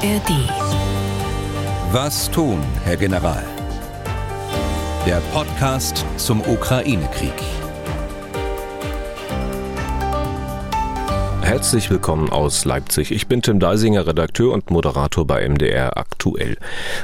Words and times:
ARD. 0.00 0.30
Was 1.90 2.30
tun, 2.30 2.62
Herr 2.84 2.96
General? 2.96 3.42
Der 5.04 5.20
Podcast 5.32 6.04
zum 6.16 6.40
Ukraine-Krieg. 6.40 7.32
Herzlich 11.42 11.90
willkommen 11.90 12.30
aus 12.30 12.64
Leipzig. 12.64 13.10
Ich 13.10 13.26
bin 13.26 13.42
Tim 13.42 13.58
Deisinger, 13.58 14.06
Redakteur 14.06 14.52
und 14.52 14.70
Moderator 14.70 15.26
bei 15.26 15.48
MDR 15.48 15.96
aktuell. 15.96 16.58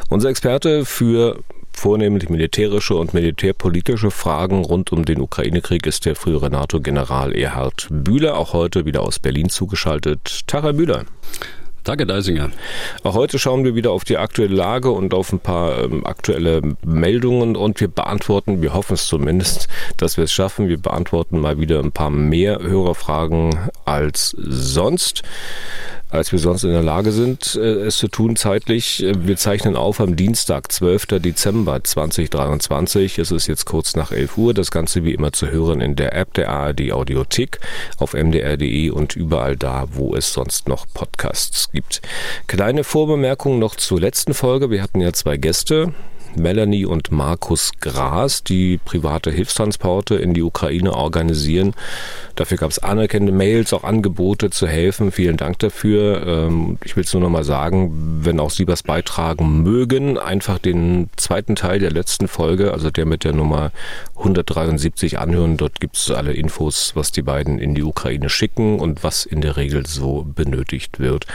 Unser 0.08 0.28
Experte 0.28 0.84
für 0.84 1.40
vornehmlich 1.72 2.28
militärische 2.28 2.94
und 2.94 3.12
militärpolitische 3.12 4.12
Fragen 4.12 4.64
rund 4.64 4.92
um 4.92 5.04
den 5.04 5.20
Ukraine-Krieg 5.20 5.84
ist 5.88 6.06
der 6.06 6.14
frühere 6.14 6.48
NATO-General 6.48 7.34
Erhard 7.34 7.88
Bühler, 7.90 8.36
auch 8.36 8.52
heute 8.52 8.84
wieder 8.84 9.02
aus 9.02 9.18
Berlin 9.18 9.48
zugeschaltet. 9.48 10.46
Tag, 10.46 10.62
Herr 10.62 10.74
Bühler. 10.74 11.06
Danke, 11.84 12.06
Deisinger. 12.06 12.50
Auch 13.02 13.14
heute 13.14 13.38
schauen 13.38 13.62
wir 13.62 13.74
wieder 13.74 13.90
auf 13.90 14.04
die 14.04 14.16
aktuelle 14.16 14.54
Lage 14.54 14.90
und 14.90 15.12
auf 15.12 15.34
ein 15.34 15.38
paar 15.38 15.84
ähm, 15.84 16.06
aktuelle 16.06 16.62
Meldungen 16.82 17.56
und 17.56 17.78
wir 17.78 17.88
beantworten, 17.88 18.62
wir 18.62 18.72
hoffen 18.72 18.94
es 18.94 19.06
zumindest, 19.06 19.68
dass 19.98 20.16
wir 20.16 20.24
es 20.24 20.32
schaffen. 20.32 20.68
Wir 20.68 20.78
beantworten 20.78 21.40
mal 21.40 21.60
wieder 21.60 21.80
ein 21.80 21.92
paar 21.92 22.08
mehr 22.08 22.60
Hörerfragen 22.62 23.70
als 23.84 24.34
sonst 24.38 25.22
als 26.14 26.30
wir 26.30 26.38
sonst 26.38 26.62
in 26.62 26.70
der 26.70 26.82
Lage 26.82 27.10
sind, 27.10 27.56
äh, 27.56 27.86
es 27.86 27.96
zu 27.96 28.06
tun 28.06 28.36
zeitlich. 28.36 29.04
Wir 29.04 29.36
zeichnen 29.36 29.74
auf 29.74 30.00
am 30.00 30.14
Dienstag, 30.14 30.70
12. 30.70 31.18
Dezember 31.18 31.82
2023. 31.82 33.18
Es 33.18 33.32
ist 33.32 33.48
jetzt 33.48 33.64
kurz 33.64 33.96
nach 33.96 34.12
11 34.12 34.38
Uhr. 34.38 34.54
Das 34.54 34.70
Ganze 34.70 35.02
wie 35.02 35.12
immer 35.12 35.32
zu 35.32 35.50
hören 35.50 35.80
in 35.80 35.96
der 35.96 36.14
App 36.14 36.32
der 36.34 36.50
ARD 36.50 36.92
Audiothek 36.92 37.58
auf 37.98 38.14
mdr.de 38.14 38.90
und 38.90 39.16
überall 39.16 39.56
da, 39.56 39.86
wo 39.90 40.14
es 40.14 40.32
sonst 40.32 40.68
noch 40.68 40.86
Podcasts 40.94 41.68
gibt. 41.74 42.00
Kleine 42.46 42.84
Vorbemerkung 42.84 43.58
noch 43.58 43.74
zur 43.74 44.00
letzten 44.00 44.32
Folge. 44.32 44.70
Wir 44.70 44.82
hatten 44.82 45.02
ja 45.02 45.12
zwei 45.12 45.36
Gäste. 45.36 45.92
Melanie 46.36 46.84
und 46.84 47.10
Markus 47.10 47.72
Gras, 47.80 48.42
die 48.42 48.78
private 48.78 49.30
Hilfstransporte 49.30 50.16
in 50.16 50.34
die 50.34 50.42
Ukraine 50.42 50.94
organisieren. 50.94 51.74
Dafür 52.34 52.58
gab 52.58 52.70
es 52.70 52.80
anerkennende 52.80 53.32
Mails, 53.32 53.72
auch 53.72 53.84
Angebote 53.84 54.50
zu 54.50 54.66
helfen. 54.66 55.12
Vielen 55.12 55.36
Dank 55.36 55.60
dafür. 55.60 56.26
Ähm, 56.26 56.78
ich 56.84 56.96
will 56.96 57.04
es 57.04 57.12
nur 57.12 57.22
noch 57.22 57.30
mal 57.30 57.44
sagen, 57.44 58.20
wenn 58.22 58.40
auch 58.40 58.50
Sie 58.50 58.66
was 58.66 58.82
beitragen 58.82 59.62
mögen, 59.62 60.18
einfach 60.18 60.58
den 60.58 61.10
zweiten 61.16 61.54
Teil 61.54 61.78
der 61.78 61.92
letzten 61.92 62.26
Folge, 62.26 62.72
also 62.72 62.90
der 62.90 63.06
mit 63.06 63.22
der 63.22 63.34
Nummer 63.34 63.70
173 64.16 65.18
anhören. 65.18 65.56
Dort 65.56 65.80
gibt 65.80 65.96
es 65.96 66.10
alle 66.10 66.32
Infos, 66.32 66.92
was 66.94 67.12
die 67.12 67.22
beiden 67.22 67.58
in 67.58 67.74
die 67.74 67.84
Ukraine 67.84 68.28
schicken 68.28 68.80
und 68.80 69.04
was 69.04 69.26
in 69.26 69.40
der 69.40 69.56
Regel 69.56 69.86
so 69.86 70.26
benötigt 70.34 70.98
wird. 70.98 71.26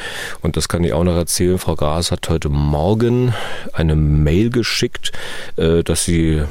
Und 0.42 0.58
das 0.58 0.68
kann 0.68 0.84
ich 0.84 0.92
auch 0.92 1.04
noch 1.04 1.16
erzählen. 1.16 1.58
Frau 1.58 1.76
Gras 1.76 2.12
hat 2.12 2.30
heute 2.30 2.50
Morgen 2.50 3.34
eine 3.74 3.96
Mail 3.96 4.50
geschickt 4.50 4.89
geschickt, 4.90 5.12
äh, 5.58 5.84
dass 5.84 6.06
sie 6.06 6.44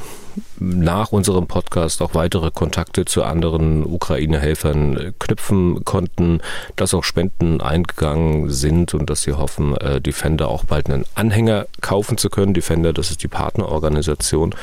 nach 0.59 1.11
unserem 1.11 1.47
Podcast 1.47 2.01
auch 2.01 2.13
weitere 2.13 2.51
Kontakte 2.51 3.03
zu 3.03 3.23
anderen 3.23 3.83
Ukraine-Helfern 3.85 5.13
knüpfen 5.19 5.83
konnten, 5.83 6.39
dass 6.75 6.93
auch 6.93 7.03
Spenden 7.03 7.59
eingegangen 7.59 8.49
sind 8.49 8.93
und 8.93 9.09
dass 9.09 9.23
sie 9.23 9.33
hoffen, 9.33 9.75
äh, 9.77 9.99
Defender 9.99 10.47
auch 10.47 10.63
bald 10.63 10.89
einen 10.89 11.05
Anhänger 11.15 11.65
kaufen 11.81 12.17
zu 12.17 12.29
können. 12.29 12.53
Defender, 12.53 12.93
das 12.93 13.09
ist 13.09 13.23
die 13.23 13.27
Partnerorganisation 13.27 14.55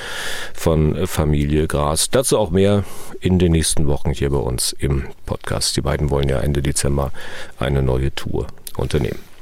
von 0.54 1.06
Familie 1.06 1.66
Gras. 1.66 2.08
Dazu 2.10 2.38
auch 2.38 2.50
mehr 2.50 2.84
in 3.20 3.38
den 3.38 3.52
nächsten 3.52 3.86
Wochen 3.86 4.12
hier 4.12 4.30
bei 4.30 4.38
uns 4.38 4.72
im 4.78 5.04
Podcast. 5.26 5.76
Die 5.76 5.82
beiden 5.82 6.10
wollen 6.10 6.28
ja 6.28 6.38
Ende 6.38 6.62
Dezember 6.62 7.12
eine 7.58 7.82
neue 7.82 8.14
Tour 8.14 8.46
unternehmen. 8.76 9.35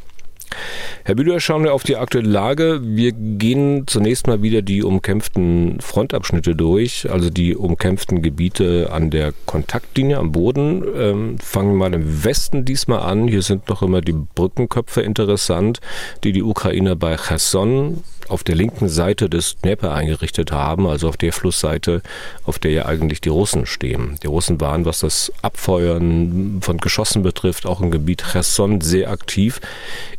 Herr 1.05 1.15
Bühler, 1.15 1.41
schauen 1.41 1.65
wir 1.65 1.75
auf 1.75 1.83
die 1.83 1.97
aktuelle 1.97 2.29
Lage. 2.29 2.81
Wir 2.83 3.13
gehen 3.13 3.87
zunächst 3.87 4.27
mal 4.27 4.43
wieder 4.43 4.63
die 4.63 4.83
umkämpften 4.83 5.81
Frontabschnitte 5.81 6.55
durch, 6.55 7.11
also 7.11 7.31
die 7.31 7.57
umkämpften 7.57 8.23
Gebiete 8.23 8.91
an 8.93 9.11
der 9.11 9.33
Kontaktlinie 9.47 10.19
am 10.19 10.33
Boden. 10.33 10.83
Ähm, 10.97 11.39
fangen 11.39 11.73
wir 11.73 11.77
mal 11.77 11.95
im 11.95 12.25
Westen 12.25 12.65
diesmal 12.65 13.01
an. 13.01 13.29
Hier 13.29 13.43
sind 13.43 13.69
noch 13.69 13.83
immer 13.83 14.01
die 14.01 14.15
Brückenköpfe 14.15 15.03
interessant, 15.03 15.81
die 16.25 16.33
die 16.33 16.43
Ukrainer 16.43 16.97
bei 16.97 17.17
Cherson 17.17 18.03
auf 18.29 18.45
der 18.45 18.55
linken 18.55 18.89
Seite 18.89 19.29
des 19.29 19.57
Dnieper 19.57 19.93
eingerichtet 19.95 20.53
haben, 20.53 20.87
also 20.87 21.09
auf 21.09 21.17
der 21.17 21.33
Flussseite, 21.33 22.03
auf 22.45 22.59
der 22.59 22.71
ja 22.71 22.87
eigentlich 22.87 23.21
die 23.21 23.29
Russen 23.29 23.67
stehen. 23.67 24.19
Die 24.23 24.27
Russen 24.27 24.61
waren, 24.61 24.85
was 24.85 25.01
das 25.01 25.33
Abfeuern 25.43 26.59
von 26.61 26.79
Geschossen 26.79 27.23
betrifft, 27.23 27.67
auch 27.67 27.81
im 27.81 27.91
Gebiet 27.91 28.25
Cherson 28.33 28.81
sehr 28.81 29.11
aktiv. 29.11 29.61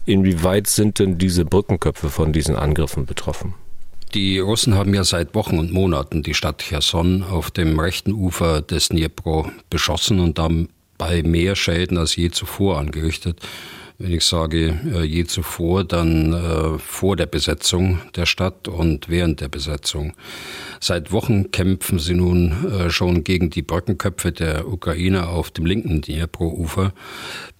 Inwieweit 0.06 0.68
sind 0.68 1.00
denn 1.00 1.18
diese 1.18 1.46
Brückenköpfe 1.46 2.10
von 2.10 2.34
diesen 2.34 2.56
Angriffen 2.56 3.06
betroffen? 3.06 3.56
Die 4.14 4.40
Russen 4.40 4.76
haben 4.76 4.94
ja 4.94 5.04
seit 5.04 5.36
Wochen 5.36 5.60
und 5.60 5.74
Monaten 5.74 6.24
die 6.24 6.34
Stadt 6.34 6.60
Cherson 6.60 7.24
auf 7.24 7.52
dem 7.52 7.80
rechten 7.80 8.14
Ufer 8.14 8.62
des 8.62 8.90
Dnipro 8.90 9.50
beschossen 9.70 10.20
und 10.20 10.38
dabei 10.38 11.24
mehr 11.24 11.56
Schäden 11.56 11.98
als 11.98 12.16
je 12.16 12.30
zuvor 12.30 12.78
angerichtet 12.78 13.42
wenn 13.98 14.12
ich 14.12 14.26
sage 14.26 14.78
äh, 14.94 15.04
je 15.04 15.24
zuvor, 15.26 15.84
dann 15.84 16.34
äh, 16.34 16.80
vor 16.80 17.16
der 17.16 17.28
Besetzung 17.28 18.00
der 18.16 18.26
Stadt 18.26 18.68
und 18.68 19.10
während 19.10 19.42
der 19.42 19.48
Besetzung. 19.48 20.14
Seit 20.82 21.12
Wochen 21.12 21.52
kämpfen 21.52 22.00
sie 22.00 22.14
nun 22.14 22.72
äh, 22.72 22.90
schon 22.90 23.24
gegen 23.24 23.50
die 23.50 23.62
Brückenköpfe 23.62 24.32
der 24.32 24.68
Ukrainer 24.68 25.30
auf 25.30 25.52
dem 25.52 25.66
linken 25.66 26.02
Dnipro-Ufer, 26.02 26.94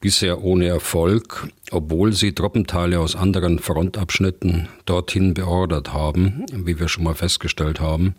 bisher 0.02 0.44
ohne 0.44 0.68
Erfolg, 0.68 1.48
obwohl 1.72 2.14
sie 2.14 2.34
Truppenteile 2.34 3.00
aus 3.00 3.16
anderen 3.16 3.60
Frontabschnitten 3.60 4.68
dorthin 4.86 5.34
beordert 5.34 5.94
haben, 5.94 6.46
wie 6.52 6.80
wir 6.80 6.90
schon 6.90 7.06
mal 7.06 7.16
festgestellt 7.16 7.80
haben. 7.80 8.16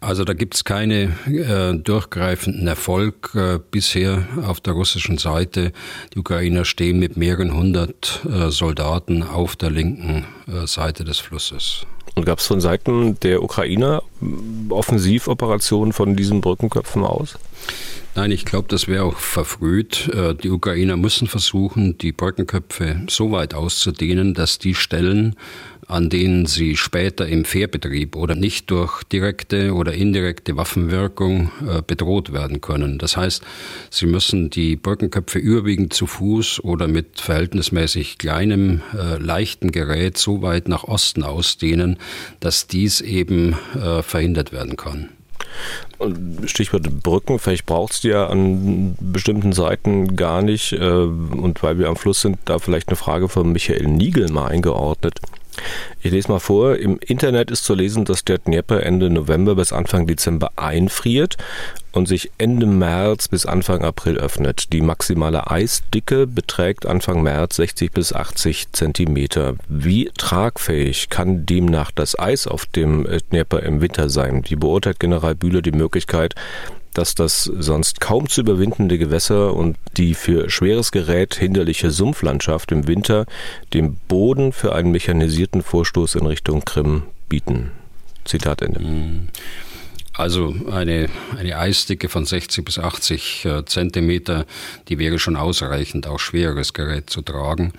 Also 0.00 0.24
da 0.24 0.32
gibt 0.32 0.54
es 0.54 0.64
keine 0.64 1.12
äh, 1.26 1.74
durchgreifenden 1.74 2.66
Erfolg 2.66 3.32
äh, 3.34 3.58
bisher 3.70 4.26
auf 4.46 4.60
der 4.60 4.74
russischen 4.74 5.18
Seite. 5.18 5.72
Die 6.14 6.18
Ukrainer 6.18 6.64
stehen 6.64 6.98
mit 6.98 7.16
mehreren 7.16 7.54
hundert 7.54 8.20
äh, 8.24 8.50
Soldaten 8.50 9.22
auf 9.22 9.56
der 9.56 9.70
linken 9.70 10.24
äh, 10.46 10.66
Seite 10.66 11.04
des 11.04 11.18
Flusses. 11.18 11.86
Und 12.14 12.24
gab 12.24 12.38
es 12.38 12.46
von 12.46 12.60
Seiten 12.60 13.20
der 13.20 13.42
Ukrainer 13.42 14.02
Offensivoperationen 14.70 15.92
von 15.92 16.16
diesen 16.16 16.40
Brückenköpfen 16.40 17.04
aus? 17.04 17.38
Nein, 18.14 18.30
ich 18.30 18.46
glaube, 18.46 18.68
das 18.68 18.88
wäre 18.88 19.04
auch 19.04 19.18
verfrüht. 19.18 20.08
Äh, 20.14 20.34
die 20.34 20.48
Ukrainer 20.48 20.96
müssen 20.96 21.28
versuchen, 21.28 21.98
die 21.98 22.12
Brückenköpfe 22.12 23.02
so 23.10 23.30
weit 23.30 23.52
auszudehnen, 23.52 24.32
dass 24.32 24.58
die 24.58 24.74
Stellen, 24.74 25.36
an 25.88 26.10
denen 26.10 26.46
sie 26.46 26.76
später 26.76 27.26
im 27.26 27.44
Fährbetrieb 27.44 28.16
oder 28.16 28.34
nicht 28.34 28.70
durch 28.70 29.04
direkte 29.04 29.72
oder 29.72 29.92
indirekte 29.92 30.56
Waffenwirkung 30.56 31.50
äh, 31.66 31.82
bedroht 31.86 32.32
werden 32.32 32.60
können. 32.60 32.98
Das 32.98 33.16
heißt, 33.16 33.42
sie 33.90 34.06
müssen 34.06 34.50
die 34.50 34.76
Brückenköpfe 34.76 35.38
überwiegend 35.38 35.92
zu 35.92 36.06
Fuß 36.06 36.64
oder 36.64 36.88
mit 36.88 37.20
verhältnismäßig 37.20 38.18
kleinem, 38.18 38.82
äh, 38.94 39.18
leichten 39.18 39.70
Gerät 39.70 40.18
so 40.18 40.42
weit 40.42 40.68
nach 40.68 40.84
Osten 40.84 41.22
ausdehnen, 41.22 41.98
dass 42.40 42.66
dies 42.66 43.00
eben 43.00 43.56
verhindert 44.02 44.52
werden 44.52 44.76
kann. 44.76 45.10
Stichwort 46.44 47.02
Brücken, 47.02 47.38
vielleicht 47.38 47.64
braucht 47.64 47.94
es 47.94 48.00
die 48.02 48.08
ja 48.08 48.26
an 48.26 48.94
bestimmten 49.00 49.52
Seiten 49.52 50.16
gar 50.16 50.42
nicht. 50.42 50.72
Äh, 50.72 50.78
und 50.78 51.62
weil 51.62 51.78
wir 51.78 51.88
am 51.88 51.96
Fluss 51.96 52.20
sind, 52.20 52.38
da 52.44 52.58
vielleicht 52.58 52.88
eine 52.88 52.96
Frage 52.96 53.28
von 53.28 53.52
Michael 53.52 53.86
Niegel 53.86 54.30
mal 54.30 54.48
eingeordnet. 54.48 55.20
Ich 56.00 56.12
lese 56.12 56.30
mal 56.30 56.38
vor. 56.38 56.76
Im 56.76 56.98
Internet 56.98 57.50
ist 57.50 57.64
zu 57.64 57.74
lesen, 57.74 58.04
dass 58.04 58.24
der 58.24 58.38
Dnieper 58.38 58.82
Ende 58.82 59.10
November 59.10 59.54
bis 59.54 59.72
Anfang 59.72 60.06
Dezember 60.06 60.52
einfriert 60.56 61.36
und 61.92 62.06
sich 62.06 62.30
Ende 62.38 62.66
März 62.66 63.28
bis 63.28 63.46
Anfang 63.46 63.82
April 63.82 64.18
öffnet. 64.18 64.72
Die 64.72 64.82
maximale 64.82 65.50
Eisdicke 65.50 66.26
beträgt 66.26 66.86
Anfang 66.86 67.22
März 67.22 67.56
60 67.56 67.90
bis 67.92 68.12
80 68.12 68.72
Zentimeter. 68.72 69.54
Wie 69.68 70.10
tragfähig 70.16 71.08
kann 71.08 71.46
demnach 71.46 71.90
das 71.90 72.18
Eis 72.18 72.46
auf 72.46 72.66
dem 72.66 73.06
Dnieper 73.30 73.62
im 73.62 73.80
Winter 73.80 74.08
sein? 74.08 74.44
Wie 74.46 74.56
beurteilt 74.56 75.00
General 75.00 75.34
Bühler 75.34 75.62
die 75.62 75.72
Möglichkeit, 75.72 76.34
dass 76.96 77.14
das 77.14 77.44
sonst 77.44 78.00
kaum 78.00 78.28
zu 78.28 78.40
überwindende 78.40 78.98
Gewässer 78.98 79.54
und 79.54 79.76
die 79.96 80.14
für 80.14 80.48
schweres 80.48 80.92
Gerät 80.92 81.34
hinderliche 81.34 81.90
Sumpflandschaft 81.90 82.72
im 82.72 82.86
Winter 82.86 83.26
den 83.74 83.96
Boden 84.08 84.52
für 84.52 84.74
einen 84.74 84.90
mechanisierten 84.90 85.62
Vorstoß 85.62 86.14
in 86.14 86.26
Richtung 86.26 86.64
Krim 86.64 87.02
bieten. 87.28 87.72
Zitat 88.24 88.62
Ende. 88.62 88.80
Also 90.16 90.54
eine, 90.70 91.08
eine 91.36 91.58
Eisdicke 91.58 92.08
von 92.08 92.24
60 92.24 92.64
bis 92.64 92.78
80 92.78 93.44
äh, 93.44 93.64
Zentimeter, 93.66 94.46
die 94.88 94.98
wäre 94.98 95.18
schon 95.18 95.36
ausreichend, 95.36 96.06
auch 96.06 96.18
schweres 96.18 96.72
Gerät 96.72 97.10
zu 97.10 97.20
tragen. 97.20 97.72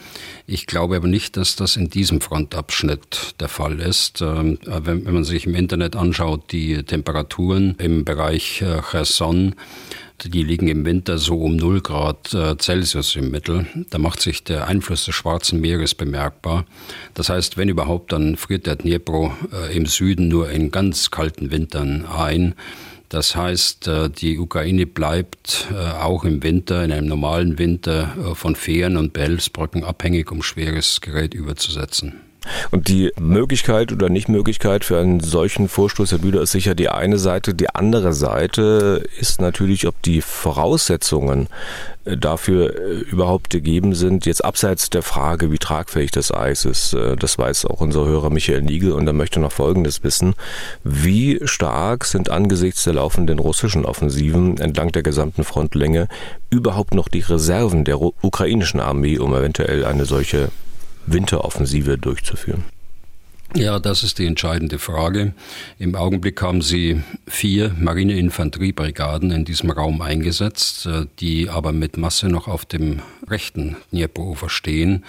Ich 0.45 0.67
glaube 0.67 0.97
aber 0.97 1.07
nicht, 1.07 1.35
dass 1.35 1.55
das 1.55 1.75
in 1.77 1.89
diesem 1.89 2.21
Frontabschnitt 2.21 3.35
der 3.39 3.49
Fall 3.49 3.79
ist. 3.79 4.21
Ähm, 4.21 4.59
wenn, 4.65 5.05
wenn 5.05 5.13
man 5.15 5.23
sich 5.23 5.47
im 5.47 5.55
Internet 5.55 5.95
anschaut, 5.95 6.51
die 6.51 6.83
Temperaturen 6.83 7.75
im 7.79 8.05
Bereich 8.05 8.61
äh, 8.61 8.81
Cherson, 8.91 9.55
Die 10.23 10.41
liegen 10.41 10.67
im 10.67 10.83
Winter 10.83 11.19
so 11.19 11.39
um 11.41 11.55
0 11.55 11.81
Grad 11.81 12.33
äh, 12.33 12.57
Celsius 12.57 13.15
im 13.15 13.29
Mittel. 13.29 13.67
Da 13.91 13.99
macht 13.99 14.19
sich 14.19 14.43
der 14.43 14.67
Einfluss 14.67 15.05
des 15.05 15.13
Schwarzen 15.13 15.61
Meeres 15.61 15.93
bemerkbar. 15.93 16.65
Das 17.13 17.29
heißt, 17.29 17.55
wenn 17.55 17.69
überhaupt, 17.69 18.11
dann 18.11 18.35
friert 18.35 18.65
der 18.65 18.77
Dnipro 18.77 19.31
äh, 19.53 19.77
im 19.77 19.85
Süden 19.85 20.27
nur 20.27 20.49
in 20.49 20.71
ganz 20.71 21.11
kalten 21.11 21.51
Wintern 21.51 22.05
ein. 22.07 22.55
Das 23.09 23.35
heißt, 23.35 23.87
äh, 23.87 24.09
die 24.09 24.39
Ukraine 24.39 24.87
bleibt 24.87 25.67
auch 26.01 26.23
im 26.23 26.41
Winter, 26.41 26.83
in 26.83 26.91
einem 26.91 27.07
normalen 27.07 27.59
Winter, 27.59 28.35
von 28.35 28.55
Fähren 28.55 28.97
und 28.97 29.13
Behelfsbrücken 29.13 29.83
abhängig, 29.83 30.31
um 30.31 30.41
schweres 30.41 30.99
Gerät 30.99 31.35
überzusetzen. 31.35 32.26
Und 32.71 32.87
die 32.87 33.11
Möglichkeit 33.19 33.91
oder 33.91 34.09
Nichtmöglichkeit 34.09 34.85
für 34.85 34.99
einen 34.99 35.19
solchen 35.19 35.69
Vorstoß, 35.69 36.11
Herr 36.11 36.19
Bühler, 36.19 36.41
ist 36.41 36.51
sicher 36.51 36.75
die 36.75 36.89
eine 36.89 37.17
Seite. 37.17 37.53
Die 37.53 37.69
andere 37.69 38.13
Seite 38.13 39.03
ist 39.19 39.41
natürlich, 39.41 39.87
ob 39.87 40.01
die 40.01 40.21
Voraussetzungen 40.21 41.47
äh, 42.07 42.17
dafür 42.17 42.75
äh, 42.75 42.93
überhaupt 42.99 43.49
gegeben 43.49 43.95
sind. 43.95 44.25
Jetzt 44.25 44.43
abseits 44.43 44.89
der 44.89 45.03
Frage, 45.03 45.51
wie 45.51 45.57
tragfähig 45.57 46.11
das 46.11 46.31
Eis 46.33 46.65
ist, 46.65 46.93
äh, 46.93 47.15
das 47.15 47.37
weiß 47.37 47.65
auch 47.65 47.81
unser 47.81 48.05
Hörer 48.05 48.29
Michael 48.29 48.61
Niegel 48.61 48.91
und 48.93 49.07
er 49.07 49.13
möchte 49.13 49.39
noch 49.39 49.51
Folgendes 49.51 50.03
wissen. 50.03 50.35
Wie 50.83 51.39
stark 51.43 52.05
sind 52.05 52.29
angesichts 52.29 52.83
der 52.83 52.93
laufenden 52.93 53.39
russischen 53.39 53.85
Offensiven 53.85 54.57
entlang 54.57 54.91
der 54.91 55.03
gesamten 55.03 55.43
Frontlänge 55.43 56.07
überhaupt 56.49 56.93
noch 56.93 57.07
die 57.07 57.19
Reserven 57.19 57.83
der 57.83 58.01
ukrainischen 58.01 58.79
Armee, 58.79 59.17
um 59.17 59.33
eventuell 59.33 59.85
eine 59.85 60.05
solche 60.05 60.49
Winteroffensive 61.07 61.97
durchzuführen? 61.97 62.63
Ja, 63.55 63.79
das 63.79 64.03
ist 64.03 64.19
die 64.19 64.25
entscheidende 64.25 64.77
Frage. 64.77 65.33
Im 65.79 65.95
Augenblick 65.95 66.41
haben 66.41 66.61
Sie 66.61 67.01
vier 67.27 67.73
Marineinfanteriebrigaden 67.79 69.31
in 69.31 69.45
diesem 69.45 69.71
Raum 69.71 70.01
eingesetzt, 70.01 70.85
äh, 70.85 71.05
die 71.19 71.49
aber 71.49 71.71
mit 71.71 71.97
Masse 71.97 72.27
noch 72.27 72.47
auf 72.47 72.65
dem 72.65 73.01
rechten 73.27 73.77
Dnieperufer 73.91 74.49
stehen. 74.49 75.05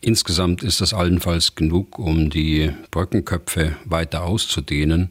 Insgesamt 0.00 0.62
ist 0.62 0.80
das 0.80 0.94
allenfalls 0.94 1.56
genug, 1.56 1.98
um 1.98 2.30
die 2.30 2.72
Brückenköpfe 2.90 3.76
weiter 3.84 4.24
auszudehnen, 4.24 5.10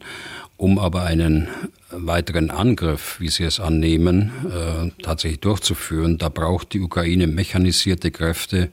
um 0.56 0.78
aber 0.78 1.04
einen 1.04 1.48
weiteren 1.90 2.50
Angriff, 2.50 3.20
wie 3.20 3.28
Sie 3.28 3.44
es 3.44 3.60
annehmen, 3.60 4.32
äh, 4.46 4.90
tatsächlich 5.02 5.40
durchzuführen. 5.40 6.18
Da 6.18 6.28
braucht 6.28 6.72
die 6.72 6.80
Ukraine 6.80 7.28
mechanisierte 7.28 8.10
Kräfte, 8.10 8.70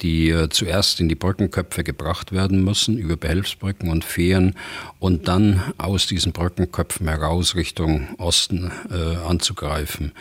die 0.00 0.30
äh, 0.30 0.48
zuerst 0.48 1.00
in 1.00 1.08
die 1.08 1.14
Brückenköpfe 1.14 1.84
gebracht 1.84 2.32
werden 2.32 2.64
müssen, 2.64 2.98
über 2.98 3.16
Behelfsbrücken 3.16 3.90
und 3.90 4.04
Fähren 4.04 4.54
und 4.98 5.28
dann 5.28 5.62
aus 5.78 6.06
diesen 6.06 6.32
Brückenköpfen 6.32 7.08
heraus 7.08 7.54
Richtung 7.54 8.08
Osten 8.18 8.70
äh, 8.90 9.16
anzugreifen. 9.26 10.12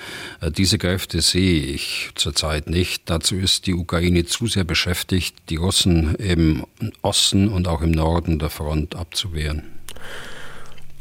Äh, 0.42 0.52
diese 0.52 0.78
Kräfte 0.78 1.22
sehe 1.22 1.62
ich 1.62 2.12
zurzeit 2.16 2.70
nicht. 2.70 3.04
Dazu 3.06 3.36
ist 3.36 3.68
die 3.68 3.74
Ukraine 3.74 4.26
zu 4.26 4.48
sehr 4.48 4.64
beschäftigt, 4.64 5.36
die 5.50 5.58
Russen 5.58 6.16
im 6.16 6.66
Osten 7.02 7.48
und 7.48 7.68
auch 7.68 7.82
im 7.82 7.92
Norden 7.92 8.40
der 8.40 8.50
Front 8.50 8.96
abzuwehren. 8.96 9.77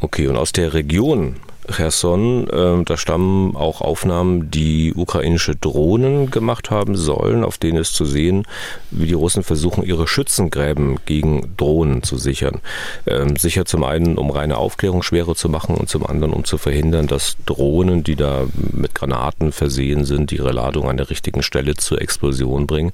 Okay, 0.06 0.28
und 0.28 0.36
aus 0.36 0.52
der 0.52 0.72
Region 0.72 1.34
Cherson, 1.68 2.48
äh, 2.48 2.84
da 2.84 2.96
stammen 2.96 3.56
auch 3.56 3.80
Aufnahmen, 3.80 4.52
die 4.52 4.94
ukrainische 4.94 5.56
Drohnen 5.56 6.30
gemacht 6.30 6.70
haben 6.70 6.94
sollen, 6.94 7.42
auf 7.42 7.58
denen 7.58 7.78
ist 7.78 7.96
zu 7.96 8.04
sehen, 8.04 8.44
wie 8.92 9.06
die 9.06 9.14
Russen 9.14 9.42
versuchen, 9.42 9.82
ihre 9.82 10.06
Schützengräben 10.06 11.00
gegen 11.06 11.56
Drohnen 11.56 12.04
zu 12.04 12.18
sichern. 12.18 12.60
Ähm, 13.04 13.34
sicher 13.34 13.64
zum 13.64 13.82
einen, 13.82 14.16
um 14.16 14.30
reine 14.30 14.58
Aufklärung 14.58 15.02
schwerer 15.02 15.34
zu 15.34 15.48
machen 15.48 15.74
und 15.74 15.88
zum 15.88 16.06
anderen, 16.06 16.32
um 16.32 16.44
zu 16.44 16.56
verhindern, 16.56 17.08
dass 17.08 17.36
Drohnen, 17.46 18.04
die 18.04 18.14
da 18.14 18.44
mit 18.54 18.94
Granaten 18.94 19.50
versehen 19.50 20.04
sind, 20.04 20.30
ihre 20.30 20.52
Ladung 20.52 20.88
an 20.88 20.98
der 20.98 21.10
richtigen 21.10 21.42
Stelle 21.42 21.74
zur 21.74 22.00
Explosion 22.00 22.68
bringen. 22.68 22.92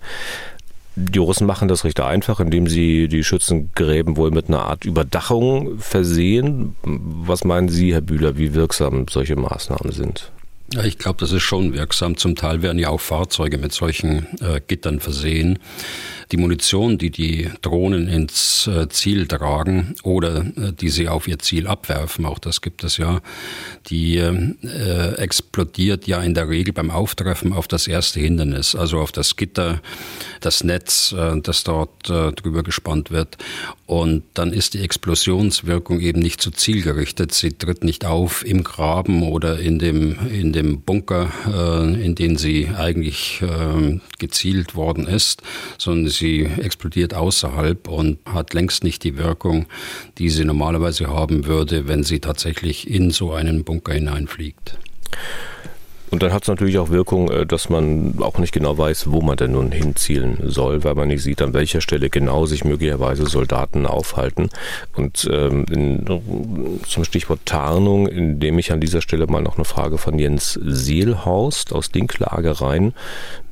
Die 0.94 1.18
Russen 1.18 1.46
machen 1.46 1.68
das 1.68 1.84
recht 1.84 2.00
einfach, 2.00 2.38
indem 2.40 2.66
sie 2.66 3.08
die 3.08 3.24
Schützengräben 3.24 4.16
wohl 4.16 4.30
mit 4.30 4.48
einer 4.48 4.64
Art 4.64 4.84
Überdachung 4.84 5.78
versehen. 5.78 6.76
Was 6.82 7.44
meinen 7.44 7.68
Sie, 7.68 7.94
Herr 7.94 8.02
Bühler, 8.02 8.36
wie 8.36 8.54
wirksam 8.54 9.06
solche 9.08 9.36
Maßnahmen 9.36 9.92
sind? 9.92 10.30
Ja, 10.74 10.84
ich 10.84 10.98
glaube, 10.98 11.18
das 11.20 11.32
ist 11.32 11.42
schon 11.42 11.74
wirksam. 11.74 12.16
Zum 12.16 12.34
Teil 12.34 12.62
werden 12.62 12.78
ja 12.78 12.88
auch 12.88 13.00
Fahrzeuge 13.00 13.58
mit 13.58 13.72
solchen 13.72 14.26
äh, 14.40 14.60
Gittern 14.66 15.00
versehen 15.00 15.58
die 16.32 16.38
Munition, 16.38 16.96
die 16.96 17.10
die 17.10 17.50
Drohnen 17.60 18.08
ins 18.08 18.66
äh, 18.66 18.88
Ziel 18.88 19.26
tragen 19.26 19.94
oder 20.02 20.40
äh, 20.40 20.72
die 20.72 20.88
sie 20.88 21.08
auf 21.08 21.28
ihr 21.28 21.38
Ziel 21.38 21.66
abwerfen, 21.66 22.24
auch 22.24 22.38
das 22.38 22.62
gibt 22.62 22.84
es 22.84 22.96
ja, 22.96 23.20
die 23.88 24.16
äh, 24.16 25.14
explodiert 25.16 26.06
ja 26.06 26.22
in 26.22 26.32
der 26.32 26.48
Regel 26.48 26.72
beim 26.72 26.90
Auftreffen 26.90 27.52
auf 27.52 27.68
das 27.68 27.86
erste 27.86 28.20
Hindernis, 28.20 28.74
also 28.74 28.98
auf 28.98 29.12
das 29.12 29.36
Gitter, 29.36 29.82
das 30.40 30.64
Netz, 30.64 31.12
äh, 31.12 31.38
das 31.40 31.64
dort 31.64 32.08
äh, 32.08 32.32
drüber 32.32 32.62
gespannt 32.62 33.10
wird. 33.10 33.36
Und 33.86 34.22
dann 34.32 34.54
ist 34.54 34.72
die 34.72 34.80
Explosionswirkung 34.80 36.00
eben 36.00 36.20
nicht 36.20 36.40
so 36.40 36.50
zielgerichtet. 36.50 37.32
Sie 37.32 37.52
tritt 37.52 37.84
nicht 37.84 38.06
auf 38.06 38.42
im 38.46 38.64
Graben 38.64 39.22
oder 39.22 39.58
in 39.58 39.78
dem, 39.78 40.16
in 40.30 40.54
dem 40.54 40.80
Bunker, 40.80 41.30
äh, 41.46 42.02
in 42.02 42.14
den 42.14 42.38
sie 42.38 42.68
eigentlich 42.68 43.42
gezielt 44.18 44.74
worden 44.74 45.06
ist, 45.06 45.42
sondern 45.78 46.08
sie 46.08 46.21
sie 46.22 46.44
explodiert 46.44 47.14
außerhalb 47.14 47.88
und 47.88 48.18
hat 48.24 48.54
längst 48.54 48.84
nicht 48.84 49.02
die 49.02 49.18
Wirkung, 49.18 49.66
die 50.18 50.30
sie 50.30 50.44
normalerweise 50.44 51.08
haben 51.08 51.46
würde, 51.46 51.88
wenn 51.88 52.04
sie 52.04 52.20
tatsächlich 52.20 52.88
in 52.88 53.10
so 53.10 53.32
einen 53.32 53.64
Bunker 53.64 53.92
hineinfliegt. 53.92 54.78
Und 56.12 56.22
dann 56.22 56.34
hat 56.34 56.42
es 56.42 56.48
natürlich 56.48 56.78
auch 56.78 56.90
Wirkung, 56.90 57.30
äh, 57.30 57.46
dass 57.46 57.70
man 57.70 58.16
auch 58.20 58.36
nicht 58.36 58.52
genau 58.52 58.76
weiß, 58.76 59.10
wo 59.10 59.22
man 59.22 59.38
denn 59.38 59.52
nun 59.52 59.72
hinzielen 59.72 60.38
soll, 60.44 60.84
weil 60.84 60.94
man 60.94 61.08
nicht 61.08 61.22
sieht, 61.22 61.40
an 61.40 61.54
welcher 61.54 61.80
Stelle 61.80 62.10
genau 62.10 62.44
sich 62.44 62.64
möglicherweise 62.64 63.24
Soldaten 63.24 63.86
aufhalten. 63.86 64.50
Und 64.94 65.26
ähm, 65.32 65.64
in, 65.70 66.80
zum 66.86 67.04
Stichwort 67.04 67.40
Tarnung, 67.46 68.06
indem 68.06 68.58
ich 68.58 68.72
an 68.72 68.80
dieser 68.80 69.00
Stelle 69.00 69.26
mal 69.26 69.40
noch 69.40 69.56
eine 69.56 69.64
Frage 69.64 69.96
von 69.96 70.18
Jens 70.18 70.60
Seelhorst 70.62 71.72
aus 71.72 71.90
Dinklage 71.90 72.60
rein. 72.60 72.92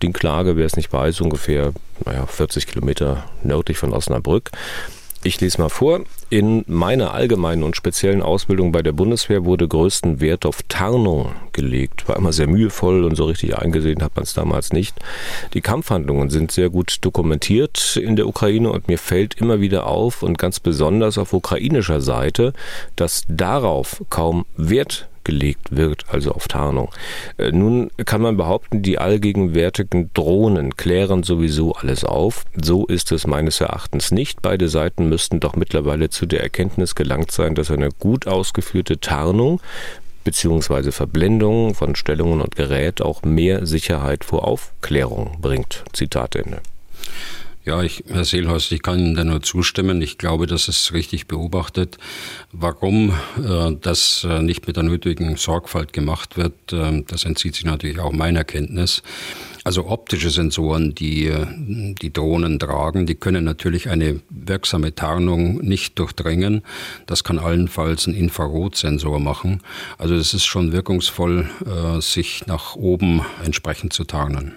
Dinklage, 0.02 0.56
wer 0.56 0.66
es 0.66 0.76
nicht 0.76 0.92
weiß, 0.92 1.22
ungefähr 1.22 1.72
naja, 2.04 2.26
40 2.26 2.66
Kilometer 2.66 3.24
nördlich 3.42 3.78
von 3.78 3.94
Osnabrück. 3.94 4.50
Ich 5.22 5.38
lese 5.38 5.60
mal 5.60 5.68
vor. 5.68 6.00
In 6.30 6.64
meiner 6.66 7.12
allgemeinen 7.12 7.62
und 7.62 7.76
speziellen 7.76 8.22
Ausbildung 8.22 8.72
bei 8.72 8.80
der 8.80 8.92
Bundeswehr 8.92 9.44
wurde 9.44 9.68
größten 9.68 10.18
Wert 10.20 10.46
auf 10.46 10.62
Tarnung 10.66 11.34
gelegt. 11.52 12.08
War 12.08 12.16
immer 12.16 12.32
sehr 12.32 12.46
mühevoll 12.46 13.04
und 13.04 13.16
so 13.16 13.26
richtig 13.26 13.58
eingesehen 13.58 14.02
hat 14.02 14.16
man 14.16 14.22
es 14.22 14.32
damals 14.32 14.72
nicht. 14.72 14.96
Die 15.52 15.60
Kampfhandlungen 15.60 16.30
sind 16.30 16.52
sehr 16.52 16.70
gut 16.70 16.96
dokumentiert 17.02 17.98
in 18.02 18.16
der 18.16 18.28
Ukraine 18.28 18.72
und 18.72 18.88
mir 18.88 18.96
fällt 18.96 19.34
immer 19.34 19.60
wieder 19.60 19.86
auf 19.86 20.22
und 20.22 20.38
ganz 20.38 20.58
besonders 20.58 21.18
auf 21.18 21.34
ukrainischer 21.34 22.00
Seite, 22.00 22.54
dass 22.96 23.24
darauf 23.28 24.02
kaum 24.08 24.46
Wert 24.56 25.09
gelegt 25.24 25.76
wird, 25.76 26.04
also 26.08 26.32
auf 26.32 26.48
Tarnung. 26.48 26.90
Äh, 27.36 27.52
nun 27.52 27.90
kann 28.04 28.22
man 28.22 28.36
behaupten, 28.36 28.82
die 28.82 28.98
allgegenwärtigen 28.98 30.10
Drohnen 30.14 30.76
klären 30.76 31.22
sowieso 31.22 31.72
alles 31.72 32.04
auf. 32.04 32.44
So 32.60 32.86
ist 32.86 33.12
es 33.12 33.26
meines 33.26 33.60
Erachtens 33.60 34.10
nicht. 34.10 34.42
Beide 34.42 34.68
Seiten 34.68 35.08
müssten 35.08 35.40
doch 35.40 35.56
mittlerweile 35.56 36.10
zu 36.10 36.26
der 36.26 36.42
Erkenntnis 36.42 36.94
gelangt 36.94 37.32
sein, 37.32 37.54
dass 37.54 37.70
eine 37.70 37.90
gut 37.90 38.26
ausgeführte 38.26 39.00
Tarnung 39.00 39.60
bzw. 40.24 40.92
Verblendung 40.92 41.74
von 41.74 41.96
Stellungen 41.96 42.40
und 42.40 42.56
Gerät 42.56 43.00
auch 43.00 43.22
mehr 43.22 43.66
Sicherheit 43.66 44.24
vor 44.24 44.46
Aufklärung 44.46 45.38
bringt. 45.40 45.84
Zitat 45.92 46.36
Ende. 46.36 46.60
Ja, 47.62 47.82
ich, 47.82 48.04
Herr 48.08 48.24
Seelhorst, 48.24 48.72
ich 48.72 48.80
kann 48.80 48.98
Ihnen 48.98 49.14
da 49.14 49.22
nur 49.22 49.42
zustimmen. 49.42 50.00
Ich 50.00 50.16
glaube, 50.16 50.46
das 50.46 50.66
ist 50.66 50.94
richtig 50.94 51.26
beobachtet. 51.26 51.98
Warum 52.52 53.10
äh, 53.36 53.76
das 53.78 54.26
äh, 54.28 54.40
nicht 54.40 54.66
mit 54.66 54.76
der 54.76 54.84
nötigen 54.84 55.36
Sorgfalt 55.36 55.92
gemacht 55.92 56.38
wird, 56.38 56.72
äh, 56.72 57.02
das 57.06 57.24
entzieht 57.24 57.54
sich 57.54 57.66
natürlich 57.66 57.98
auch 57.98 58.12
meiner 58.12 58.44
Kenntnis. 58.44 59.02
Also 59.62 59.86
optische 59.88 60.30
Sensoren, 60.30 60.94
die 60.94 61.26
äh, 61.26 61.46
die 62.00 62.10
Drohnen 62.10 62.58
tragen, 62.58 63.04
die 63.04 63.14
können 63.14 63.44
natürlich 63.44 63.90
eine 63.90 64.20
wirksame 64.30 64.94
Tarnung 64.94 65.58
nicht 65.58 65.98
durchdringen. 65.98 66.62
Das 67.04 67.24
kann 67.24 67.38
allenfalls 67.38 68.06
ein 68.06 68.14
Infrarotsensor 68.14 69.20
machen. 69.20 69.60
Also 69.98 70.14
es 70.14 70.32
ist 70.32 70.46
schon 70.46 70.72
wirkungsvoll, 70.72 71.50
äh, 71.66 72.00
sich 72.00 72.46
nach 72.46 72.74
oben 72.74 73.20
entsprechend 73.44 73.92
zu 73.92 74.04
tarnen. 74.04 74.54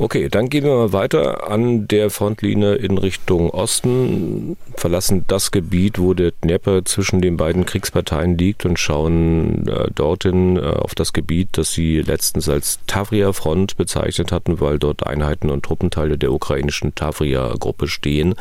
Okay, 0.00 0.28
dann 0.28 0.48
gehen 0.48 0.62
wir 0.62 0.76
mal 0.76 0.92
weiter 0.92 1.50
an 1.50 1.88
der 1.88 2.10
Frontlinie 2.10 2.76
in 2.76 2.98
Richtung 2.98 3.50
Osten, 3.50 4.56
verlassen 4.76 5.24
das 5.26 5.50
Gebiet, 5.50 5.98
wo 5.98 6.14
der 6.14 6.30
Dnieper 6.30 6.84
zwischen 6.84 7.20
den 7.20 7.36
beiden 7.36 7.66
Kriegsparteien 7.66 8.38
liegt 8.38 8.64
und 8.64 8.78
schauen 8.78 9.66
äh, 9.66 9.90
dorthin 9.92 10.56
äh, 10.56 10.60
auf 10.60 10.94
das 10.94 11.12
Gebiet, 11.12 11.48
das 11.52 11.72
sie 11.72 12.00
letztens 12.00 12.48
als 12.48 12.78
Tavria-Front 12.86 13.76
bezeichnet 13.76 14.30
hatten, 14.30 14.60
weil 14.60 14.78
dort 14.78 15.04
Einheiten 15.04 15.50
und 15.50 15.64
Truppenteile 15.64 16.16
der 16.16 16.32
ukrainischen 16.32 16.94
Tavria-Gruppe 16.94 17.88
stehen. 17.88 18.36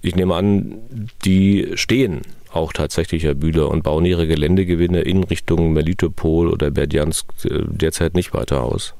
Ich 0.00 0.14
nehme 0.14 0.36
an, 0.36 0.76
die 1.24 1.72
stehen 1.74 2.22
auch 2.52 2.72
tatsächlich, 2.72 3.24
Herr 3.24 3.34
Bühler, 3.34 3.68
und 3.68 3.82
bauen 3.82 4.04
ihre 4.04 4.28
Geländegewinne 4.28 5.00
in 5.00 5.24
Richtung 5.24 5.72
Melitopol 5.72 6.48
oder 6.48 6.70
Berdjansk 6.70 7.26
äh, 7.46 7.62
derzeit 7.66 8.14
nicht 8.14 8.32
weiter 8.32 8.62
aus. 8.62 8.94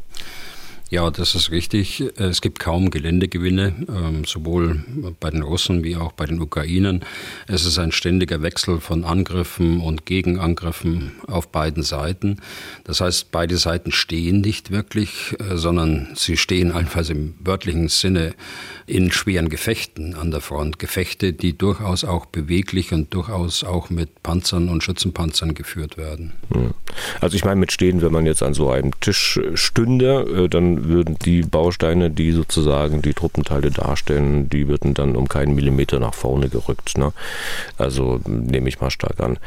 Ja, 0.91 1.11
das 1.11 1.35
ist 1.35 1.51
richtig. 1.51 2.03
Es 2.17 2.41
gibt 2.41 2.61
kaum 2.61 2.91
Geländegewinne, 2.91 3.75
ähm, 3.91 4.25
sowohl 4.25 4.83
bei 5.21 5.29
den 5.29 5.43
Russen 5.43 5.85
wie 5.85 5.97
auch 5.97 6.13
bei 6.13 6.25
den 6.25 6.41
Ukrainern. 6.41 7.05
Es 7.47 7.67
ist 7.67 7.79
ein 7.79 7.93
ständiger 7.93 8.41
Wechsel 8.41 8.81
von 8.81 9.05
Angriffen 9.05 9.83
und 9.83 10.07
Gegenangriffen 10.07 11.13
auf 11.27 11.49
beiden 11.49 11.83
Seiten. 11.83 12.41
Das 12.85 13.03
heißt, 13.03 13.31
beide 13.31 13.59
Seiten 13.59 13.93
stehen 13.93 14.41
nicht 14.41 14.71
wirklich, 14.71 15.37
äh, 15.39 15.59
sondern 15.59 16.09
sie 16.15 16.39
stehen 16.39 16.73
einfach 16.79 17.07
im 17.11 17.35
wörtlichen 17.39 17.89
Sinne 17.89 18.35
in 18.89 19.13
schweren 19.13 19.49
Gefechten 19.49 20.15
an 20.15 20.31
der 20.31 20.41
Front. 20.41 20.79
Gefechte, 20.79 21.33
die 21.33 21.57
durchaus 21.57 22.05
auch 22.05 22.27
beweglich 22.27 22.93
und 22.93 23.13
durchaus 23.13 23.65
auch 23.65 23.91
mit 23.91 24.23
Panzern 24.23 24.69
und 24.69 24.83
Schützenpanzern 24.83 25.55
geführt 25.55 25.97
werden. 25.97 26.33
Also 27.21 27.37
ich 27.37 27.45
meine 27.45 27.61
mit 27.61 27.73
stehen, 27.73 28.03
wenn 28.03 28.13
man 28.13 28.27
jetzt 28.27 28.43
an 28.43 28.55
so 28.55 28.71
einem 28.71 28.99
Tisch 29.01 29.41
stünde, 29.55 30.45
äh, 30.45 30.49
dann 30.49 30.89
würden 30.89 31.17
die 31.25 31.43
Bausteine, 31.43 32.11
die 32.11 32.33
sozusagen 32.33 33.03
die 33.03 33.15
Truppenteile 33.15 33.71
darstellen, 33.71 34.49
die 34.49 34.69
würden 34.69 34.95
dann 34.95 35.17
um 35.17 35.29
keinen 35.29 35.55
Millimeter 35.55 35.99
nach 35.99 36.15
vorne 36.15 36.49
gerückt. 36.49 36.97
Ne? 36.97 37.13
Also 37.77 38.21
nehme 38.27 38.69
ich 38.69 38.81
mal 38.81 38.91
stark 38.91 39.21
an. 39.21 39.39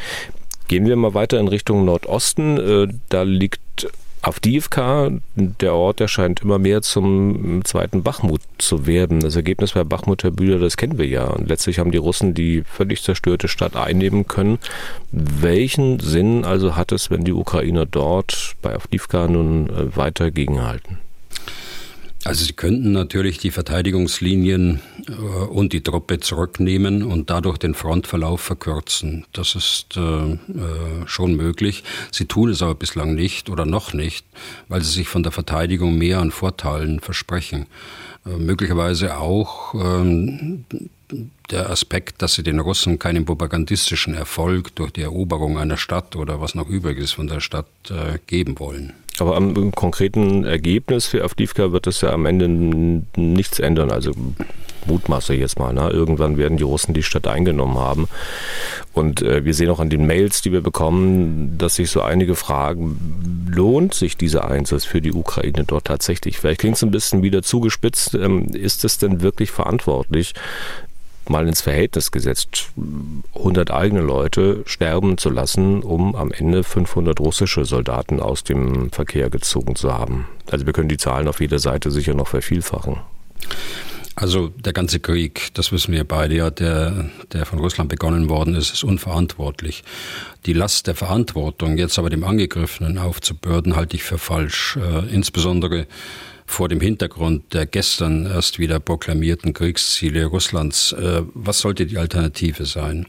Gehen 0.68 0.86
wir 0.86 0.96
mal 0.96 1.14
weiter 1.14 1.40
in 1.40 1.48
Richtung 1.48 1.84
Nordosten. 1.84 2.58
Äh, 2.58 2.88
da 3.10 3.24
liegt 3.24 3.60
Avdiivka, 4.24 5.10
der 5.36 5.74
Ort, 5.74 6.00
der 6.00 6.08
scheint 6.08 6.42
immer 6.42 6.60
mehr 6.60 6.84
zum 6.84 7.66
zweiten 7.66 8.04
Bachmut 8.04 8.42
zu 8.60 8.86
werden. 8.86 9.22
Das 9.22 9.36
Ergebnis 9.36 9.74
bei 9.74 9.84
Bachmut, 9.84 10.24
Herr 10.24 10.32
Bühler, 10.32 10.60
das 10.60 10.78
kennen 10.78 11.00
wir 11.00 11.08
ja. 11.08 11.26
Und 11.26 11.50
letztlich 11.50 11.80
haben 11.80 11.92
die 11.92 11.98
Russen 11.98 12.36
die 12.36 12.64
völlig 12.64 13.02
zerstörte 13.02 13.48
Stadt 13.48 13.76
einnehmen 13.76 14.28
können. 14.28 14.60
Welchen 15.12 16.00
Sinn 16.00 16.46
also 16.46 16.76
hat 16.76 16.92
es, 16.92 17.10
wenn 17.10 17.24
die 17.24 17.34
Ukrainer 17.34 17.88
dort 17.88 18.56
bei 18.62 18.76
Avdiivka 18.76 19.28
nun 19.28 19.70
äh, 19.70 19.96
weiter 19.98 20.30
gegenhalten? 20.30 21.00
Also 22.24 22.46
sie 22.46 22.54
könnten 22.54 22.92
natürlich 22.92 23.40
die 23.40 23.50
Verteidigungslinien 23.50 24.80
äh, 25.08 25.12
und 25.12 25.74
die 25.74 25.82
Truppe 25.82 26.20
zurücknehmen 26.20 27.04
und 27.04 27.32
dadurch 27.32 27.58
den 27.58 27.74
Frontverlauf 27.74 28.42
verkürzen. 28.42 29.26
Das 29.34 29.56
ist 29.56 29.98
äh, 29.98 30.34
äh, 30.34 30.38
schon 31.08 31.36
möglich. 31.36 31.84
Sie 32.12 32.26
tun 32.26 32.50
es 32.50 32.62
aber 32.62 32.76
bislang 32.76 33.16
nicht 33.16 33.50
oder 33.50 33.66
noch 33.66 33.94
nicht, 33.94 34.26
weil 34.68 34.84
sie 34.84 34.92
sich 34.92 35.08
von 35.08 35.24
der 35.24 35.32
Verteidigung 35.32 35.98
mehr 35.98 36.20
an 36.20 36.30
Vorteilen 36.30 37.00
versprechen. 37.00 37.66
Äh, 38.26 38.38
möglicherweise 38.38 39.18
auch 39.18 39.74
ähm, 39.74 40.66
der 41.50 41.70
Aspekt, 41.72 42.22
dass 42.22 42.36
sie 42.36 42.44
den 42.44 42.60
Russen 42.60 43.00
keinen 43.00 43.26
propagandistischen 43.26 44.14
Erfolg 44.14 44.76
durch 44.76 44.92
die 44.92 45.02
Eroberung 45.02 45.58
einer 45.58 45.78
Stadt 45.78 46.16
oder 46.16 46.40
was 46.40 46.54
noch 46.54 46.70
übrig 46.70 47.00
ist 47.00 47.14
von 47.14 47.28
der 47.28 47.40
Stadt 47.40 47.68
äh, 47.90 48.20
geben 48.28 48.60
wollen. 48.60 48.94
Aber 49.20 49.36
am 49.36 49.72
konkreten 49.72 50.46
Ergebnis 50.46 51.06
für 51.06 51.24
Avdivka 51.24 51.72
wird 51.72 51.88
es 51.88 52.02
ja 52.02 52.12
am 52.12 52.26
Ende 52.26 52.48
nichts 53.16 53.60
ändern. 53.60 53.92
Also 53.92 54.12
mutmaße 54.86 55.34
jetzt 55.34 55.60
mal. 55.60 55.74
Ne? 55.74 55.90
Irgendwann 55.90 56.38
werden 56.38 56.58
die 56.58 56.64
Russen 56.64 56.94
die 56.94 57.04
Stadt 57.04 57.28
eingenommen 57.28 57.78
haben. 57.78 58.08
Und 58.94 59.22
äh, 59.22 59.46
wir 59.46 59.54
sehen 59.54 59.70
auch 59.70 59.80
an 59.80 59.90
den 59.90 60.08
Mails, 60.08 60.42
die 60.42 60.52
wir 60.52 60.62
bekommen, 60.62 61.58
dass 61.58 61.76
sich 61.76 61.90
so 61.90 62.02
einige 62.02 62.36
fragen, 62.36 63.48
lohnt 63.50 63.94
sich 63.94 64.18
dieser 64.18 64.50
Einsatz 64.50 64.86
für 64.86 65.02
die 65.02 65.14
Ukraine 65.14 65.64
dort 65.66 65.86
tatsächlich? 65.86 66.40
Vielleicht 66.40 66.62
klingt 66.62 66.78
es 66.78 66.84
ein 66.84 66.92
bisschen 66.92 67.24
wieder 67.24 67.44
zugespitzt. 67.44 68.16
Ähm, 68.16 68.50
ist 68.54 68.84
es 68.84 68.98
denn 68.98 69.22
wirklich 69.22 69.52
verantwortlich, 69.52 70.34
mal 71.30 71.48
ins 71.48 71.62
Verhältnis 71.62 72.12
gesetzt, 72.12 72.72
100 73.36 73.72
eigene 73.72 74.02
Leute 74.02 74.64
sterben 74.66 75.18
zu 75.18 75.30
lassen, 75.30 75.84
um 75.84 76.16
am 76.16 76.32
Ende 76.32 76.64
500 76.64 77.20
russische 77.20 77.66
Soldaten 77.66 78.20
aus 78.20 78.44
dem 78.44 78.92
Verkehr 78.92 79.30
gezogen 79.30 79.76
zu 79.76 79.94
haben. 79.94 80.28
Also 80.50 80.66
wir 80.66 80.74
können 80.74 80.90
die 80.90 80.98
Zahlen 80.98 81.28
auf 81.28 81.40
jeder 81.40 81.60
Seite 81.60 81.92
sicher 81.92 82.14
noch 82.14 82.28
vervielfachen. 82.28 82.98
Also 84.16 84.50
der 84.50 84.74
ganze 84.74 85.00
Krieg, 85.00 85.54
das 85.54 85.72
wissen 85.72 85.94
wir 85.94 86.04
beide 86.04 86.36
ja, 86.36 86.50
der, 86.50 87.10
der 87.32 87.46
von 87.46 87.60
Russland 87.60 87.90
begonnen 87.90 88.30
worden 88.30 88.56
ist, 88.56 88.74
ist 88.74 88.84
unverantwortlich. 88.84 89.84
Die 90.46 90.54
Last 90.54 90.88
der 90.88 90.96
Verantwortung 90.96 91.78
jetzt 91.78 91.98
aber 91.98 92.10
dem 92.10 92.24
Angegriffenen 92.24 92.98
aufzubürden, 92.98 93.76
halte 93.76 93.96
ich 93.96 94.04
für 94.04 94.18
falsch. 94.18 94.78
Äh, 94.78 95.14
insbesondere 95.14 95.88
vor 96.52 96.68
dem 96.68 96.82
Hintergrund 96.82 97.54
der 97.54 97.66
gestern 97.66 98.26
erst 98.26 98.60
wieder 98.60 98.80
proklamierten 98.80 99.54
Kriegsziele 99.54 100.26
Russlands. 100.26 100.92
Äh, 100.92 101.24
was 101.34 101.60
sollte 101.60 101.86
die 101.86 101.98
Alternative 101.98 102.66
sein? 102.66 103.08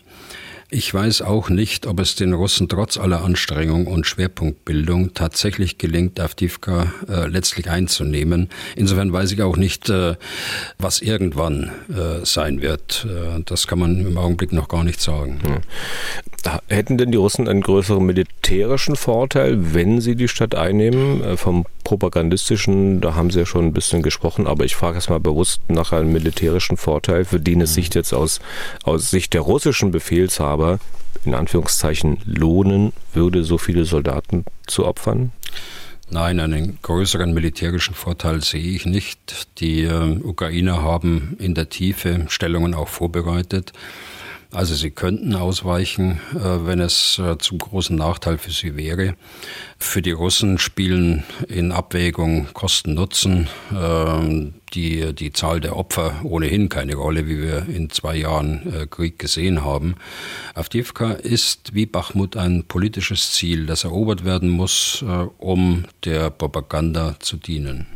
Ich 0.74 0.94
weiß 0.94 1.20
auch 1.20 1.50
nicht, 1.50 1.86
ob 1.86 2.00
es 2.00 2.14
den 2.14 2.32
Russen 2.32 2.66
trotz 2.66 2.96
aller 2.96 3.22
Anstrengung 3.22 3.86
und 3.86 4.06
Schwerpunktbildung 4.06 5.12
tatsächlich 5.12 5.76
gelingt, 5.76 6.18
Avdivka 6.18 6.94
äh, 7.10 7.26
letztlich 7.26 7.68
einzunehmen. 7.68 8.48
Insofern 8.74 9.12
weiß 9.12 9.32
ich 9.32 9.42
auch 9.42 9.58
nicht, 9.58 9.90
äh, 9.90 10.14
was 10.78 11.02
irgendwann 11.02 11.72
äh, 11.90 12.24
sein 12.24 12.62
wird. 12.62 13.06
Äh, 13.06 13.42
das 13.44 13.66
kann 13.66 13.80
man 13.80 14.00
im 14.00 14.16
Augenblick 14.16 14.52
noch 14.52 14.68
gar 14.68 14.82
nicht 14.82 15.02
sagen. 15.02 15.40
Hm. 15.44 15.60
Hätten 16.68 16.98
denn 16.98 17.12
die 17.12 17.18
Russen 17.18 17.48
einen 17.48 17.60
größeren 17.60 18.04
militärischen 18.04 18.96
Vorteil, 18.96 19.74
wenn 19.74 20.00
sie 20.00 20.16
die 20.16 20.28
Stadt 20.28 20.54
einnehmen? 20.54 21.22
Äh, 21.22 21.36
vom 21.36 21.66
propagandistischen, 21.84 23.00
da 23.00 23.14
haben 23.14 23.30
Sie 23.30 23.40
ja 23.40 23.46
schon 23.46 23.66
ein 23.66 23.72
bisschen 23.72 24.02
gesprochen, 24.02 24.46
aber 24.46 24.64
ich 24.64 24.76
frage 24.76 24.98
es 24.98 25.08
mal 25.08 25.20
bewusst 25.20 25.60
nach 25.68 25.92
einem 25.92 26.12
militärischen 26.12 26.76
Vorteil, 26.76 27.24
für 27.24 27.40
den 27.40 27.60
es 27.60 27.74
sich 27.74 27.86
hm. 27.86 27.92
jetzt 27.94 28.12
aus, 28.12 28.40
aus 28.84 29.10
Sicht 29.10 29.34
der 29.34 29.42
russischen 29.42 29.90
Befehlshaber 29.90 30.62
aber 30.62 30.78
in 31.24 31.34
Anführungszeichen 31.34 32.18
lohnen 32.24 32.92
würde, 33.12 33.44
so 33.44 33.58
viele 33.58 33.84
Soldaten 33.84 34.44
zu 34.66 34.86
opfern? 34.86 35.32
Nein, 36.10 36.40
einen 36.40 36.78
größeren 36.82 37.32
militärischen 37.32 37.94
Vorteil 37.94 38.42
sehe 38.42 38.76
ich 38.76 38.84
nicht. 38.84 39.48
Die 39.58 39.82
äh, 39.82 40.20
Ukrainer 40.22 40.82
haben 40.82 41.36
in 41.38 41.54
der 41.54 41.70
Tiefe 41.70 42.26
Stellungen 42.28 42.74
auch 42.74 42.88
vorbereitet. 42.88 43.72
Also 44.52 44.74
sie 44.74 44.90
könnten 44.90 45.34
ausweichen, 45.34 46.20
äh, 46.34 46.66
wenn 46.66 46.78
es 46.78 47.18
äh, 47.18 47.38
zum 47.38 47.56
großen 47.56 47.96
Nachteil 47.96 48.36
für 48.36 48.50
sie 48.50 48.76
wäre. 48.76 49.14
Für 49.78 50.02
die 50.02 50.10
Russen 50.10 50.58
spielen 50.58 51.24
in 51.48 51.72
Abwägung 51.72 52.48
Kosten-Nutzen 52.52 53.48
ähm, 53.74 54.52
die, 54.74 55.14
die 55.14 55.32
Zahl 55.32 55.60
der 55.60 55.74
Opfer 55.74 56.20
ohnehin 56.22 56.68
keine 56.68 56.96
Rolle, 56.96 57.26
wie 57.26 57.40
wir 57.40 57.66
in 57.66 57.88
zwei 57.88 58.16
Jahren 58.16 58.70
äh, 58.74 58.86
Krieg 58.86 59.18
gesehen 59.18 59.64
haben. 59.64 59.96
Avdivka 60.54 61.12
ist 61.12 61.74
wie 61.74 61.86
Bachmut 61.86 62.36
ein 62.36 62.64
politisches 62.64 63.32
Ziel, 63.32 63.64
das 63.64 63.84
erobert 63.84 64.26
werden 64.26 64.50
muss, 64.50 65.02
um 65.38 65.84
der 66.04 66.28
Propaganda 66.30 67.16
zu 67.20 67.38
dienen. 67.38 67.86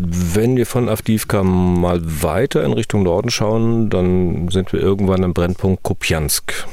Wenn 0.00 0.56
wir 0.56 0.64
von 0.64 0.88
Avdivka 0.88 1.42
mal 1.42 2.00
weiter 2.22 2.62
in 2.62 2.72
Richtung 2.72 3.02
Norden 3.02 3.30
schauen, 3.30 3.90
dann 3.90 4.48
sind 4.48 4.72
wir 4.72 4.78
irgendwann 4.78 5.24
am 5.24 5.34
Brennpunkt 5.34 5.82
Kupiansk. 5.82 6.68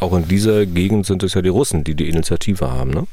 Auch 0.00 0.12
in 0.16 0.26
dieser 0.26 0.66
Gegend 0.66 1.06
sind 1.06 1.22
es 1.22 1.34
ja 1.34 1.42
die 1.42 1.50
Russen, 1.50 1.84
die 1.84 1.94
die 1.94 2.08
Initiative 2.08 2.72
haben, 2.72 2.90
ne? 2.90 3.06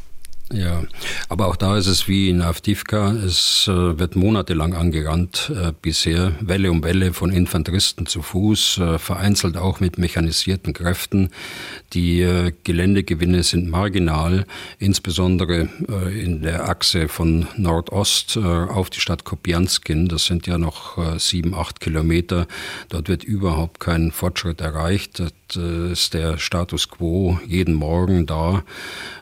Ja, 0.53 0.83
aber 1.29 1.47
auch 1.47 1.55
da 1.55 1.77
ist 1.77 1.87
es 1.87 2.09
wie 2.09 2.29
in 2.29 2.41
Avdivka, 2.41 3.11
es 3.13 3.67
äh, 3.69 3.99
wird 3.99 4.17
monatelang 4.17 4.73
angerannt 4.73 5.51
äh, 5.55 5.71
bisher, 5.81 6.33
Welle 6.41 6.71
um 6.71 6.83
Welle 6.83 7.13
von 7.13 7.31
Infanteristen 7.31 8.05
zu 8.05 8.21
Fuß, 8.21 8.79
äh, 8.79 8.99
vereinzelt 8.99 9.55
auch 9.55 9.79
mit 9.79 9.97
mechanisierten 9.97 10.73
Kräften. 10.73 11.29
Die 11.93 12.21
äh, 12.21 12.51
Geländegewinne 12.65 13.43
sind 13.43 13.69
marginal, 13.69 14.45
insbesondere 14.77 15.69
äh, 15.87 16.21
in 16.21 16.41
der 16.41 16.67
Achse 16.67 17.07
von 17.07 17.47
Nordost 17.55 18.35
äh, 18.35 18.41
auf 18.41 18.89
die 18.89 18.99
Stadt 18.99 19.23
Kopianskin, 19.23 20.09
das 20.09 20.25
sind 20.25 20.47
ja 20.47 20.57
noch 20.57 20.81
sieben, 21.19 21.53
acht 21.55 21.79
Kilometer, 21.79 22.47
dort 22.89 23.07
wird 23.07 23.23
überhaupt 23.23 23.79
kein 23.79 24.11
Fortschritt 24.11 24.59
erreicht. 24.59 25.19
Das 25.19 25.31
ist 25.55 26.13
der 26.13 26.37
Status 26.37 26.89
quo 26.89 27.37
jeden 27.45 27.73
Morgen 27.73 28.25
da. 28.25 28.63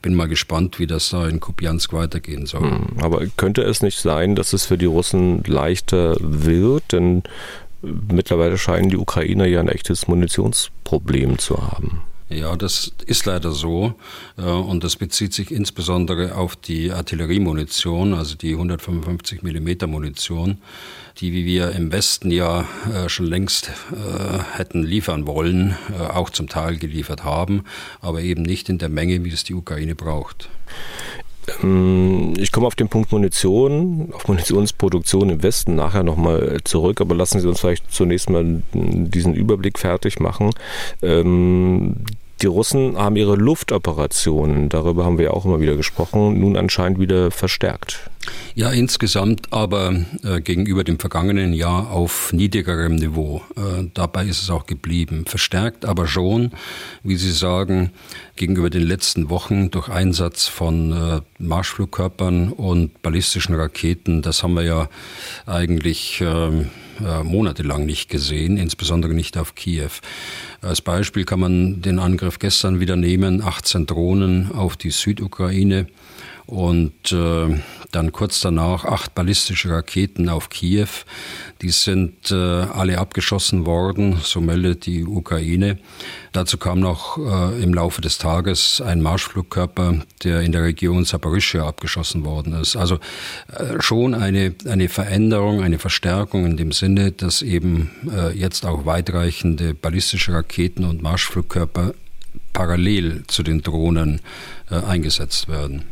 Bin 0.03 0.13
mal 0.13 0.27
gespannt, 0.27 0.77
wie 0.77 0.85
das 0.85 1.09
da 1.09 1.18
in 1.27 1.39
Kupiansk 1.39 1.91
weitergehen 1.93 2.45
soll. 2.45 2.61
Hm, 2.61 2.99
aber 3.01 3.25
könnte 3.37 3.63
es 3.63 3.81
nicht 3.81 3.99
sein, 3.99 4.35
dass 4.35 4.53
es 4.53 4.65
für 4.65 4.77
die 4.77 4.85
Russen 4.85 5.43
leichter 5.45 6.15
wird? 6.19 6.91
Denn 6.91 7.23
mittlerweile 7.81 8.57
scheinen 8.57 8.89
die 8.89 8.97
Ukrainer 8.97 9.45
ja 9.45 9.59
ein 9.59 9.69
echtes 9.69 10.07
Munitionsproblem 10.07 11.39
zu 11.39 11.57
haben. 11.57 12.01
Ja, 12.29 12.55
das 12.55 12.91
ist 13.07 13.25
leider 13.25 13.51
so. 13.51 13.95
Äh, 14.37 14.43
und 14.43 14.83
das 14.83 14.95
bezieht 14.95 15.33
sich 15.33 15.51
insbesondere 15.51 16.35
auf 16.35 16.55
die 16.55 16.91
Artilleriemunition, 16.91 18.13
also 18.13 18.35
die 18.35 18.51
155 18.51 19.41
Millimeter 19.41 19.87
Munition, 19.87 20.59
die 21.21 21.45
wir 21.45 21.71
im 21.71 21.91
Westen 21.91 22.31
ja 22.31 22.65
äh, 22.93 23.09
schon 23.09 23.25
längst 23.25 23.71
äh, 23.91 24.57
hätten 24.57 24.83
liefern 24.83 25.27
wollen, 25.27 25.75
auch 26.13 26.29
zum 26.29 26.47
Teil 26.47 26.77
geliefert 26.77 27.23
haben, 27.23 27.63
aber 28.01 28.21
eben 28.21 28.43
nicht 28.43 28.69
in 28.69 28.77
der 28.77 28.89
Menge, 28.89 29.23
wie 29.23 29.29
es 29.29 29.43
die 29.43 29.53
Ukraine 29.53 29.95
braucht. 29.95 30.49
Ähm, 31.63 32.33
ich 32.37 32.51
komme 32.51 32.67
auf 32.67 32.75
den 32.75 32.89
Punkt 32.89 33.11
Munition, 33.11 34.09
auf 34.13 34.27
Munitionsproduktion 34.27 35.29
im 35.29 35.43
Westen 35.43 35.75
nachher 35.75 36.03
nochmal 36.03 36.59
zurück, 36.63 37.01
aber 37.01 37.15
lassen 37.15 37.39
Sie 37.39 37.47
uns 37.47 37.59
vielleicht 37.59 37.91
zunächst 37.91 38.29
mal 38.29 38.61
diesen 38.73 39.33
Überblick 39.33 39.79
fertig 39.79 40.19
machen. 40.19 40.51
Ähm, 41.01 41.97
die 42.41 42.47
Russen 42.47 42.97
haben 42.97 43.15
ihre 43.15 43.35
Luftoperationen, 43.35 44.69
darüber 44.69 45.05
haben 45.05 45.17
wir 45.17 45.33
auch 45.33 45.45
immer 45.45 45.59
wieder 45.59 45.75
gesprochen, 45.75 46.39
nun 46.39 46.55
anscheinend 46.55 46.99
wieder 46.99 47.31
verstärkt. 47.31 48.09
Ja, 48.55 48.71
insgesamt 48.71 49.51
aber 49.51 50.05
äh, 50.23 50.41
gegenüber 50.41 50.83
dem 50.83 50.99
vergangenen 50.99 51.53
Jahr 51.53 51.91
auf 51.91 52.33
niedrigerem 52.33 52.95
Niveau. 52.95 53.41
Äh, 53.55 53.89
dabei 53.93 54.25
ist 54.25 54.41
es 54.41 54.49
auch 54.49 54.65
geblieben. 54.65 55.25
Verstärkt 55.25 55.85
aber 55.85 56.07
schon, 56.07 56.51
wie 57.03 57.15
Sie 57.15 57.31
sagen, 57.31 57.91
gegenüber 58.35 58.69
den 58.69 58.83
letzten 58.83 59.29
Wochen 59.29 59.71
durch 59.71 59.89
Einsatz 59.89 60.47
von 60.47 60.91
äh, 60.91 61.21
Marschflugkörpern 61.39 62.51
und 62.51 63.01
ballistischen 63.01 63.55
Raketen. 63.55 64.21
Das 64.21 64.43
haben 64.43 64.53
wir 64.53 64.63
ja 64.63 64.89
eigentlich 65.45 66.21
ähm, 66.21 66.69
äh, 67.05 67.23
monatelang 67.23 67.85
nicht 67.85 68.09
gesehen, 68.09 68.57
insbesondere 68.57 69.13
nicht 69.13 69.37
auf 69.37 69.55
Kiew. 69.55 69.89
Als 70.61 70.81
Beispiel 70.81 71.25
kann 71.25 71.39
man 71.39 71.81
den 71.81 71.99
Angriff 71.99 72.39
gestern 72.39 72.79
wieder 72.79 72.95
nehmen, 72.95 73.41
18 73.41 73.85
Drohnen 73.85 74.51
auf 74.51 74.77
die 74.77 74.91
Südukraine 74.91 75.87
und 76.49 77.11
äh, 77.11 77.59
dann 77.91 78.11
kurz 78.11 78.39
danach 78.39 78.83
acht 78.83 79.13
ballistische 79.13 79.69
Raketen 79.69 80.29
auf 80.29 80.49
Kiew. 80.49 80.87
Die 81.61 81.69
sind 81.69 82.31
äh, 82.31 82.35
alle 82.35 82.97
abgeschossen 82.97 83.67
worden, 83.67 84.17
so 84.23 84.41
meldet 84.41 84.87
die 84.87 85.05
Ukraine. 85.05 85.77
Dazu 86.31 86.57
kam 86.57 86.79
noch 86.79 87.19
äh, 87.19 87.61
im 87.61 87.73
Laufe 87.73 88.01
des 88.01 88.17
Tages 88.17 88.81
ein 88.81 89.01
Marschflugkörper, 89.01 89.99
der 90.23 90.41
in 90.41 90.51
der 90.51 90.63
Region 90.63 91.05
Saporischschja 91.05 91.67
abgeschossen 91.67 92.25
worden 92.25 92.53
ist. 92.53 92.75
Also 92.75 92.95
äh, 93.55 93.79
schon 93.79 94.15
eine, 94.15 94.55
eine 94.67 94.89
Veränderung, 94.89 95.61
eine 95.61 95.77
Verstärkung 95.77 96.47
in 96.47 96.57
dem 96.57 96.71
Sinne, 96.71 97.11
dass 97.11 97.43
eben 97.43 97.91
äh, 98.11 98.35
jetzt 98.35 98.65
auch 98.65 98.87
weitreichende 98.87 99.75
ballistische 99.75 100.33
Raketen 100.33 100.83
und 100.83 101.03
Marschflugkörper 101.03 101.93
parallel 102.53 103.23
zu 103.27 103.43
den 103.43 103.61
Drohnen 103.61 104.21
äh, 104.69 104.75
eingesetzt 104.75 105.47
werden. 105.47 105.85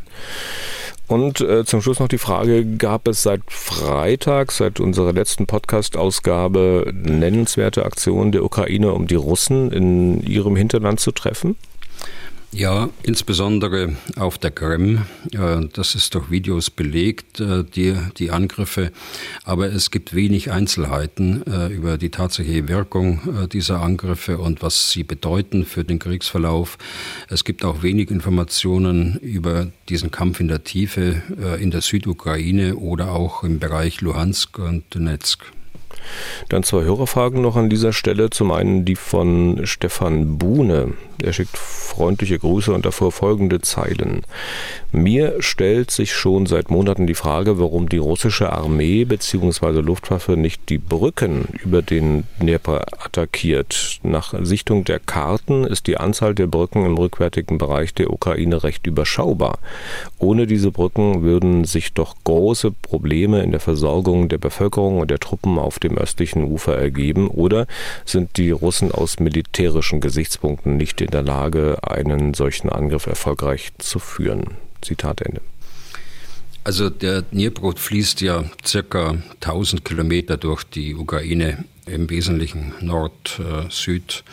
Und 1.06 1.40
äh, 1.40 1.64
zum 1.64 1.80
Schluss 1.80 2.00
noch 2.00 2.08
die 2.08 2.18
Frage, 2.18 2.66
gab 2.76 3.08
es 3.08 3.22
seit 3.22 3.40
Freitag, 3.46 4.52
seit 4.52 4.78
unserer 4.78 5.14
letzten 5.14 5.46
Podcast-Ausgabe, 5.46 6.92
nennenswerte 6.94 7.86
Aktionen 7.86 8.30
der 8.30 8.44
Ukraine, 8.44 8.92
um 8.92 9.06
die 9.06 9.14
Russen 9.14 9.72
in 9.72 10.20
ihrem 10.22 10.54
Hinterland 10.54 11.00
zu 11.00 11.10
treffen? 11.10 11.56
Ja, 12.50 12.88
insbesondere 13.02 13.96
auf 14.16 14.38
der 14.38 14.50
Krim. 14.50 15.02
Das 15.74 15.94
ist 15.94 16.14
durch 16.14 16.30
Videos 16.30 16.70
belegt, 16.70 17.40
äh, 17.40 17.62
die, 17.62 17.94
die 18.16 18.30
Angriffe. 18.30 18.90
Aber 19.44 19.66
es 19.66 19.90
gibt 19.90 20.14
wenig 20.14 20.50
Einzelheiten 20.50 21.46
äh, 21.46 21.66
über 21.68 21.98
die 21.98 22.08
tatsächliche 22.08 22.66
Wirkung 22.66 23.20
äh, 23.44 23.48
dieser 23.48 23.82
Angriffe 23.82 24.38
und 24.38 24.62
was 24.62 24.90
sie 24.90 25.04
bedeuten 25.04 25.66
für 25.66 25.84
den 25.84 25.98
Kriegsverlauf. 25.98 26.78
Es 27.28 27.44
gibt 27.44 27.66
auch 27.66 27.82
wenig 27.82 28.10
Informationen 28.10 29.18
über 29.18 29.70
diesen 29.90 30.10
Kampf 30.10 30.40
in 30.40 30.48
der 30.48 30.64
Tiefe 30.64 31.22
in 31.60 31.70
der 31.70 31.80
Südukraine 31.80 32.76
oder 32.76 33.12
auch 33.12 33.42
im 33.42 33.58
Bereich 33.58 34.00
Luhansk 34.00 34.58
und 34.58 34.84
Donetsk. 34.94 35.44
Dann 36.48 36.62
zwei 36.62 36.82
Hörerfragen 36.82 37.42
noch 37.42 37.56
an 37.56 37.70
dieser 37.70 37.92
Stelle. 37.92 38.30
Zum 38.30 38.50
einen 38.50 38.84
die 38.84 38.96
von 38.96 39.60
Stefan 39.64 40.38
Buhne. 40.38 40.94
Er 41.20 41.32
schickt 41.32 41.58
freundliche 41.58 42.38
Grüße 42.38 42.72
und 42.72 42.86
davor 42.86 43.10
folgende 43.10 43.60
Zeilen. 43.60 44.22
Mir 44.92 45.36
stellt 45.40 45.90
sich 45.90 46.12
schon 46.12 46.46
seit 46.46 46.70
Monaten 46.70 47.08
die 47.08 47.16
Frage, 47.16 47.58
warum 47.58 47.88
die 47.88 47.98
russische 47.98 48.52
Armee 48.52 49.04
bzw. 49.04 49.80
Luftwaffe 49.80 50.36
nicht 50.36 50.68
die 50.68 50.78
Brücken 50.78 51.48
über 51.64 51.82
den 51.82 52.24
Dnepr 52.40 52.86
attackiert. 53.04 53.98
Nach 54.04 54.32
Sichtung 54.42 54.84
der 54.84 55.00
Karten 55.00 55.64
ist 55.64 55.88
die 55.88 55.96
Anzahl 55.96 56.36
der 56.36 56.46
Brücken 56.46 56.86
im 56.86 56.96
rückwärtigen 56.96 57.58
Bereich 57.58 57.92
der 57.94 58.12
Ukraine 58.12 58.62
recht 58.62 58.86
überschaubar. 58.86 59.58
Ohne 60.18 60.46
diese 60.46 60.70
Brücken 60.70 61.22
würden 61.22 61.64
sich 61.64 61.92
doch 61.92 62.14
große 62.22 62.70
Probleme 62.70 63.42
in 63.42 63.50
der 63.50 63.60
Versorgung 63.60 64.28
der 64.28 64.38
Bevölkerung 64.38 65.00
und 65.00 65.10
der 65.10 65.18
Truppen 65.18 65.58
auf 65.58 65.80
dem 65.80 65.97
östlichen 65.98 66.44
Ufer 66.44 66.76
ergeben. 66.76 67.28
Oder 67.28 67.66
sind 68.04 68.36
die 68.36 68.50
Russen 68.50 68.92
aus 68.92 69.20
militärischen 69.20 70.00
Gesichtspunkten 70.00 70.76
nicht 70.76 71.00
in 71.00 71.10
der 71.10 71.22
Lage, 71.22 71.78
einen 71.82 72.34
solchen 72.34 72.70
Angriff 72.70 73.06
erfolgreich 73.06 73.72
zu 73.78 73.98
führen. 73.98 74.56
Zitat 74.80 75.20
Ende. 75.22 75.40
Also 76.64 76.90
der 76.90 77.22
Dnipro 77.22 77.72
fließt 77.74 78.20
ja 78.20 78.44
circa 78.64 79.16
1000 79.40 79.84
Kilometer 79.84 80.36
durch 80.36 80.64
die 80.64 80.94
Ukraine, 80.94 81.64
im 81.86 82.10
Wesentlichen 82.10 82.74
Nord-Süd. 82.80 84.24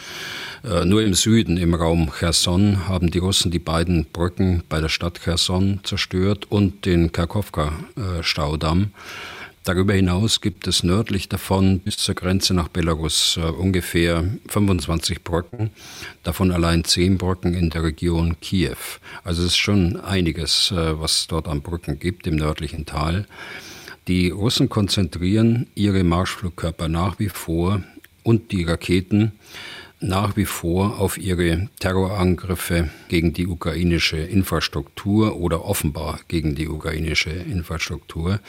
Äh, 0.63 0.85
nur 0.85 1.03
im 1.03 1.13
Süden, 1.13 1.57
im 1.57 1.73
Raum 1.73 2.11
Cherson, 2.11 2.87
haben 2.87 3.11
die 3.11 3.19
Russen 3.19 3.51
die 3.51 3.59
beiden 3.59 4.05
Brücken 4.05 4.63
bei 4.67 4.81
der 4.81 4.89
Stadt 4.89 5.21
Cherson 5.23 5.79
zerstört 5.83 6.47
und 6.49 6.85
den 6.85 7.11
Karkowka-Staudamm. 7.11 8.81
Äh, 8.81 8.87
Darüber 9.65 9.95
hinaus 9.95 10.41
gibt 10.41 10.67
es 10.67 10.83
nördlich 10.83 11.27
davon 11.27 11.79
bis 11.79 11.97
zur 11.97 12.13
Grenze 12.13 12.53
nach 12.53 12.67
Belarus 12.67 13.37
äh, 13.37 13.41
ungefähr 13.41 14.23
25 14.47 15.23
Brücken, 15.23 15.71
davon 16.21 16.51
allein 16.51 16.83
10 16.83 17.17
Brücken 17.17 17.55
in 17.55 17.71
der 17.71 17.81
Region 17.81 18.39
Kiew. 18.41 18.77
Also 19.23 19.41
es 19.41 19.49
ist 19.49 19.57
schon 19.57 19.99
einiges, 19.99 20.69
äh, 20.69 20.99
was 20.99 21.25
dort 21.25 21.47
an 21.47 21.61
Brücken 21.61 21.97
gibt 21.97 22.27
im 22.27 22.35
nördlichen 22.35 22.85
Tal. 22.85 23.25
Die 24.07 24.29
Russen 24.29 24.69
konzentrieren 24.69 25.65
ihre 25.73 26.03
Marschflugkörper 26.03 26.87
nach 26.87 27.17
wie 27.17 27.29
vor 27.29 27.81
und 28.21 28.51
die 28.51 28.65
Raketen 28.65 29.31
nach 29.99 30.35
wie 30.35 30.45
vor 30.45 30.99
auf 30.99 31.17
ihre 31.17 31.69
Terrorangriffe 31.79 32.89
gegen 33.07 33.33
die 33.33 33.47
ukrainische 33.47 34.17
Infrastruktur 34.17 35.37
oder 35.37 35.65
offenbar 35.65 36.19
gegen 36.27 36.55
die 36.55 36.67
ukrainische 36.67 37.29
Infrastruktur. 37.29 38.39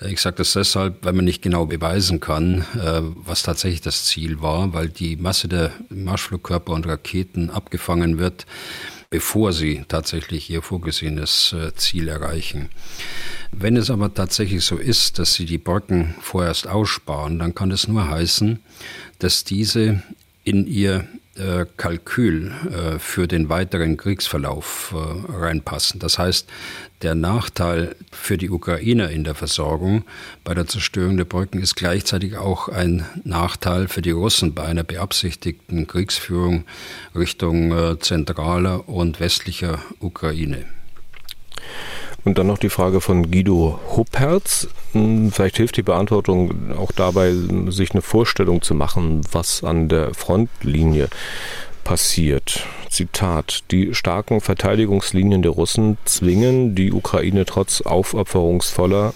Äh, 0.00 0.12
ich 0.12 0.20
sage 0.20 0.36
das 0.36 0.54
deshalb, 0.54 1.04
weil 1.04 1.12
man 1.12 1.24
nicht 1.24 1.42
genau 1.42 1.66
beweisen 1.66 2.20
kann, 2.20 2.64
äh, 2.74 3.02
was 3.02 3.42
tatsächlich 3.42 3.82
das 3.82 4.06
Ziel 4.06 4.40
war, 4.40 4.72
weil 4.72 4.88
die 4.88 5.16
Masse 5.16 5.48
der 5.48 5.72
Marschflugkörper 5.90 6.72
und 6.72 6.86
Raketen 6.86 7.50
abgefangen 7.50 8.18
wird, 8.18 8.46
bevor 9.10 9.52
sie 9.52 9.84
tatsächlich 9.88 10.50
ihr 10.50 10.62
vorgesehenes 10.62 11.54
äh, 11.54 11.74
Ziel 11.74 12.08
erreichen. 12.08 12.70
Wenn 13.52 13.76
es 13.76 13.90
aber 13.90 14.12
tatsächlich 14.12 14.64
so 14.64 14.76
ist, 14.76 15.18
dass 15.18 15.34
sie 15.34 15.46
die 15.46 15.58
Brücken 15.58 16.14
vorerst 16.20 16.66
aussparen, 16.66 17.38
dann 17.38 17.54
kann 17.54 17.70
es 17.70 17.88
nur 17.88 18.08
heißen, 18.08 18.60
dass 19.18 19.44
diese 19.44 20.02
in 20.48 20.66
ihr 20.66 21.06
äh, 21.36 21.66
Kalkül 21.76 22.52
äh, 22.72 22.98
für 22.98 23.28
den 23.28 23.50
weiteren 23.50 23.98
Kriegsverlauf 23.98 24.94
äh, 24.96 25.32
reinpassen. 25.32 26.00
Das 26.00 26.18
heißt, 26.18 26.48
der 27.02 27.14
Nachteil 27.14 27.94
für 28.10 28.38
die 28.38 28.48
Ukrainer 28.48 29.10
in 29.10 29.24
der 29.24 29.34
Versorgung 29.34 30.04
bei 30.42 30.54
der 30.54 30.66
Zerstörung 30.66 31.18
der 31.18 31.26
Brücken 31.26 31.60
ist 31.60 31.76
gleichzeitig 31.76 32.38
auch 32.38 32.70
ein 32.70 33.04
Nachteil 33.24 33.88
für 33.88 34.00
die 34.00 34.10
Russen 34.10 34.54
bei 34.54 34.64
einer 34.64 34.84
beabsichtigten 34.84 35.86
Kriegsführung 35.86 36.64
Richtung 37.14 38.00
zentraler 38.00 38.88
und 38.88 39.20
westlicher 39.20 39.78
Ukraine. 40.00 40.64
Und 42.24 42.38
dann 42.38 42.46
noch 42.46 42.58
die 42.58 42.68
Frage 42.68 43.00
von 43.00 43.30
Guido 43.30 43.78
Huppertz. 43.96 44.68
Hm, 44.92 45.30
vielleicht 45.32 45.56
hilft 45.56 45.76
die 45.76 45.82
Beantwortung 45.82 46.72
auch 46.76 46.92
dabei, 46.92 47.32
sich 47.68 47.92
eine 47.92 48.02
Vorstellung 48.02 48.62
zu 48.62 48.74
machen, 48.74 49.22
was 49.32 49.64
an 49.64 49.88
der 49.88 50.14
Frontlinie 50.14 51.08
passiert. 51.84 52.66
Zitat, 52.90 53.64
die 53.70 53.94
starken 53.94 54.40
Verteidigungslinien 54.40 55.42
der 55.42 55.52
Russen 55.52 55.96
zwingen 56.04 56.74
die 56.74 56.92
Ukraine 56.92 57.44
trotz 57.44 57.80
aufopferungsvoller 57.80 59.14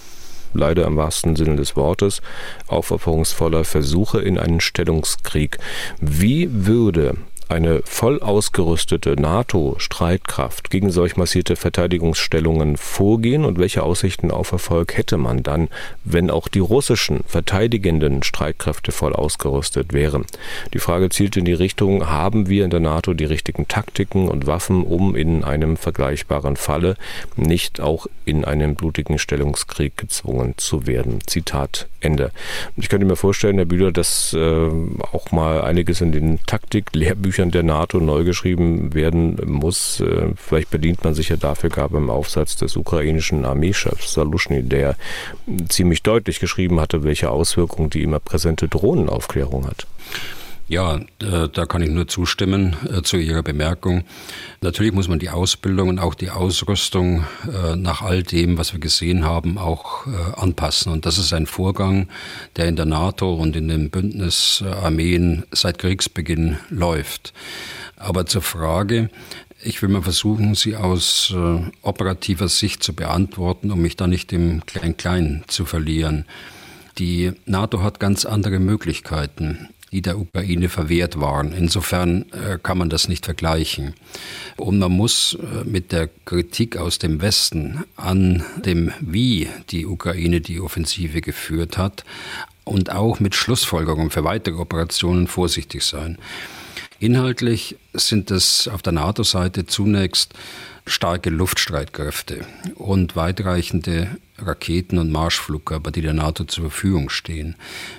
leider 0.54 0.86
im 0.86 0.96
wahrsten 0.96 1.36
Sinne 1.36 1.56
des 1.56 1.76
Wortes, 1.76 2.20
aufopferungsvoller 2.66 3.64
Versuche 3.64 4.20
in 4.20 4.38
einen 4.38 4.60
Stellungskrieg. 4.60 5.58
Wie 6.00 6.48
würde 6.50 7.16
eine 7.52 7.82
voll 7.84 8.20
ausgerüstete 8.20 9.20
NATO-Streitkraft 9.20 10.70
gegen 10.70 10.90
solch 10.90 11.16
massierte 11.16 11.54
Verteidigungsstellungen 11.54 12.76
vorgehen 12.76 13.44
und 13.44 13.58
welche 13.58 13.82
Aussichten 13.82 14.30
auf 14.30 14.52
Erfolg 14.52 14.96
hätte 14.96 15.18
man 15.18 15.42
dann, 15.42 15.68
wenn 16.04 16.30
auch 16.30 16.48
die 16.48 16.60
russischen 16.60 17.20
verteidigenden 17.26 18.22
Streitkräfte 18.22 18.90
voll 18.90 19.12
ausgerüstet 19.12 19.92
wären? 19.92 20.24
Die 20.72 20.78
Frage 20.78 21.10
zielt 21.10 21.36
in 21.36 21.44
die 21.44 21.52
Richtung, 21.52 22.08
haben 22.08 22.48
wir 22.48 22.64
in 22.64 22.70
der 22.70 22.80
NATO 22.80 23.12
die 23.12 23.26
richtigen 23.26 23.68
Taktiken 23.68 24.28
und 24.28 24.46
Waffen, 24.46 24.84
um 24.84 25.14
in 25.14 25.44
einem 25.44 25.76
vergleichbaren 25.76 26.56
Falle 26.56 26.96
nicht 27.36 27.80
auch 27.80 28.06
in 28.24 28.44
einen 28.44 28.76
blutigen 28.76 29.18
Stellungskrieg 29.18 29.96
gezwungen 29.96 30.54
zu 30.56 30.86
werden? 30.86 31.18
Zitat 31.26 31.86
Ende. 32.00 32.32
Ich 32.76 32.88
könnte 32.88 33.06
mir 33.06 33.16
vorstellen, 33.16 33.56
Herr 33.56 33.64
Bühler, 33.64 33.92
dass 33.92 34.32
äh, 34.32 34.68
auch 35.12 35.30
mal 35.30 35.62
einiges 35.62 36.00
in 36.00 36.12
den 36.12 36.40
Taktik-Lehrbüchern 36.46 37.41
Büchern 37.42 37.50
der 37.50 37.62
NATO 37.62 37.98
neu 37.98 38.24
geschrieben 38.24 38.94
werden 38.94 39.36
muss. 39.44 40.00
Äh, 40.00 40.28
vielleicht 40.36 40.70
bedient 40.70 41.02
man 41.04 41.14
sich 41.14 41.28
ja 41.28 41.36
dafür 41.36 41.70
gar 41.70 41.88
beim 41.88 42.10
Aufsatz 42.10 42.56
des 42.56 42.76
ukrainischen 42.76 43.44
Armeechefs 43.44 44.14
Salushny, 44.14 44.62
der 44.62 44.96
ziemlich 45.68 46.02
deutlich 46.02 46.38
geschrieben 46.38 46.80
hatte, 46.80 47.02
welche 47.02 47.30
Auswirkungen 47.30 47.90
die 47.90 48.02
immer 48.02 48.20
präsente 48.20 48.68
Drohnenaufklärung 48.68 49.66
hat. 49.66 49.86
Ja, 50.72 50.96
äh, 51.20 51.50
da 51.52 51.66
kann 51.66 51.82
ich 51.82 51.90
nur 51.90 52.08
zustimmen 52.08 52.74
äh, 52.90 53.02
zu 53.02 53.18
Ihrer 53.18 53.42
Bemerkung. 53.42 54.04
Natürlich 54.62 54.94
muss 54.94 55.06
man 55.06 55.18
die 55.18 55.28
Ausbildung 55.28 55.90
und 55.90 55.98
auch 55.98 56.14
die 56.14 56.30
Ausrüstung 56.30 57.26
äh, 57.46 57.76
nach 57.76 58.00
all 58.00 58.22
dem, 58.22 58.56
was 58.56 58.72
wir 58.72 58.80
gesehen 58.80 59.22
haben, 59.22 59.58
auch 59.58 60.06
anpassen. 60.34 60.90
Und 60.90 61.04
das 61.04 61.18
ist 61.18 61.34
ein 61.34 61.44
Vorgang, 61.44 62.08
der 62.56 62.68
in 62.68 62.76
der 62.76 62.86
NATO 62.86 63.34
und 63.34 63.54
in 63.54 63.68
den 63.68 63.90
Bündnisarmeen 63.90 65.44
seit 65.50 65.78
Kriegsbeginn 65.78 66.56
läuft. 66.70 67.34
Aber 67.96 68.24
zur 68.24 68.40
Frage, 68.40 69.10
ich 69.62 69.82
will 69.82 69.90
mal 69.90 70.00
versuchen, 70.00 70.54
sie 70.54 70.76
aus 70.76 71.34
operativer 71.82 72.48
Sicht 72.48 72.82
zu 72.82 72.94
beantworten, 72.94 73.70
um 73.70 73.82
mich 73.82 73.96
da 73.96 74.06
nicht 74.06 74.32
im 74.32 74.64
Klein-Klein 74.64 75.44
zu 75.48 75.66
verlieren. 75.66 76.24
Die 76.98 77.32
NATO 77.46 77.82
hat 77.82 78.00
ganz 78.00 78.24
andere 78.24 78.58
Möglichkeiten 78.58 79.68
die 79.92 80.00
der 80.02 80.18
Ukraine 80.18 80.68
verwehrt 80.68 81.20
waren. 81.20 81.52
Insofern 81.52 82.24
äh, 82.32 82.58
kann 82.60 82.78
man 82.78 82.88
das 82.88 83.08
nicht 83.08 83.26
vergleichen. 83.26 83.94
Und 84.56 84.78
man 84.78 84.92
muss 84.92 85.34
äh, 85.34 85.64
mit 85.64 85.92
der 85.92 86.08
Kritik 86.24 86.78
aus 86.78 86.98
dem 86.98 87.20
Westen 87.20 87.84
an 87.96 88.42
dem, 88.64 88.90
wie 89.00 89.48
die 89.70 89.86
Ukraine 89.86 90.40
die 90.40 90.60
Offensive 90.60 91.20
geführt 91.20 91.76
hat 91.76 92.04
und 92.64 92.90
auch 92.90 93.20
mit 93.20 93.34
Schlussfolgerungen 93.34 94.10
für 94.10 94.24
weitere 94.24 94.56
Operationen 94.56 95.26
vorsichtig 95.26 95.82
sein. 95.84 96.18
Inhaltlich 96.98 97.76
sind 97.92 98.30
es 98.30 98.68
auf 98.68 98.80
der 98.80 98.92
NATO-Seite 98.92 99.66
zunächst 99.66 100.34
starke 100.86 101.30
Luftstreitkräfte 101.30 102.46
und 102.76 103.14
weitreichende 103.14 104.16
Raketen- 104.38 104.98
und 104.98 105.10
Marschflugkörper, 105.10 105.90
die 105.90 106.00
der 106.00 106.12
NATO 106.12 106.44
zur 106.44 106.70
Verfügung 106.70 107.10
stehen. 107.10 107.56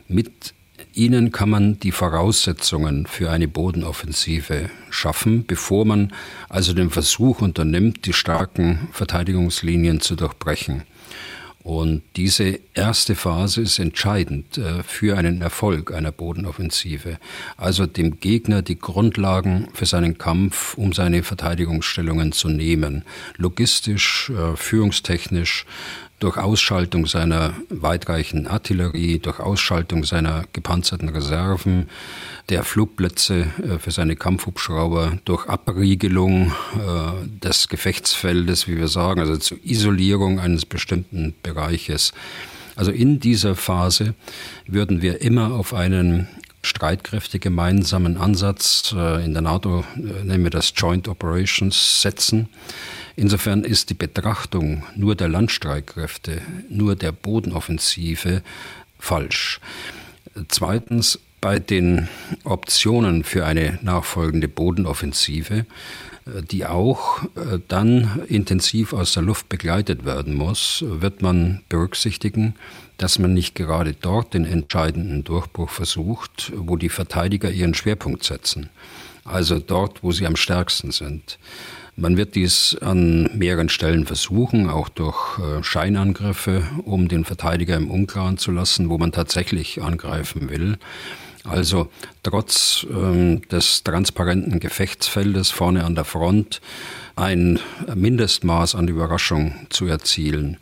Mit 0.08 0.54
Ihnen 0.96 1.32
kann 1.32 1.50
man 1.50 1.80
die 1.80 1.92
Voraussetzungen 1.92 3.08
für 3.08 3.32
eine 3.32 3.48
Bodenoffensive 3.48 4.70
schaffen, 4.92 5.44
bevor 5.46 5.86
man 5.86 6.14
also 6.50 6.74
den 6.74 6.92
Versuch 6.92 7.42
unternimmt, 7.42 8.06
die 8.06 8.14
starken 8.14 8.90
Verteidigungslinien 8.92 10.02
zu 10.02 10.16
durchbrechen. 10.16 10.84
Und 11.64 12.04
diese 12.18 12.60
erste 12.74 13.16
Phase 13.16 13.62
ist 13.62 13.80
entscheidend 13.80 14.58
äh, 14.58 14.84
für 14.84 15.18
einen 15.18 15.42
Erfolg 15.42 15.94
einer 15.94 16.12
Bodenoffensive. 16.12 17.18
Also 17.56 17.86
dem 17.86 18.20
Gegner 18.20 18.62
die 18.62 18.78
Grundlagen 18.78 19.70
für 19.74 19.86
seinen 19.86 20.18
Kampf, 20.18 20.74
um 20.74 20.92
seine 20.92 21.24
Verteidigungsstellungen 21.24 22.34
zu 22.34 22.50
nehmen. 22.50 23.06
Logistisch, 23.38 24.30
äh, 24.30 24.58
führungstechnisch, 24.58 25.66
durch 26.24 26.38
Ausschaltung 26.38 27.06
seiner 27.06 27.54
weitreichenden 27.70 28.48
Artillerie, 28.48 29.20
durch 29.20 29.42
Ausschaltung 29.42 30.06
seiner 30.06 30.46
gepanzerten 30.54 31.10
Reserven, 31.10 31.90
der 32.48 32.64
Flugplätze 32.64 33.48
äh, 33.62 33.78
für 33.78 33.92
seine 33.92 34.16
Kampfhubschrauber, 34.16 35.20
durch 35.26 35.50
Abriegelung 35.50 36.54
äh, 36.76 37.28
des 37.44 37.68
Gefechtsfeldes, 37.68 38.70
wie 38.70 38.78
wir 38.78 38.88
sagen, 38.88 39.20
also 39.20 39.36
zur 39.36 39.58
Isolierung 39.66 40.40
eines 40.40 40.66
bestimmten 40.66 41.36
Bereiches. 41.44 42.14
Also 42.78 42.92
in 42.92 43.20
dieser 43.20 43.56
Phase 43.58 44.14
würden 44.66 45.02
wir 45.02 45.22
immer 45.22 45.52
auf 45.52 45.74
einen 45.74 46.30
Streitkräfte 46.62 47.40
gemeinsamen 47.40 48.16
Ansatz, 48.16 48.96
äh, 48.98 49.26
in 49.26 49.34
der 49.34 49.42
NATO 49.42 49.84
nennen 49.98 50.46
wir 50.46 50.52
das 50.52 50.72
Joint 50.74 51.10
Operations, 51.10 52.02
setzen 52.02 52.48
Insofern 53.16 53.64
ist 53.64 53.90
die 53.90 53.96
Betrachtung 53.96 54.84
nur 54.96 55.16
der 55.16 55.30
Landstreitkräfte, 55.30 56.42
nur 56.70 56.96
der 56.96 57.12
Bodenoffensive 57.12 58.42
falsch. 58.98 59.60
Zweitens, 60.48 61.20
bei 61.40 61.60
den 61.60 62.08
Optionen 62.46 63.24
für 63.24 63.46
eine 63.46 63.78
nachfolgende 63.82 64.48
Bodenoffensive, 64.48 65.66
die 66.26 66.66
auch 66.66 67.24
äh, 67.24 67.60
dann 67.68 68.22
intensiv 68.30 68.94
aus 68.94 69.14
der 69.14 69.24
Luft 69.24 69.50
begleitet 69.50 70.06
werden 70.06 70.34
muss, 70.34 70.84
wird 70.88 71.22
man 71.22 71.62
berücksichtigen, 71.68 72.56
dass 72.98 73.20
man 73.20 73.34
nicht 73.34 73.56
gerade 73.56 73.94
dort 73.94 74.34
den 74.34 74.46
entscheidenden 74.46 75.26
Durchbruch 75.26 75.70
versucht, 75.70 76.54
wo 76.56 76.78
die 76.78 76.90
Verteidiger 76.90 77.52
ihren 77.52 77.74
Schwerpunkt 77.74 78.24
setzen. 78.24 78.70
Also 79.26 79.60
dort, 79.60 80.04
wo 80.04 80.12
sie 80.12 80.26
am 80.26 80.36
stärksten 80.36 80.92
sind. 80.92 81.38
Man 81.96 82.18
wird 82.18 82.34
dies 82.34 82.76
an 82.82 83.30
mehreren 83.36 83.70
Stellen 83.70 84.06
versuchen, 84.06 84.70
auch 84.70 84.90
durch 84.90 85.38
äh, 85.38 85.64
Scheinangriffe, 85.64 86.64
um 86.86 87.08
den 87.08 87.24
Verteidiger 87.24 87.76
im 87.76 87.92
Unklaren 87.92 88.38
zu 88.38 88.52
lassen, 88.52 88.90
wo 88.90 88.98
man 88.98 89.12
tatsächlich 89.12 89.82
angreifen 89.82 90.50
will. 90.50 90.78
Also 91.44 91.90
trotz 92.24 92.88
ähm, 92.90 93.42
des 93.50 93.84
transparenten 93.84 94.60
Gefechtsfeldes 94.60 95.52
vorne 95.52 95.84
an 95.84 95.94
der 95.94 96.06
Front 96.06 96.62
ein 97.16 97.60
Mindestmaß 97.94 98.76
an 98.76 98.88
Überraschung 98.88 99.54
zu 99.70 99.86
erzielen. 99.86 100.58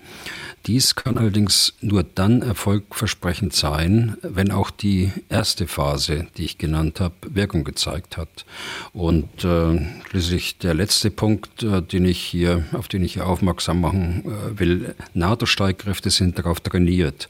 Dies 0.67 0.93
kann 0.95 1.17
allerdings 1.17 1.74
nur 1.82 2.04
dann 2.04 2.43
erfolgversprechend 2.43 3.54
sein, 3.54 4.17
wenn 4.21 4.52
auch 4.52 4.69
die 4.69 5.12
erste 5.28 5.67
Phase, 5.67 6.28
die 6.38 6.45
ich 6.45 6.60
genannt 6.60 7.00
habe, 7.00 7.15
Wirkung 7.28 7.63
gezeigt 7.63 8.17
hat. 8.17 8.45
Und 8.93 9.43
äh, 9.43 9.80
schließlich 10.10 10.60
der 10.60 10.76
letzte 10.76 11.10
Punkt, 11.10 11.63
äh, 11.63 11.82
den 11.82 12.06
ich 12.06 12.19
hier, 12.19 12.65
auf 12.74 12.88
den 12.88 13.04
ich 13.04 13.13
hier 13.13 13.26
aufmerksam 13.26 13.82
machen 13.82 14.24
äh, 14.26 14.60
will, 14.60 14.93
NATO-Streitkräfte 15.15 16.12
sind 16.12 16.38
darauf 16.38 16.60
trainiert, 16.60 17.28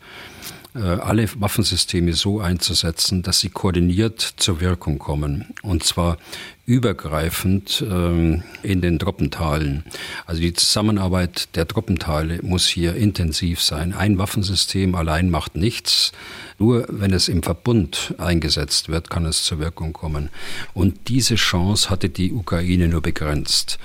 alle 0.79 1.27
Waffensysteme 1.35 2.13
so 2.13 2.39
einzusetzen, 2.39 3.23
dass 3.23 3.41
sie 3.41 3.49
koordiniert 3.49 4.21
zur 4.37 4.61
Wirkung 4.61 4.99
kommen. 4.99 5.53
Und 5.63 5.83
zwar 5.83 6.17
übergreifend 6.65 7.83
ähm, 7.85 8.43
in 8.63 8.79
den 8.79 8.97
Truppenteilen. 8.97 9.83
Also 10.25 10.41
die 10.41 10.53
Zusammenarbeit 10.53 11.55
der 11.55 11.67
Truppenteile 11.67 12.39
muss 12.41 12.67
hier 12.67 12.95
intensiv 12.95 13.61
sein. 13.61 13.93
Ein 13.93 14.17
Waffensystem 14.17 14.95
allein 14.95 15.29
macht 15.29 15.55
nichts. 15.55 16.13
Nur 16.57 16.85
wenn 16.89 17.11
es 17.11 17.27
im 17.27 17.43
Verbund 17.43 18.15
eingesetzt 18.17 18.87
wird, 18.87 19.09
kann 19.09 19.25
es 19.25 19.43
zur 19.43 19.59
Wirkung 19.59 19.91
kommen. 19.91 20.29
Und 20.73 21.09
diese 21.09 21.35
Chance 21.35 21.89
hatte 21.89 22.07
die 22.07 22.31
Ukraine 22.31 22.87
nur 22.87 23.01
begrenzt. 23.01 23.77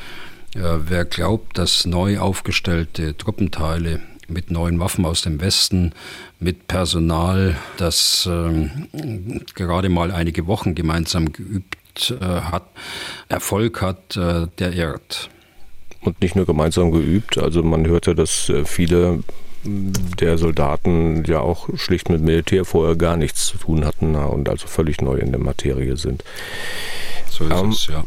Wer 0.55 1.05
glaubt, 1.05 1.59
dass 1.59 1.85
neu 1.85 2.19
aufgestellte 2.19 3.17
Truppenteile 3.17 4.01
mit 4.29 4.51
neuen 4.51 4.81
Waffen 4.81 5.05
aus 5.05 5.23
dem 5.23 5.41
Westen, 5.41 5.93
mit 6.41 6.69
Personal, 6.69 7.57
das 7.77 8.29
ähm, 8.31 8.89
gerade 9.55 9.89
mal 9.89 10.11
einige 10.11 10.47
Wochen 10.47 10.75
gemeinsam 10.75 11.33
geübt 11.33 12.15
äh, 12.21 12.25
hat, 12.25 12.69
Erfolg 13.29 13.81
hat, 13.83 14.17
äh, 14.17 14.47
der 14.59 14.73
irrt. 14.73 15.31
Und 16.01 16.21
nicht 16.21 16.37
nur 16.37 16.47
gemeinsam 16.47 16.93
geübt, 16.93 17.39
also 17.39 17.63
man 17.63 17.87
hörte, 17.87 18.15
dass 18.15 18.49
äh, 18.49 18.65
viele 18.65 19.23
der 19.67 20.39
Soldaten 20.39 21.25
ja 21.25 21.41
auch 21.41 21.69
schlicht 21.77 22.09
mit 22.09 22.21
Militär 22.21 22.65
vorher 22.65 22.97
gar 22.97 23.17
nichts 23.17 23.47
zu 23.47 23.59
tun 23.59 23.85
hatten 23.85 24.15
und 24.15 24.49
also 24.49 24.67
völlig 24.67 25.01
neu 25.01 25.17
in 25.17 25.33
der 25.33 25.41
Materie 25.41 25.97
sind. 25.97 26.23
So 27.29 27.45
ist 27.45 27.53
ähm, 27.53 27.69
es, 27.71 27.87
ja. 27.89 28.05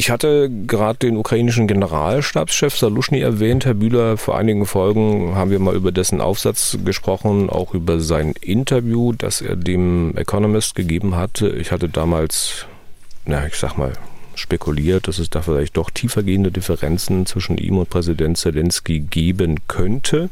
Ich 0.00 0.08
hatte 0.08 0.48
gerade 0.48 0.98
den 1.00 1.18
ukrainischen 1.18 1.66
Generalstabschef 1.66 2.74
Salushny 2.74 3.20
erwähnt. 3.20 3.66
Herr 3.66 3.74
Bühler, 3.74 4.16
vor 4.16 4.38
einigen 4.38 4.64
Folgen 4.64 5.34
haben 5.34 5.50
wir 5.50 5.58
mal 5.58 5.76
über 5.76 5.92
dessen 5.92 6.22
Aufsatz 6.22 6.78
gesprochen, 6.82 7.50
auch 7.50 7.74
über 7.74 8.00
sein 8.00 8.32
Interview, 8.40 9.12
das 9.12 9.42
er 9.42 9.56
dem 9.56 10.16
Economist 10.16 10.74
gegeben 10.74 11.16
hatte. 11.16 11.50
Ich 11.50 11.70
hatte 11.70 11.90
damals, 11.90 12.64
na, 13.26 13.46
ich 13.46 13.56
sag 13.56 13.76
mal, 13.76 13.92
spekuliert, 14.34 15.06
dass 15.06 15.18
es 15.18 15.28
da 15.28 15.42
vielleicht 15.42 15.76
doch 15.76 15.90
tiefergehende 15.90 16.50
Differenzen 16.50 17.26
zwischen 17.26 17.58
ihm 17.58 17.76
und 17.76 17.90
Präsident 17.90 18.38
Zelensky 18.38 19.00
geben 19.00 19.58
könnte. 19.68 20.30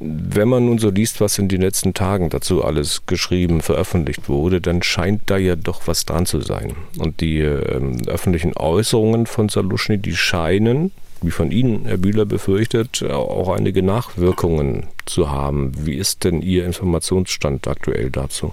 Wenn 0.00 0.48
man 0.48 0.66
nun 0.66 0.78
so 0.78 0.90
liest, 0.90 1.20
was 1.20 1.38
in 1.38 1.48
den 1.48 1.60
letzten 1.60 1.92
Tagen 1.92 2.30
dazu 2.30 2.64
alles 2.64 3.02
geschrieben, 3.06 3.60
veröffentlicht 3.60 4.28
wurde, 4.28 4.60
dann 4.60 4.82
scheint 4.82 5.22
da 5.26 5.36
ja 5.36 5.56
doch 5.56 5.86
was 5.86 6.04
dran 6.04 6.24
zu 6.24 6.40
sein. 6.40 6.74
Und 6.98 7.20
die 7.20 7.40
ähm, 7.40 7.98
öffentlichen 8.06 8.56
Äußerungen 8.56 9.26
von 9.26 9.48
Saluschny, 9.48 9.98
die 9.98 10.14
scheinen, 10.14 10.92
wie 11.20 11.32
von 11.32 11.50
Ihnen, 11.50 11.84
Herr 11.86 11.96
Bühler, 11.96 12.26
befürchtet, 12.26 13.02
auch 13.02 13.48
einige 13.48 13.82
Nachwirkungen 13.82 14.86
zu 15.04 15.30
haben. 15.30 15.72
Wie 15.84 15.94
ist 15.94 16.22
denn 16.22 16.42
Ihr 16.42 16.64
Informationsstand 16.64 17.66
aktuell 17.66 18.10
dazu? 18.10 18.52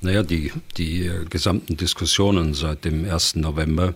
Naja, 0.00 0.22
die, 0.22 0.52
die 0.76 1.10
gesamten 1.28 1.76
Diskussionen 1.76 2.54
seit 2.54 2.84
dem 2.84 3.04
1. 3.04 3.34
November 3.36 3.94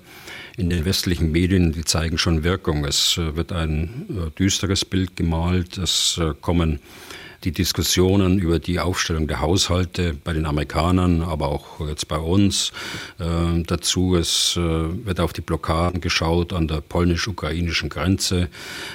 in 0.57 0.69
den 0.69 0.85
westlichen 0.85 1.31
Medien, 1.31 1.73
die 1.73 1.85
zeigen 1.85 2.19
schon 2.19 2.43
Wirkung. 2.43 2.85
Es 2.85 3.17
äh, 3.19 3.37
wird 3.37 3.53
ein 3.53 4.07
äh, 4.11 4.31
düsteres 4.37 4.85
Bild 4.85 5.15
gemalt, 5.15 5.79
es 5.79 6.19
äh, 6.21 6.35
kommen 6.41 6.81
die 7.45 7.53
Diskussionen 7.53 8.39
über 8.39 8.59
die 8.59 8.79
Aufstellung 8.79 9.27
der 9.27 9.41
Haushalte 9.41 10.15
bei 10.25 10.33
den 10.33 10.47
Amerikanern, 10.47 11.23
aber 11.23 11.49
auch 11.49 11.87
jetzt 11.89 12.09
bei 12.09 12.19
uns 12.19 12.73
äh, 13.19 13.63
dazu. 13.65 14.17
Es 14.17 14.57
äh, 14.57 14.61
wird 14.61 15.21
auf 15.21 15.33
die 15.33 15.41
Blockaden 15.41 16.01
geschaut 16.01 16.53
an 16.53 16.69
der 16.69 16.81
polnisch-ukrainischen 16.81 17.89
Grenze. 17.89 18.49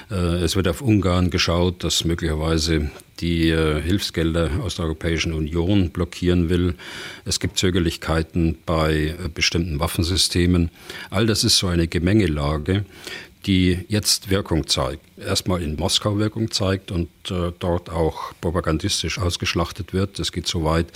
Äh, 0.09 0.15
es 0.43 0.55
wird 0.55 0.67
auf 0.67 0.81
Ungarn 0.81 1.29
geschaut, 1.29 1.83
das 1.83 2.05
möglicherweise 2.05 2.89
die 3.19 3.49
äh, 3.49 3.81
Hilfsgelder 3.81 4.51
aus 4.63 4.75
der 4.75 4.85
Europäischen 4.85 5.33
Union 5.33 5.89
blockieren 5.89 6.49
will. 6.49 6.75
Es 7.25 7.39
gibt 7.39 7.57
Zögerlichkeiten 7.57 8.57
bei 8.65 9.15
äh, 9.23 9.29
bestimmten 9.33 9.79
Waffensystemen. 9.79 10.69
All 11.09 11.25
das 11.25 11.43
ist 11.43 11.57
so 11.57 11.67
eine 11.67 11.87
Gemengelage, 11.87 12.85
die 13.47 13.85
jetzt 13.87 14.29
Wirkung 14.29 14.67
zeigt. 14.67 15.01
Erstmal 15.17 15.63
in 15.63 15.77
Moskau 15.77 16.17
Wirkung 16.17 16.51
zeigt 16.51 16.91
und 16.91 17.09
äh, 17.31 17.53
dort 17.57 17.89
auch 17.89 18.33
propagandistisch 18.41 19.19
ausgeschlachtet 19.19 19.93
wird. 19.93 20.19
Es 20.19 20.31
geht 20.31 20.47
so 20.47 20.65
weit, 20.65 20.87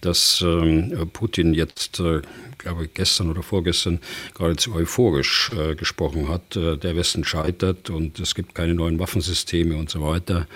dass 0.00 0.42
ähm, 0.44 1.08
Putin 1.12 1.54
jetzt, 1.54 2.00
äh, 2.00 2.22
glaube 2.58 2.86
ich, 2.86 2.94
gestern 2.94 3.30
oder 3.30 3.42
vorgestern 3.42 4.00
geradezu 4.34 4.74
euphorisch 4.74 5.50
äh, 5.56 5.74
gesprochen 5.74 6.28
hat. 6.28 6.56
Äh, 6.56 6.76
der 6.76 6.96
Westen 6.96 7.24
scheitert 7.24 7.90
und 7.90 8.18
es 8.18 8.34
gibt 8.34 8.54
keine 8.54 8.74
neuen 8.74 8.98
Waffensysteme 8.98 9.76
und 9.76 9.90
so 9.90 10.02
weiter. 10.02 10.48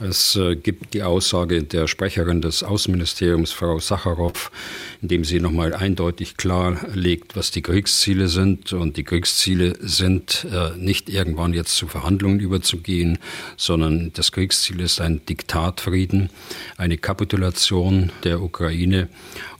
Es 0.00 0.34
äh, 0.34 0.56
gibt 0.56 0.92
die 0.92 1.02
Aussage 1.02 1.62
der 1.62 1.86
Sprecherin 1.86 2.42
des 2.42 2.62
Außenministeriums, 2.62 3.52
Frau 3.52 3.78
Sacharow, 3.78 4.50
in 5.04 5.08
dem 5.08 5.24
sie 5.24 5.38
nochmal 5.38 5.74
eindeutig 5.74 6.38
klarlegt, 6.38 7.36
was 7.36 7.50
die 7.50 7.60
Kriegsziele 7.60 8.26
sind. 8.26 8.72
Und 8.72 8.96
die 8.96 9.04
Kriegsziele 9.04 9.74
sind 9.78 10.46
äh, 10.50 10.70
nicht 10.78 11.10
irgendwann 11.10 11.52
jetzt 11.52 11.76
zu 11.76 11.88
Verhandlungen 11.88 12.40
überzugehen, 12.40 13.18
sondern 13.58 14.14
das 14.14 14.32
Kriegsziel 14.32 14.80
ist 14.80 15.02
ein 15.02 15.20
Diktatfrieden, 15.26 16.30
eine 16.78 16.96
Kapitulation 16.96 18.12
der 18.22 18.40
Ukraine 18.40 19.10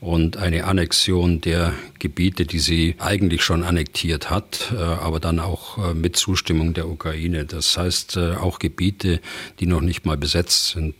und 0.00 0.38
eine 0.38 0.64
Annexion 0.64 1.42
der 1.42 1.74
Gebiete, 1.98 2.46
die 2.46 2.58
sie 2.58 2.94
eigentlich 2.98 3.42
schon 3.42 3.64
annektiert 3.64 4.30
hat, 4.30 4.72
äh, 4.74 4.78
aber 4.80 5.20
dann 5.20 5.40
auch 5.40 5.92
mit 5.92 6.16
Zustimmung 6.16 6.72
der 6.72 6.88
Ukraine. 6.88 7.44
Das 7.44 7.76
heißt 7.76 8.16
auch 8.16 8.58
Gebiete, 8.58 9.20
die 9.60 9.66
noch 9.66 9.82
nicht 9.82 10.06
mal 10.06 10.16
besetzt 10.16 10.68
sind 10.68 10.94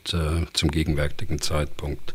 zum 0.53 0.71
gegenwärtigen 0.71 1.41
Zeitpunkt. 1.41 2.13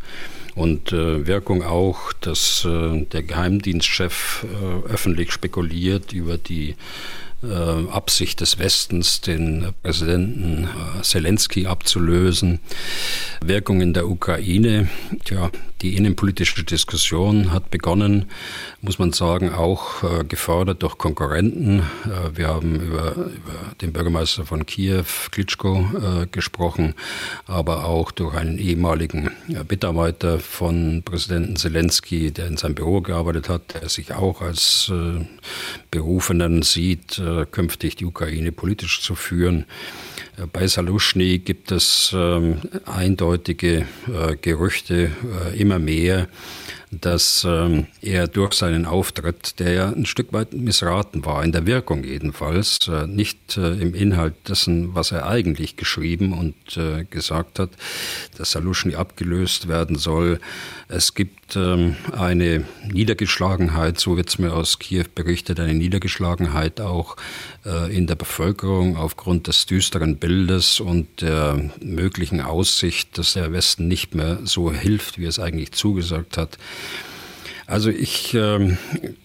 Und 0.60 0.92
äh, 0.92 1.26
Wirkung 1.26 1.64
auch, 1.64 2.12
dass 2.20 2.66
äh, 2.66 3.06
der 3.06 3.24
Geheimdienstchef 3.24 4.44
äh, 4.44 4.92
öffentlich 4.92 5.32
spekuliert 5.32 6.12
über 6.12 6.38
die 6.38 6.76
Absicht 7.42 8.42
des 8.42 8.60
Westens, 8.60 9.22
den 9.22 9.74
Präsidenten 9.82 10.66
äh, 10.66 11.02
Zelensky 11.04 11.68
abzulösen. 11.68 12.60
Wirkung 13.42 13.80
in 13.82 13.94
der 13.94 14.10
Ukraine, 14.10 14.90
tja, 15.24 15.50
die 15.82 15.96
innenpolitische 15.96 16.66
Diskussion 16.66 17.54
hat 17.54 17.72
begonnen, 17.72 18.26
muss 18.82 19.00
man 19.00 19.14
sagen, 19.14 19.54
auch 19.54 20.04
äh, 20.04 20.26
gefördert 20.26 20.84
durch 20.84 20.98
Konkurrenten. 20.98 21.80
Äh, 21.80 22.36
wir 22.38 22.50
haben 22.50 22.76
über, 22.76 23.14
über, 23.14 23.54
den 23.82 23.94
Bürgermeister 23.94 24.46
von 24.46 24.66
Kiew, 24.66 25.06
Klitschko, 25.32 25.88
äh, 25.96 26.28
gesprochen, 26.28 26.96
aber 27.46 27.86
auch 27.86 28.12
durch 28.12 28.36
einen 28.36 28.58
ehemaligen 28.58 29.32
Mitarbeiter 29.70 30.40
von 30.40 31.02
Präsidenten 31.04 31.56
Zelensky, 31.56 32.32
der 32.32 32.48
in 32.48 32.58
seinem 32.58 32.76
Büro 32.76 33.00
gearbeitet 33.00 33.48
hat, 33.48 33.74
der 33.74 33.88
sich 33.88 34.14
auch 34.14 34.42
als 34.42 34.92
äh, 34.94 35.26
Berufenen 35.92 36.62
sieht, 36.62 37.22
äh, 37.30 37.46
künftig 37.46 37.96
die 37.96 38.06
Ukraine 38.06 38.52
politisch 38.52 39.02
zu 39.02 39.16
führen. 39.16 39.66
Äh, 40.38 40.48
bei 40.52 40.68
Saluschny 40.68 41.40
gibt 41.40 41.72
es 41.72 42.12
ähm, 42.16 42.62
eindeutige 42.86 43.86
äh, 44.08 44.36
Gerüchte, 44.42 45.12
immer 45.56 45.80
mehr, 45.80 46.28
dass 46.92 47.46
ähm, 47.48 47.88
er 48.02 48.28
durch 48.28 48.54
seinen 48.54 48.86
Auftritt, 48.86 49.60
der 49.60 49.74
ja 49.74 49.90
ein 49.90 50.06
Stück 50.06 50.34
weit 50.34 50.54
missraten 50.54 51.24
war, 51.24 51.44
in 51.44 51.52
der 51.52 51.68
Wirkung 51.68 52.04
jedenfalls, 52.04 52.80
äh, 52.88 53.06
nicht 53.06 53.58
äh, 53.58 53.74
im 53.74 53.94
Inhalt 53.94 54.34
dessen, 54.48 54.96
was 54.96 55.12
er 55.12 55.28
eigentlich 55.28 55.76
geschrieben 55.76 56.34
und 56.34 56.78
äh, 56.78 57.06
gesagt 57.06 57.60
hat, 57.60 57.70
dass 58.38 58.52
Saluschny 58.52 58.96
abgelöst 58.96 59.68
werden 59.68 59.98
soll. 59.98 60.40
Es 60.88 61.14
gibt 61.14 61.56
ähm, 61.56 61.96
eine 62.12 62.66
Niedergeschlagenheit, 62.92 64.00
so 64.00 64.18
wird 64.18 64.30
es 64.30 64.40
mir 64.40 64.54
aus 64.54 64.80
Kiew 64.80 65.06
berichtet, 65.14 65.60
eine 65.60 65.76
Niedergeschlagenheit 65.76 66.82
auch 66.82 67.18
in 67.92 68.08
der 68.08 68.16
Bevölkerung 68.16 68.96
aufgrund 68.96 69.48
des 69.48 69.66
düsteren 69.66 70.18
Bildes 70.18 70.80
und 70.80 71.22
der 71.22 71.72
möglichen 71.82 72.42
Aussicht, 72.42 73.18
dass 73.18 73.34
der 73.34 73.52
Westen 73.52 73.88
nicht 73.88 74.16
mehr 74.16 74.40
so 74.46 74.72
hilft, 74.72 75.18
wie 75.18 75.26
es 75.26 75.40
eigentlich 75.40 75.74
zugesagt 75.74 76.38
hat. 76.38 76.58
Also 77.70 77.92
ich 77.92 78.34
äh, 78.34 78.76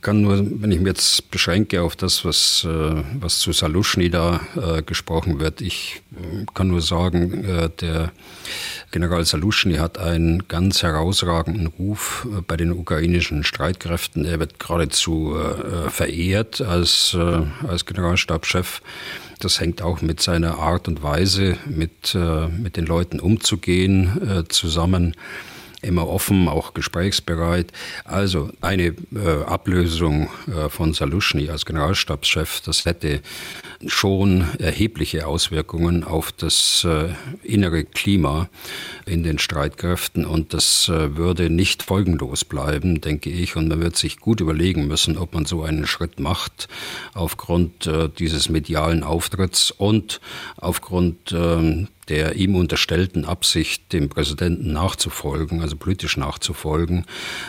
kann 0.02 0.20
nur, 0.20 0.37
wenn 0.61 0.70
ich 0.70 0.78
mich 0.78 0.88
jetzt 0.88 1.30
beschränke 1.30 1.80
auf 1.80 1.96
das, 1.96 2.26
was, 2.26 2.66
äh, 2.68 3.02
was 3.18 3.38
zu 3.38 3.52
Saluschny 3.52 4.11
da 4.11 4.40
äh, 4.54 4.83
gesprochen 4.83 5.40
wird, 5.40 5.62
ich 5.62 6.02
äh, 6.12 6.44
kann 6.52 6.68
nur 6.68 6.83
sagen, 6.83 7.42
äh, 7.42 7.70
der 7.80 8.12
General 8.90 9.24
Saluschny 9.24 9.76
hat 9.76 9.96
einen 9.96 10.46
ganz 10.46 10.83
herausragenden 10.83 11.68
Ruf 11.68 12.26
äh, 12.30 12.42
bei 12.42 12.59
den 12.59 12.70
ukrainischen 12.72 13.44
Streitkräften. 13.44 14.26
Er 14.26 14.38
wird 14.40 14.61
geradezu 14.61 15.37
verehrt 15.88 16.61
als, 16.61 17.16
als 17.66 17.87
Generalstabschef. 17.87 18.83
Das 19.40 19.59
hängt 19.59 19.80
auch 19.80 20.02
mit 20.02 20.20
seiner 20.20 20.59
Art 20.59 20.87
und 20.87 21.02
Weise, 21.02 21.57
mit, 21.66 22.16
mit 22.59 22.76
den 22.76 22.87
Leuten 22.87 23.20
umzugehen, 23.20 24.46
zusammen 24.48 25.14
immer 25.85 26.09
offen, 26.09 26.49
auch 26.49 26.75
gesprächsbereit. 26.75 27.73
Also 28.05 28.51
eine 28.61 28.94
äh, 29.14 29.44
Ablösung 29.47 30.29
äh, 30.47 30.68
von 30.68 30.94
Saluschny 30.94 31.49
als 31.49 31.66
Generalstabschef, 31.66 32.61
das 32.61 32.85
hätte 32.85 33.20
schon 33.87 34.44
erhebliche 34.59 35.27
Auswirkungen 35.27 36.05
auf 36.05 36.33
das 36.33 36.85
äh, 36.85 37.09
innere 37.42 37.85
Klima 37.85 38.49
in 39.07 39.23
den 39.23 39.38
Streitkräften 39.38 40.25
und 40.25 40.55
das 40.55 40.88
äh, 40.88 41.16
würde 41.16 41.51
nicht 41.51 41.83
folgenlos 41.83 42.44
bleiben, 42.44 43.01
denke 43.01 43.31
ich. 43.31 43.57
Und 43.57 43.68
man 43.68 43.81
wird 43.81 43.97
sich 43.97 44.18
gut 44.18 44.40
überlegen 44.40 44.87
müssen, 44.87 45.18
ob 45.18 45.35
man 45.35 45.44
so 45.44 45.62
einen 45.62 45.87
Schritt 45.87 46.20
macht 46.20 46.68
aufgrund 47.14 47.87
äh, 47.87 48.09
dieses 48.09 48.49
medialen 48.49 49.03
Auftritts 49.03 49.70
und 49.70 50.20
aufgrund 50.57 51.33
ähm, 51.33 51.88
der 52.09 52.37
ihm 52.37 52.55
unterstellten 52.55 53.25
Absicht, 53.25 53.93
dem 53.93 54.09
Präsidenten 54.09 54.73
nachzufolgen, 54.73 55.61
also 55.61 55.77
politisch 55.77 56.17
nachzufolgen, 56.17 57.07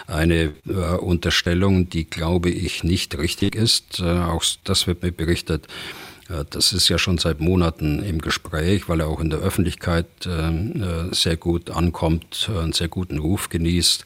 eine 0.07 0.53
äh, 0.67 0.97
Unterstellung, 0.97 1.89
die, 1.89 2.05
glaube 2.05 2.49
ich, 2.49 2.83
nicht 2.83 3.17
richtig 3.17 3.55
ist. 3.55 3.99
Äh, 3.99 4.03
auch 4.03 4.43
das 4.63 4.87
wird 4.87 5.03
mir 5.03 5.11
berichtet. 5.11 5.67
Äh, 6.29 6.45
das 6.49 6.73
ist 6.73 6.89
ja 6.89 6.97
schon 6.97 7.17
seit 7.17 7.39
Monaten 7.39 8.03
im 8.03 8.19
Gespräch, 8.19 8.89
weil 8.89 9.01
er 9.01 9.07
auch 9.07 9.19
in 9.19 9.29
der 9.29 9.39
Öffentlichkeit 9.39 10.07
äh, 10.25 10.49
äh, 10.49 11.13
sehr 11.13 11.37
gut 11.37 11.69
ankommt, 11.69 12.49
einen 12.49 12.73
sehr 12.73 12.87
guten 12.87 13.19
Ruf 13.19 13.49
genießt. 13.49 14.05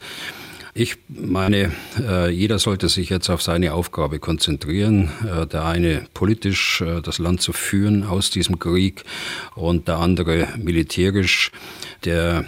Ich 0.72 0.98
meine, 1.08 1.72
äh, 1.98 2.30
jeder 2.30 2.60
sollte 2.60 2.88
sich 2.88 3.10
jetzt 3.10 3.28
auf 3.28 3.42
seine 3.42 3.74
Aufgabe 3.74 4.20
konzentrieren. 4.20 5.10
Äh, 5.26 5.46
der 5.48 5.64
eine 5.64 6.06
politisch 6.14 6.80
äh, 6.80 7.00
das 7.00 7.18
Land 7.18 7.42
zu 7.42 7.52
führen 7.52 8.04
aus 8.04 8.30
diesem 8.30 8.60
Krieg 8.60 9.02
und 9.56 9.88
der 9.88 9.96
andere 9.98 10.46
militärisch. 10.56 11.50
Der 12.04 12.46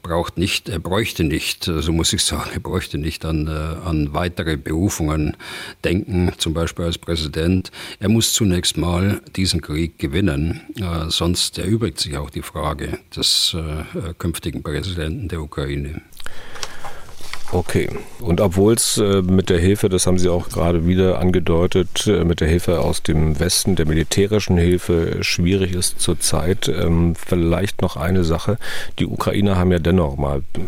braucht 0.00 0.38
nicht, 0.38 0.68
er 0.68 0.78
bräuchte 0.78 1.24
nicht, 1.24 1.64
so 1.64 1.92
muss 1.92 2.12
ich 2.12 2.22
sagen, 2.22 2.50
er 2.54 2.60
bräuchte 2.60 2.98
nicht 2.98 3.24
an, 3.24 3.48
an 3.48 4.14
weitere 4.14 4.56
Berufungen 4.56 5.36
denken, 5.82 6.30
zum 6.38 6.54
Beispiel 6.54 6.84
als 6.84 6.98
Präsident. 6.98 7.72
Er 7.98 8.08
muss 8.08 8.32
zunächst 8.32 8.76
mal 8.76 9.20
diesen 9.34 9.60
Krieg 9.60 9.98
gewinnen, 9.98 10.60
sonst 11.08 11.58
erübrigt 11.58 11.98
sich 11.98 12.16
auch 12.16 12.30
die 12.30 12.42
Frage 12.42 13.00
des 13.16 13.56
künftigen 14.18 14.62
Präsidenten 14.62 15.26
der 15.26 15.42
Ukraine. 15.42 16.02
Okay. 17.52 17.90
Und 18.18 18.40
obwohl 18.40 18.74
es 18.74 18.96
äh, 18.96 19.20
mit 19.20 19.50
der 19.50 19.58
Hilfe, 19.58 19.90
das 19.90 20.06
haben 20.06 20.18
Sie 20.18 20.30
auch 20.30 20.48
gerade 20.48 20.86
wieder 20.86 21.18
angedeutet, 21.18 22.06
äh, 22.06 22.24
mit 22.24 22.40
der 22.40 22.48
Hilfe 22.48 22.80
aus 22.80 23.02
dem 23.02 23.38
Westen, 23.38 23.76
der 23.76 23.84
militärischen 23.84 24.56
Hilfe 24.56 25.18
schwierig 25.22 25.74
ist 25.74 26.00
zurzeit, 26.00 26.68
ähm, 26.68 27.14
vielleicht 27.14 27.82
noch 27.82 27.96
eine 27.96 28.24
Sache. 28.24 28.56
Die 28.98 29.06
Ukrainer 29.06 29.56
haben 29.56 29.70
ja 29.70 29.80
dennoch 29.80 30.16
mal 30.16 30.38
äh, 30.38 30.60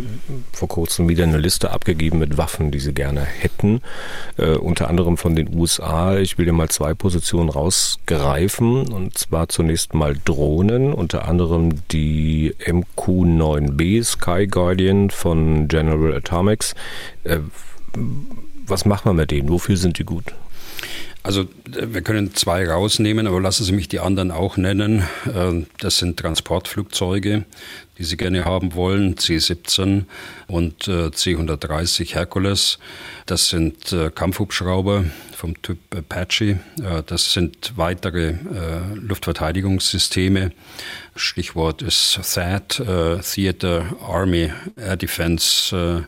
vor 0.52 0.68
kurzem 0.68 1.08
wieder 1.08 1.24
eine 1.24 1.38
Liste 1.38 1.70
abgegeben 1.70 2.18
mit 2.18 2.36
Waffen, 2.36 2.70
die 2.70 2.80
sie 2.80 2.92
gerne 2.92 3.20
hätten, 3.22 3.80
äh, 4.36 4.56
unter 4.56 4.90
anderem 4.90 5.16
von 5.16 5.36
den 5.36 5.56
USA. 5.56 6.18
Ich 6.18 6.36
will 6.36 6.44
dir 6.44 6.52
mal 6.52 6.68
zwei 6.68 6.92
Positionen 6.92 7.48
rausgreifen 7.48 8.92
und 8.92 9.16
zwar 9.16 9.48
zunächst 9.48 9.94
mal 9.94 10.16
Drohnen, 10.24 10.92
unter 10.92 11.26
anderem 11.28 11.70
die 11.92 12.54
MQ-9B 12.66 14.04
Sky 14.04 14.46
Guardian 14.46 15.08
von 15.08 15.68
General 15.68 16.12
Atomics 16.14 16.73
äh, 17.24 17.38
was 18.66 18.84
macht 18.84 19.04
man 19.04 19.16
mit 19.16 19.30
denen? 19.30 19.48
Wofür 19.48 19.76
sind 19.76 19.98
die 19.98 20.04
gut? 20.04 20.34
Also 21.24 21.46
wir 21.64 22.02
können 22.02 22.34
zwei 22.34 22.68
rausnehmen, 22.68 23.26
aber 23.26 23.40
lassen 23.40 23.64
Sie 23.64 23.72
mich 23.72 23.88
die 23.88 23.98
anderen 23.98 24.30
auch 24.30 24.58
nennen. 24.58 25.04
Ähm, 25.34 25.66
das 25.78 25.96
sind 25.96 26.18
Transportflugzeuge, 26.18 27.46
die 27.96 28.04
Sie 28.04 28.18
gerne 28.18 28.44
haben 28.44 28.74
wollen, 28.74 29.16
C-17 29.16 30.04
und 30.48 30.86
äh, 30.86 31.10
C-130 31.10 32.14
Hercules. 32.14 32.78
Das 33.24 33.48
sind 33.48 33.90
äh, 33.90 34.10
Kampfhubschrauber 34.10 35.06
vom 35.34 35.62
Typ 35.62 35.78
Apache. 35.96 36.60
Äh, 36.82 37.02
das 37.06 37.32
sind 37.32 37.72
weitere 37.76 38.34
Luftverteidigungssysteme. 38.94 40.52
Stichwort 41.16 41.80
ist 41.80 42.20
THAAD, 42.22 42.82
Theater 43.22 43.96
Army 44.06 44.52
Air 44.76 44.96
Defense 44.98 46.04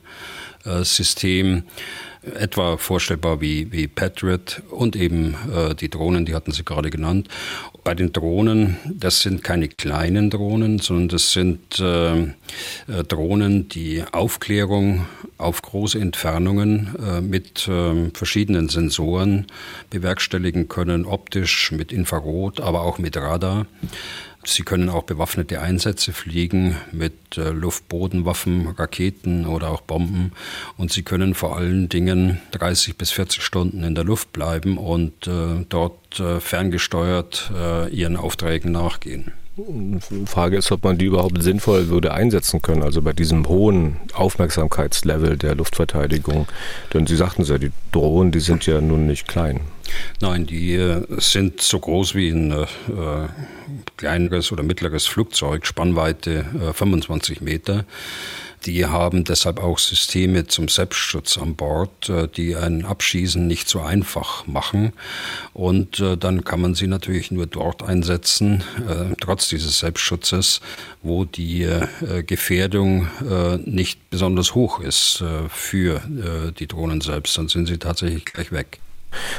System 0.82 1.64
etwa 2.34 2.76
vorstellbar 2.76 3.40
wie, 3.40 3.70
wie 3.72 3.86
Patriot 3.86 4.62
und 4.70 4.96
eben 4.96 5.36
äh, 5.54 5.74
die 5.74 5.88
Drohnen, 5.88 6.26
die 6.26 6.34
hatten 6.34 6.52
Sie 6.52 6.64
gerade 6.64 6.90
genannt. 6.90 7.28
Bei 7.84 7.94
den 7.94 8.12
Drohnen, 8.12 8.76
das 8.84 9.22
sind 9.22 9.44
keine 9.44 9.68
kleinen 9.68 10.30
Drohnen, 10.30 10.80
sondern 10.80 11.08
das 11.08 11.32
sind 11.32 11.78
äh, 11.78 12.22
äh, 12.22 12.26
Drohnen, 13.06 13.68
die 13.68 14.02
Aufklärung 14.10 15.06
auf 15.38 15.62
große 15.62 16.00
Entfernungen 16.00 16.96
äh, 17.00 17.20
mit 17.20 17.68
ähm, 17.70 18.10
verschiedenen 18.12 18.68
Sensoren 18.68 19.46
bewerkstelligen 19.90 20.68
können, 20.68 21.04
optisch, 21.04 21.70
mit 21.70 21.92
Infrarot, 21.92 22.60
aber 22.60 22.82
auch 22.82 22.98
mit 22.98 23.16
Radar. 23.16 23.66
Sie 24.48 24.62
können 24.62 24.88
auch 24.88 25.02
bewaffnete 25.02 25.60
Einsätze 25.60 26.12
fliegen 26.12 26.76
mit 26.92 27.36
äh, 27.36 27.50
Luftbodenwaffen, 27.50 28.68
Raketen 28.68 29.44
oder 29.44 29.70
auch 29.70 29.80
Bomben. 29.80 30.32
Und 30.76 30.92
sie 30.92 31.02
können 31.02 31.34
vor 31.34 31.56
allen 31.56 31.88
Dingen 31.88 32.40
30 32.52 32.96
bis 32.96 33.10
40 33.10 33.42
Stunden 33.42 33.82
in 33.82 33.94
der 33.94 34.04
Luft 34.04 34.32
bleiben 34.32 34.78
und 34.78 35.26
äh, 35.26 35.64
dort 35.68 36.20
äh, 36.20 36.40
ferngesteuert 36.40 37.50
äh, 37.54 37.88
ihren 37.90 38.16
Aufträgen 38.16 38.70
nachgehen. 38.70 39.32
Frage 40.26 40.58
ist, 40.58 40.70
ob 40.70 40.84
man 40.84 40.98
die 40.98 41.06
überhaupt 41.06 41.42
sinnvoll 41.42 41.88
würde 41.88 42.12
einsetzen 42.12 42.60
können, 42.60 42.82
also 42.82 43.00
bei 43.00 43.14
diesem 43.14 43.48
hohen 43.48 43.96
Aufmerksamkeitslevel 44.12 45.38
der 45.38 45.54
Luftverteidigung. 45.54 46.46
Denn 46.92 47.06
Sie 47.06 47.16
sagten 47.16 47.42
es 47.42 47.48
ja, 47.48 47.56
die 47.56 47.72
Drohnen, 47.90 48.32
die 48.32 48.40
sind 48.40 48.66
ja 48.66 48.82
nun 48.82 49.06
nicht 49.06 49.26
klein. 49.26 49.60
Nein, 50.20 50.44
die 50.46 50.74
äh, 50.74 51.06
sind 51.18 51.62
so 51.62 51.78
groß 51.80 52.14
wie 52.14 52.28
ein 52.28 52.50
äh, 52.52 52.66
kleineres 53.96 54.52
oder 54.52 54.62
mittleres 54.62 55.06
Flugzeug, 55.06 55.66
Spannweite 55.66 56.44
äh, 56.60 56.72
25 56.72 57.40
Meter. 57.40 57.84
Die 58.64 58.84
haben 58.86 59.22
deshalb 59.24 59.62
auch 59.62 59.78
Systeme 59.78 60.46
zum 60.46 60.68
Selbstschutz 60.68 61.38
an 61.38 61.54
Bord, 61.54 62.08
äh, 62.08 62.26
die 62.26 62.56
ein 62.56 62.84
Abschießen 62.84 63.46
nicht 63.46 63.68
so 63.68 63.80
einfach 63.80 64.46
machen. 64.46 64.92
Und 65.52 66.00
äh, 66.00 66.16
dann 66.16 66.44
kann 66.44 66.60
man 66.60 66.74
sie 66.74 66.88
natürlich 66.88 67.30
nur 67.30 67.46
dort 67.46 67.82
einsetzen, 67.82 68.64
äh, 68.88 69.14
trotz 69.20 69.48
dieses 69.48 69.78
Selbstschutzes, 69.78 70.60
wo 71.02 71.24
die 71.24 71.68
Gefährdung 72.26 73.06
nicht 73.64 74.10
besonders 74.10 74.54
hoch 74.54 74.80
ist 74.80 75.22
für 75.48 76.00
die 76.58 76.66
Drohnen 76.66 77.00
selbst. 77.00 77.38
Dann 77.38 77.48
sind 77.48 77.66
sie 77.66 77.78
tatsächlich 77.78 78.24
gleich 78.24 78.50
weg. 78.50 78.80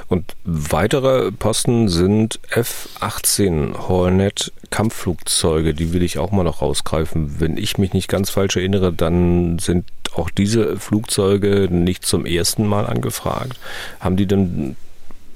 Und 0.07 0.35
weitere 0.43 1.31
Posten 1.31 1.89
sind 1.89 2.39
F-18 2.49 3.87
Hornet 3.87 4.51
Kampfflugzeuge, 4.69 5.73
die 5.73 5.93
will 5.93 6.03
ich 6.03 6.17
auch 6.17 6.31
mal 6.31 6.43
noch 6.43 6.61
rausgreifen. 6.61 7.39
Wenn 7.39 7.57
ich 7.57 7.77
mich 7.77 7.93
nicht 7.93 8.07
ganz 8.07 8.29
falsch 8.29 8.57
erinnere, 8.57 8.91
dann 8.91 9.59
sind 9.59 9.85
auch 10.13 10.29
diese 10.29 10.77
Flugzeuge 10.77 11.67
nicht 11.71 12.05
zum 12.05 12.25
ersten 12.25 12.65
Mal 12.65 12.85
angefragt. 12.85 13.57
Haben 13.99 14.17
die 14.17 14.25
denn 14.25 14.75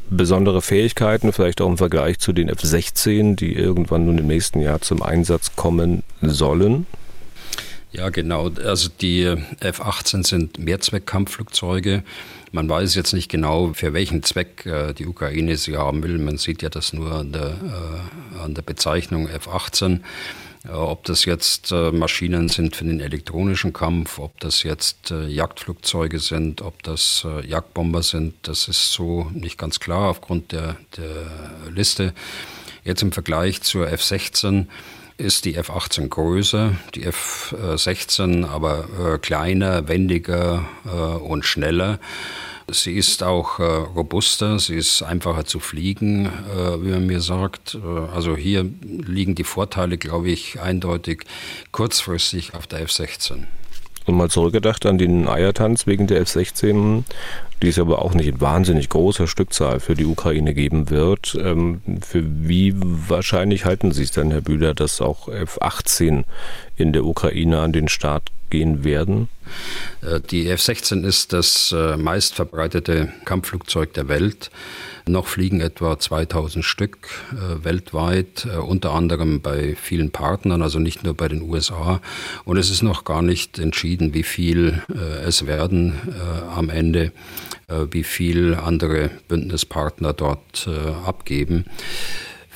besondere 0.09 0.61
Fähigkeiten, 0.61 1.31
vielleicht 1.31 1.61
auch 1.61 1.69
im 1.69 1.77
Vergleich 1.77 2.19
zu 2.19 2.33
den 2.33 2.49
F-16, 2.49 3.35
die 3.35 3.53
irgendwann 3.53 4.05
nun 4.05 4.17
im 4.17 4.27
nächsten 4.27 4.59
Jahr 4.59 4.81
zum 4.81 5.01
Einsatz 5.01 5.55
kommen 5.55 6.03
sollen? 6.21 6.85
Ja, 7.93 8.09
genau. 8.09 8.49
Also 8.63 8.89
die 8.89 9.23
F-18 9.23 10.25
sind 10.25 10.59
Mehrzweckkampfflugzeuge. 10.59 12.03
Man 12.53 12.69
weiß 12.69 12.95
jetzt 12.95 13.13
nicht 13.13 13.29
genau, 13.29 13.73
für 13.73 13.93
welchen 13.93 14.23
Zweck 14.23 14.65
äh, 14.65 14.93
die 14.93 15.05
Ukraine 15.05 15.57
sie 15.57 15.77
haben 15.77 16.01
will. 16.03 16.17
Man 16.17 16.37
sieht 16.37 16.61
ja 16.61 16.69
das 16.69 16.93
nur 16.93 17.11
an 17.11 17.33
der, 17.33 17.49
äh, 17.49 18.39
an 18.43 18.53
der 18.53 18.61
Bezeichnung 18.61 19.27
F-18. 19.27 19.99
Äh, 20.65 20.69
ob 20.71 21.03
das 21.05 21.25
jetzt 21.25 21.71
äh, 21.71 21.91
Maschinen 21.91 22.49
sind 22.49 22.75
für 22.75 22.85
den 22.85 22.99
elektronischen 22.99 23.73
Kampf, 23.73 24.19
ob 24.19 24.39
das 24.39 24.63
jetzt 24.63 25.11
äh, 25.11 25.27
Jagdflugzeuge 25.27 26.19
sind, 26.19 26.61
ob 26.61 26.83
das 26.83 27.25
äh, 27.25 27.45
Jagdbomber 27.45 28.03
sind, 28.03 28.35
das 28.43 28.67
ist 28.67 28.91
so 28.91 29.29
nicht 29.33 29.57
ganz 29.57 29.79
klar 29.79 30.09
aufgrund 30.09 30.51
der, 30.51 30.77
der 30.97 31.71
Liste. 31.71 32.13
Jetzt 32.83 33.01
im 33.01 33.11
Vergleich 33.11 33.61
zur 33.61 33.89
F-16 33.91 34.67
ist 35.17 35.45
die 35.45 35.55
F-18 35.55 36.07
größer, 36.07 36.75
die 36.95 37.03
F-16 37.03 38.47
aber 38.47 38.87
äh, 38.99 39.17
kleiner, 39.17 39.87
wendiger 39.87 40.65
äh, 40.85 40.89
und 40.89 41.45
schneller. 41.45 41.99
Sie 42.69 42.93
ist 42.93 43.21
auch 43.21 43.59
äh, 43.59 43.63
robuster, 43.63 44.57
sie 44.57 44.75
ist 44.75 45.01
einfacher 45.01 45.45
zu 45.45 45.59
fliegen, 45.59 46.27
äh, 46.27 46.81
wie 46.81 46.91
man 46.91 47.05
mir 47.05 47.19
sagt. 47.19 47.75
Äh, 47.75 48.13
also 48.13 48.37
hier 48.37 48.69
liegen 48.81 49.35
die 49.35 49.43
Vorteile, 49.43 49.97
glaube 49.97 50.29
ich, 50.29 50.61
eindeutig 50.61 51.23
kurzfristig 51.71 52.53
auf 52.53 52.67
der 52.67 52.81
F-16. 52.81 53.43
Und 54.05 54.15
mal 54.15 54.29
zurückgedacht 54.29 54.85
an 54.85 54.97
den 54.97 55.27
Eiertanz 55.27 55.85
wegen 55.85 56.07
der 56.07 56.21
F-16, 56.21 57.03
die 57.61 57.67
es 57.67 57.77
aber 57.77 58.01
auch 58.01 58.13
nicht 58.13 58.27
in 58.27 58.41
wahnsinnig 58.41 58.89
großer 58.89 59.27
Stückzahl 59.27 59.79
für 59.79 59.93
die 59.93 60.05
Ukraine 60.05 60.53
geben 60.53 60.89
wird. 60.89 61.37
Ähm, 61.39 61.81
für 62.01 62.23
wie 62.25 62.73
wahrscheinlich 62.75 63.65
halten 63.65 63.91
Sie 63.91 64.03
es 64.03 64.11
denn, 64.11 64.31
Herr 64.31 64.41
Bühler, 64.41 64.73
dass 64.73 65.01
auch 65.01 65.27
F-18 65.27 66.23
in 66.77 66.93
der 66.93 67.05
Ukraine 67.05 67.59
an 67.59 67.73
den 67.73 67.87
Start 67.87 68.31
gehen 68.49 68.83
werden? 68.83 69.29
Äh, 70.01 70.19
die 70.19 70.47
F-16 70.47 71.03
ist 71.03 71.33
das 71.33 71.73
äh, 71.75 71.97
meistverbreitete 71.97 73.11
Kampfflugzeug 73.25 73.93
der 73.93 74.07
Welt. 74.07 74.51
Noch 75.11 75.27
fliegen 75.27 75.59
etwa 75.59 75.99
2000 75.99 76.63
Stück 76.63 77.09
äh, 77.33 77.65
weltweit, 77.65 78.45
äh, 78.45 78.57
unter 78.59 78.91
anderem 78.93 79.41
bei 79.41 79.75
vielen 79.75 80.11
Partnern, 80.11 80.61
also 80.61 80.79
nicht 80.79 81.03
nur 81.03 81.13
bei 81.13 81.27
den 81.27 81.41
USA. 81.41 81.99
Und 82.45 82.55
es 82.55 82.69
ist 82.69 82.81
noch 82.81 83.03
gar 83.03 83.21
nicht 83.21 83.59
entschieden, 83.59 84.13
wie 84.13 84.23
viel 84.23 84.81
äh, 84.89 85.25
es 85.25 85.45
werden 85.45 85.95
äh, 86.07 86.55
am 86.55 86.69
Ende, 86.69 87.11
äh, 87.67 87.87
wie 87.91 88.03
viel 88.03 88.55
andere 88.55 89.11
Bündnispartner 89.27 90.13
dort 90.13 90.67
äh, 90.67 90.91
abgeben. 91.05 91.65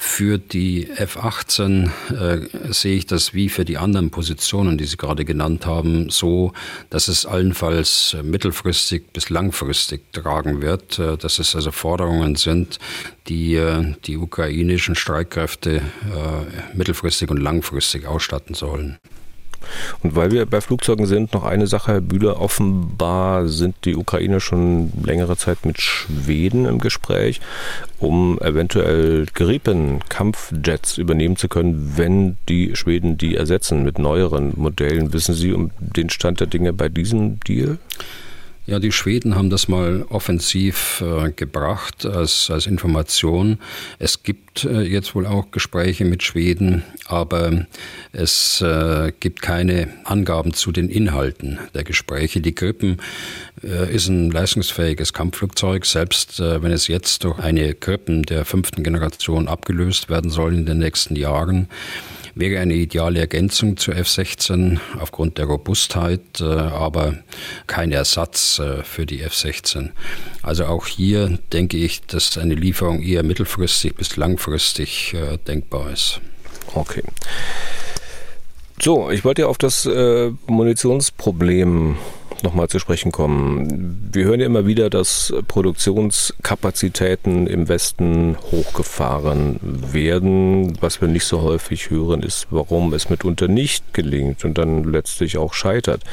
Für 0.08 0.38
die 0.38 0.90
F-18 0.90 1.90
äh, 2.14 2.72
sehe 2.72 2.96
ich 2.96 3.06
das 3.06 3.34
wie 3.34 3.50
für 3.50 3.66
die 3.66 3.78
anderen 3.78 4.12
Positionen, 4.12 4.78
die 4.78 4.86
Sie 4.86 4.96
gerade 4.96 5.26
genannt 5.26 5.66
haben, 5.66 6.10
so, 6.10 6.54
dass 6.90 7.10
es 7.10 7.26
allenfalls 7.26 8.16
mittelfristig 8.24 9.12
bis 9.12 9.30
langfristig 9.30 10.14
tragen 10.14 10.62
wird, 10.62 11.00
äh, 11.00 11.18
dass 11.18 11.40
es 11.40 11.54
also 11.54 11.72
Forderungen 11.72 12.36
sind, 12.36 12.80
die 13.28 13.56
äh, 13.56 13.94
die 14.06 14.16
ukrainischen 14.16 14.96
Streitkräfte 14.96 15.78
äh, 15.78 16.78
mittelfristig 16.78 17.30
und 17.30 17.42
langfristig 17.42 18.06
ausstatten 18.06 18.54
sollen. 18.54 18.98
Und 20.04 20.16
weil 20.16 20.32
wir 20.32 20.46
bei 20.46 20.62
Flugzeugen 20.62 21.06
sind, 21.06 21.34
noch 21.34 21.44
eine 21.44 21.68
Sache, 21.68 21.94
Herr 21.94 22.02
Bühler, 22.02 22.42
offenbar 22.42 23.48
sind 23.48 23.76
die 23.86 23.96
Ukrainer 23.96 24.40
schon 24.40 24.92
längere 25.04 25.38
Zeit 25.38 25.66
mit 25.66 25.82
Schweden 25.82 26.66
im 26.66 26.80
Gespräch, 26.80 27.42
um 28.00 28.40
eventuell 28.40 29.26
Gripen 29.34 30.00
Kampfjets 30.10 30.98
übernehmen 30.98 31.36
zu 31.36 31.48
können, 31.48 31.94
wenn 31.96 32.38
die 32.50 32.76
Schweden 32.76 33.18
die 33.18 33.36
ersetzen 33.36 33.84
mit 33.84 34.00
neueren 34.00 34.54
Modellen. 34.56 35.14
Wissen 35.14 35.36
Sie 35.36 35.54
um 35.54 35.72
den 35.80 36.10
Stand 36.10 36.40
der 36.40 36.48
Dinge 36.48 36.74
bei 36.74 36.90
diesem 36.90 37.40
Deal? 37.42 37.78
Ja, 38.68 38.80
die 38.80 38.92
Schweden 38.92 39.36
haben 39.36 39.52
das 39.52 39.68
mal 39.68 40.06
offensiv 40.10 41.04
äh, 41.06 41.32
gebracht 41.32 42.04
als, 42.04 42.50
als 42.50 42.66
Information. 42.66 43.60
Es 44.00 44.24
gibt 44.24 44.66
äh, 44.66 44.82
jetzt 44.82 45.14
wohl 45.14 45.28
auch 45.28 45.52
Gespräche 45.52 46.04
mit 46.04 46.24
Schweden, 46.24 46.84
aber 47.06 47.68
es 48.12 48.62
äh, 48.62 49.12
gibt 49.20 49.44
keine 49.44 49.90
Angaben 50.04 50.56
zu 50.56 50.72
den 50.72 50.90
Inhalten 50.90 51.60
der 51.76 51.84
Gespräche. 51.84 52.42
Die 52.42 52.56
Grippen 52.56 52.98
äh, 53.64 53.94
ist 53.94 54.08
ein 54.08 54.32
leistungsfähiges 54.32 55.14
Kampfflugzeug, 55.14 55.86
selbst 55.86 56.40
äh, 56.40 56.64
wenn 56.64 56.72
es 56.72 56.88
jetzt 56.88 57.24
durch 57.24 57.38
eine 57.38 57.76
Grippen 57.76 58.24
der 58.24 58.46
fünften 58.46 58.82
Generation 58.82 59.48
abgelöst 59.48 60.10
werden 60.10 60.32
soll 60.32 60.56
in 60.56 60.66
den 60.66 60.80
nächsten 60.80 61.16
Jahren 61.16 61.68
wäre 62.36 62.62
eine 62.62 62.74
ideale 62.74 63.20
Ergänzung 63.20 63.78
zur 63.78 63.96
F-16 63.96 64.80
aufgrund 65.00 65.38
der 65.38 65.46
Robustheit, 65.46 66.42
äh, 66.42 66.44
aber 66.44 67.16
kein 67.66 67.92
Ersatz 67.92 68.60
äh, 68.60 68.84
für 68.84 69.06
die 69.06 69.22
F-16. 69.22 69.90
Also 70.44 70.66
auch 70.66 70.86
hier 70.86 71.40
denke 71.54 71.78
ich, 71.78 72.02
dass 72.02 72.38
eine 72.38 72.56
Lieferung 72.56 73.02
eher 73.02 73.24
mittelfristig 73.24 73.96
bis 73.96 74.18
langfristig 74.18 75.14
äh, 75.14 75.38
denkbar 75.38 75.92
ist. 75.92 76.20
Okay. 76.74 77.04
So, 78.82 79.10
ich 79.10 79.24
wollte 79.24 79.44
ja 79.44 79.48
auf 79.48 79.58
das 79.58 79.86
äh, 79.86 80.32
Munitionsproblem 80.48 81.98
nochmal 82.46 82.70
zu 82.70 82.80
sprechen 82.80 83.12
kommen. 83.12 84.10
Wir 84.14 84.26
hören 84.26 84.40
ja 84.40 84.46
immer 84.46 84.66
wieder, 84.66 84.90
dass 84.90 85.34
Produktionskapazitäten 85.48 87.48
im 87.48 87.68
Westen 87.68 88.38
hochgefahren 88.52 89.60
werden. 89.62 90.78
Was 90.80 91.02
wir 91.02 91.10
nicht 91.10 91.26
so 91.26 91.42
häufig 91.42 91.90
hören, 91.90 92.24
ist, 92.24 92.48
warum 92.52 92.94
es 92.94 93.10
mitunter 93.10 93.50
nicht 93.50 93.94
gelingt 93.94 94.46
und 94.46 94.58
dann 94.58 94.86
letztlich 94.86 95.38
auch 95.38 95.54
scheitert. 95.54 96.04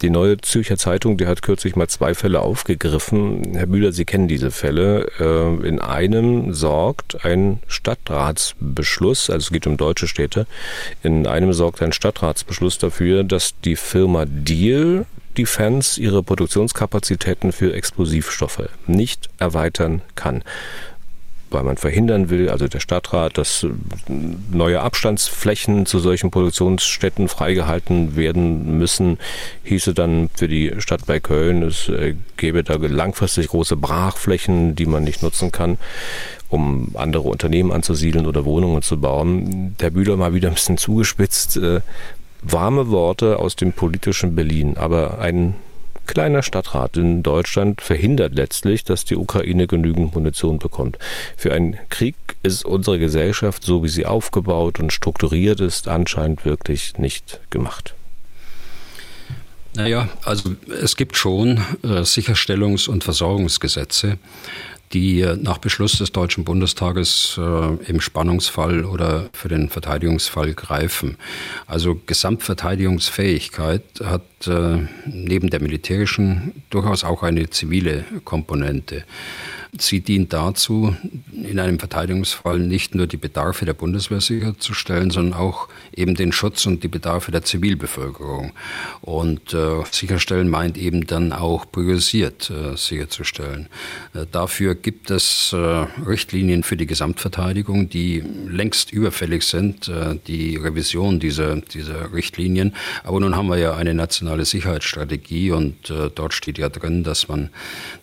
Die 0.00 0.10
neue 0.10 0.38
Zürcher 0.38 0.78
Zeitung, 0.78 1.16
die 1.16 1.26
hat 1.26 1.42
kürzlich 1.42 1.76
mal 1.76 1.88
zwei 1.88 2.14
Fälle 2.14 2.40
aufgegriffen. 2.40 3.54
Herr 3.54 3.66
Bühler, 3.66 3.92
Sie 3.92 4.04
kennen 4.04 4.28
diese 4.28 4.50
Fälle. 4.50 5.08
Äh, 5.20 5.68
in 5.68 5.80
einem 5.80 6.54
sorgt 6.54 7.24
ein 7.24 7.60
Stadtratsbeschluss, 7.66 9.30
also 9.30 9.46
es 9.46 9.52
geht 9.52 9.66
um 9.66 9.76
deutsche 9.76 10.08
Städte, 10.08 10.46
in 11.02 11.26
einem 11.26 11.52
sorgt 11.52 11.82
ein 11.82 11.92
Stadtratsbeschluss 11.92 12.78
dafür, 12.78 13.24
dass 13.24 13.58
die 13.60 13.76
Firma 13.76 14.24
Deal 14.26 15.06
Defense 15.36 16.00
ihre 16.00 16.22
Produktionskapazitäten 16.22 17.52
für 17.52 17.74
Explosivstoffe 17.74 18.68
nicht 18.86 19.28
erweitern 19.38 20.02
kann 20.14 20.42
weil 21.52 21.62
man 21.62 21.76
verhindern 21.76 22.30
will, 22.30 22.48
also 22.48 22.66
der 22.66 22.80
Stadtrat, 22.80 23.38
dass 23.38 23.66
neue 24.08 24.80
Abstandsflächen 24.80 25.86
zu 25.86 25.98
solchen 25.98 26.30
Produktionsstätten 26.30 27.28
freigehalten 27.28 28.16
werden 28.16 28.78
müssen, 28.78 29.18
hieße 29.64 29.94
dann 29.94 30.30
für 30.34 30.48
die 30.48 30.72
Stadt 30.78 31.06
bei 31.06 31.20
Köln, 31.20 31.62
es 31.62 31.88
äh, 31.88 32.14
gäbe 32.36 32.64
da 32.64 32.74
langfristig 32.74 33.48
große 33.48 33.76
Brachflächen, 33.76 34.74
die 34.74 34.86
man 34.86 35.04
nicht 35.04 35.22
nutzen 35.22 35.52
kann 35.52 35.78
um 36.48 36.90
andere 36.96 37.28
Unternehmen 37.28 37.72
anzusiedeln 37.72 38.26
oder 38.26 38.44
Wohnungen 38.44 38.82
zu 38.82 39.00
bauen. 39.00 39.74
Der 39.80 39.88
Bühler 39.88 40.18
mal 40.18 40.34
wieder 40.34 40.48
ein 40.48 40.54
bisschen 40.54 40.76
zugespitzt. 40.76 41.56
Warme 42.42 42.90
Worte 42.90 43.38
aus 43.38 43.56
dem 43.56 43.72
politischen 43.72 44.34
Berlin, 44.34 44.76
aber 44.76 45.18
ein 45.18 45.54
kleiner 46.06 46.42
Stadtrat 46.42 46.96
in 46.96 47.22
Deutschland 47.22 47.80
verhindert 47.80 48.34
letztlich, 48.34 48.84
dass 48.84 49.04
die 49.04 49.16
Ukraine 49.16 49.66
genügend 49.66 50.14
Munition 50.14 50.58
bekommt. 50.58 50.98
Für 51.36 51.52
einen 51.52 51.78
Krieg 51.88 52.16
ist 52.42 52.64
unsere 52.64 52.98
Gesellschaft, 52.98 53.62
so 53.62 53.84
wie 53.84 53.88
sie 53.88 54.06
aufgebaut 54.06 54.80
und 54.80 54.92
strukturiert 54.92 55.60
ist, 55.60 55.88
anscheinend 55.88 56.44
wirklich 56.44 56.98
nicht 56.98 57.40
gemacht. 57.50 57.94
Naja, 59.74 60.08
also 60.24 60.50
es 60.82 60.96
gibt 60.96 61.16
schon 61.16 61.58
äh, 61.82 62.02
Sicherstellungs- 62.04 62.90
und 62.90 63.04
Versorgungsgesetze, 63.04 64.18
die 64.92 65.26
nach 65.40 65.58
Beschluss 65.58 65.98
des 65.98 66.12
Deutschen 66.12 66.44
Bundestages 66.44 67.38
äh, 67.38 67.74
im 67.90 68.00
Spannungsfall 68.00 68.84
oder 68.84 69.28
für 69.32 69.48
den 69.48 69.68
Verteidigungsfall 69.68 70.54
greifen. 70.54 71.16
Also 71.66 72.00
Gesamtverteidigungsfähigkeit 72.06 73.82
hat 74.04 74.22
äh, 74.46 74.78
neben 75.06 75.50
der 75.50 75.60
militärischen 75.60 76.62
durchaus 76.70 77.04
auch 77.04 77.22
eine 77.22 77.50
zivile 77.50 78.04
Komponente. 78.24 79.04
Sie 79.78 80.00
dient 80.00 80.34
dazu, 80.34 80.94
in 81.32 81.58
einem 81.58 81.78
Verteidigungsfall 81.78 82.58
nicht 82.58 82.94
nur 82.94 83.06
die 83.06 83.16
Bedarfe 83.16 83.64
der 83.64 83.72
Bundeswehr 83.72 84.20
sicherzustellen, 84.20 85.10
sondern 85.10 85.40
auch 85.40 85.68
eben 85.96 86.14
den 86.14 86.30
Schutz 86.30 86.66
und 86.66 86.82
die 86.82 86.88
Bedarfe 86.88 87.32
der 87.32 87.42
Zivilbevölkerung. 87.42 88.52
Und 89.00 89.54
äh, 89.54 89.82
sicherstellen 89.90 90.50
meint 90.50 90.76
eben 90.76 91.06
dann 91.06 91.32
auch 91.32 91.64
priorisiert 91.72 92.50
äh, 92.50 92.76
sicherzustellen. 92.76 93.68
Äh, 94.12 94.26
dafür 94.30 94.74
gibt 94.74 95.10
es 95.10 95.54
äh, 95.54 95.56
Richtlinien 96.06 96.64
für 96.64 96.76
die 96.76 96.86
Gesamtverteidigung, 96.86 97.88
die 97.88 98.22
längst 98.46 98.92
überfällig 98.92 99.44
sind, 99.44 99.90
die 100.26 100.56
Revision 100.56 101.18
dieser, 101.18 101.56
dieser 101.56 102.12
Richtlinien. 102.12 102.74
Aber 103.04 103.20
nun 103.20 103.36
haben 103.36 103.48
wir 103.48 103.56
ja 103.56 103.74
eine 103.74 103.94
nationale 103.94 104.31
Sicherheitsstrategie 104.44 105.50
und 105.50 105.90
äh, 105.90 106.10
dort 106.14 106.34
steht 106.34 106.58
ja 106.58 106.68
drin, 106.68 107.04
dass 107.04 107.28
man 107.28 107.50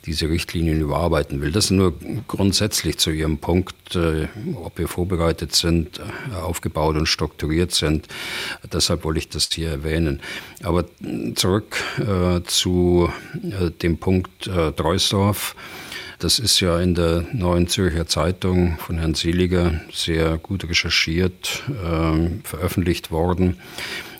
diese 0.05 0.29
Richtlinien 0.29 0.79
überarbeiten 0.81 1.41
will. 1.41 1.51
Das 1.51 1.71
nur 1.71 1.93
grundsätzlich 2.27 2.97
zu 2.97 3.11
Ihrem 3.11 3.37
Punkt, 3.37 3.95
äh, 3.95 4.27
ob 4.55 4.77
wir 4.77 4.87
vorbereitet 4.87 5.55
sind, 5.55 5.99
äh, 5.99 6.35
aufgebaut 6.35 6.95
und 6.95 7.07
strukturiert 7.07 7.71
sind. 7.71 8.07
Deshalb 8.71 9.03
wollte 9.03 9.19
ich 9.19 9.29
das 9.29 9.49
hier 9.51 9.69
erwähnen. 9.69 10.21
Aber 10.63 10.85
zurück 11.35 11.77
äh, 11.99 12.41
zu 12.43 13.11
äh, 13.43 13.71
dem 13.71 13.97
Punkt 13.97 14.47
äh, 14.47 14.71
Dreusdorf. 14.71 15.55
Das 16.19 16.37
ist 16.37 16.59
ja 16.59 16.81
in 16.81 16.95
der 16.95 17.25
Neuen 17.31 17.69
Zürcher 17.69 18.05
Zeitung 18.05 18.77
von 18.77 18.97
Herrn 18.97 19.15
Seliger 19.15 19.79
sehr 19.89 20.37
gut 20.37 20.67
recherchiert, 20.67 21.63
äh, 21.69 22.29
veröffentlicht 22.43 23.09
worden. 23.09 23.57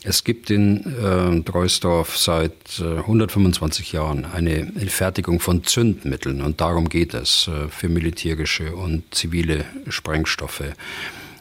Es 0.09 0.23
gibt 0.23 0.49
in 0.49 0.83
äh, 0.87 1.39
Dreusdorf 1.41 2.17
seit 2.17 2.79
äh, 2.79 2.97
125 2.97 3.91
Jahren 3.91 4.25
eine, 4.25 4.65
Fertigung 4.87 5.39
von 5.39 5.63
Zündmitteln 5.63 6.41
und 6.41 6.59
darum 6.61 6.89
geht 6.89 7.13
es 7.13 7.47
äh, 7.47 7.67
für 7.67 7.89
militärische 7.89 8.75
und 8.75 9.03
zivile 9.13 9.65
Sprengstoffe. 9.87 10.63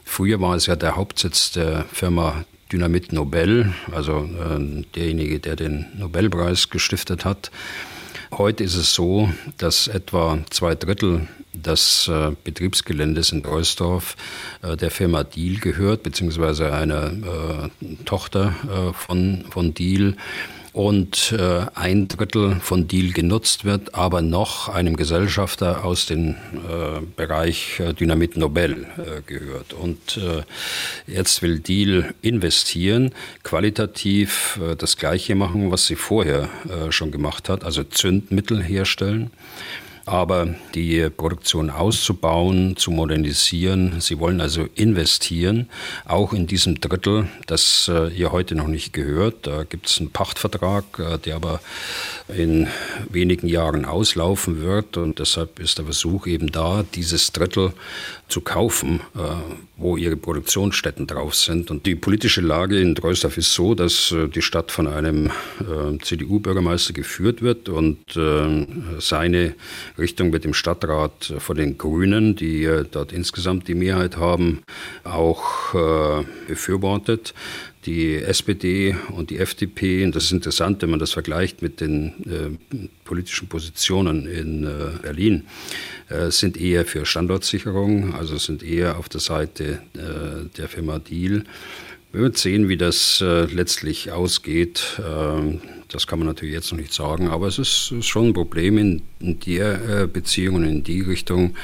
Früher 0.04 0.42
war 0.42 0.54
es 0.54 0.66
ja 0.66 0.76
der 0.76 0.96
Hauptsitz 0.96 1.50
der 1.52 1.86
Firma 1.90 2.44
Dynamit 2.70 3.10
Nobel, 3.14 3.72
also 3.90 4.28
äh, 4.38 4.84
derjenige, 4.94 5.40
der 5.40 5.56
den 5.56 5.86
Nobelpreis 5.96 6.68
gestiftet 6.68 7.24
hat. 7.24 7.50
Heute 8.32 8.64
ist 8.64 8.74
es 8.74 8.92
so, 8.92 9.32
dass 9.56 9.88
etwa 9.88 10.40
zwei 10.50 10.74
Drittel 10.74 11.26
des 11.62 12.08
äh, 12.08 12.32
Betriebsgeländes 12.44 13.32
in 13.32 13.44
Oelsdorf 13.44 14.16
äh, 14.62 14.76
der 14.76 14.90
Firma 14.90 15.24
Deal 15.24 15.56
gehört, 15.56 16.02
beziehungsweise 16.02 16.72
einer 16.72 17.12
äh, 17.12 17.94
Tochter 18.04 18.54
äh, 18.64 18.92
von, 18.92 19.44
von 19.50 19.74
Deal 19.74 20.16
und 20.72 21.32
äh, 21.32 21.66
ein 21.74 22.06
Drittel 22.06 22.56
von 22.60 22.86
Deal 22.86 23.12
genutzt 23.12 23.64
wird, 23.64 23.94
aber 23.94 24.22
noch 24.22 24.68
einem 24.68 24.96
Gesellschafter 24.96 25.84
aus 25.84 26.06
dem 26.06 26.30
äh, 26.30 27.00
Bereich 27.16 27.82
Dynamit 27.98 28.36
Nobel 28.36 28.86
gehört. 29.26 29.72
Und 29.72 30.20
jetzt 31.06 31.42
will 31.42 31.58
Deal 31.58 32.14
investieren, 32.22 33.12
qualitativ 33.42 34.60
das 34.78 34.96
Gleiche 34.96 35.34
machen, 35.34 35.70
was 35.70 35.86
sie 35.86 35.96
vorher 35.96 36.48
schon 36.90 37.10
gemacht 37.10 37.48
hat, 37.48 37.64
also 37.64 37.82
Zündmittel 37.84 38.62
herstellen 38.62 39.30
aber 40.08 40.54
die 40.74 41.08
Produktion 41.10 41.70
auszubauen, 41.70 42.76
zu 42.76 42.90
modernisieren. 42.90 44.00
Sie 44.00 44.18
wollen 44.18 44.40
also 44.40 44.66
investieren, 44.74 45.68
auch 46.06 46.32
in 46.32 46.46
diesem 46.46 46.80
Drittel, 46.80 47.28
das 47.46 47.90
äh, 47.92 48.08
ihr 48.08 48.32
heute 48.32 48.54
noch 48.54 48.66
nicht 48.66 48.92
gehört. 48.92 49.46
Da 49.46 49.64
gibt 49.64 49.86
es 49.86 49.98
einen 49.98 50.10
Pachtvertrag, 50.10 50.84
äh, 50.98 51.18
der 51.18 51.36
aber 51.36 51.60
in 52.28 52.68
wenigen 53.10 53.48
Jahren 53.48 53.84
auslaufen 53.84 54.62
wird 54.62 54.96
und 54.96 55.18
deshalb 55.18 55.58
ist 55.60 55.78
der 55.78 55.84
Versuch 55.84 56.26
eben 56.26 56.50
da, 56.50 56.84
dieses 56.94 57.32
Drittel 57.32 57.72
zu 58.28 58.40
kaufen, 58.40 59.00
äh, 59.14 59.20
wo 59.76 59.96
ihre 59.96 60.16
Produktionsstätten 60.16 61.06
drauf 61.06 61.34
sind. 61.34 61.70
Und 61.70 61.86
die 61.86 61.94
politische 61.94 62.40
Lage 62.40 62.80
in 62.80 62.94
Dreusdorf 62.94 63.36
ist 63.38 63.52
so, 63.52 63.74
dass 63.74 64.14
die 64.34 64.42
Stadt 64.42 64.72
von 64.72 64.86
einem 64.88 65.30
CDU-Bürgermeister 66.02 66.92
geführt 66.92 67.42
wird 67.42 67.68
und 67.68 67.98
seine 68.98 69.54
Richtung 69.98 70.32
wird 70.32 70.44
im 70.44 70.54
Stadtrat 70.54 71.34
von 71.38 71.56
den 71.56 71.76
Grünen, 71.78 72.36
die 72.36 72.68
dort 72.90 73.12
insgesamt 73.12 73.68
die 73.68 73.74
Mehrheit 73.74 74.16
haben, 74.16 74.62
auch 75.04 75.74
befürwortet 76.46 77.34
die 77.88 78.16
SPD 78.16 78.96
und 79.12 79.30
die 79.30 79.38
FDP, 79.38 80.04
und 80.04 80.14
das 80.14 80.24
ist 80.24 80.32
interessant, 80.32 80.82
wenn 80.82 80.90
man 80.90 80.98
das 80.98 81.12
vergleicht 81.12 81.62
mit 81.62 81.80
den 81.80 82.08
äh, 82.26 82.76
politischen 83.04 83.48
Positionen 83.48 84.26
in 84.26 84.64
äh, 84.64 84.68
Berlin, 85.00 85.44
äh, 86.10 86.30
sind 86.30 86.60
eher 86.60 86.84
für 86.84 87.06
Standortsicherung, 87.06 88.14
also 88.14 88.36
sind 88.36 88.62
eher 88.62 88.98
auf 88.98 89.08
der 89.08 89.20
Seite 89.20 89.80
äh, 89.94 90.48
der 90.58 90.68
Firma 90.68 90.98
Deal. 90.98 91.44
Wir 92.12 92.22
werden 92.22 92.34
sehen, 92.34 92.68
wie 92.68 92.76
das 92.76 93.22
äh, 93.22 93.44
letztlich 93.44 94.12
ausgeht. 94.12 95.00
Ähm, 95.00 95.60
das 95.88 96.06
kann 96.06 96.18
man 96.18 96.28
natürlich 96.28 96.54
jetzt 96.54 96.70
noch 96.70 96.78
nicht 96.78 96.92
sagen, 96.92 97.28
aber 97.28 97.46
es 97.46 97.58
ist, 97.58 97.94
schon 98.04 98.28
ein 98.28 98.32
Problem 98.34 98.78
in, 98.78 99.02
in 99.20 99.40
der 99.40 100.02
äh, 100.02 100.06
Beziehung 100.06 100.56
und 100.56 100.64
in 100.64 100.82
die 100.82 101.00
Richtung, 101.00 101.54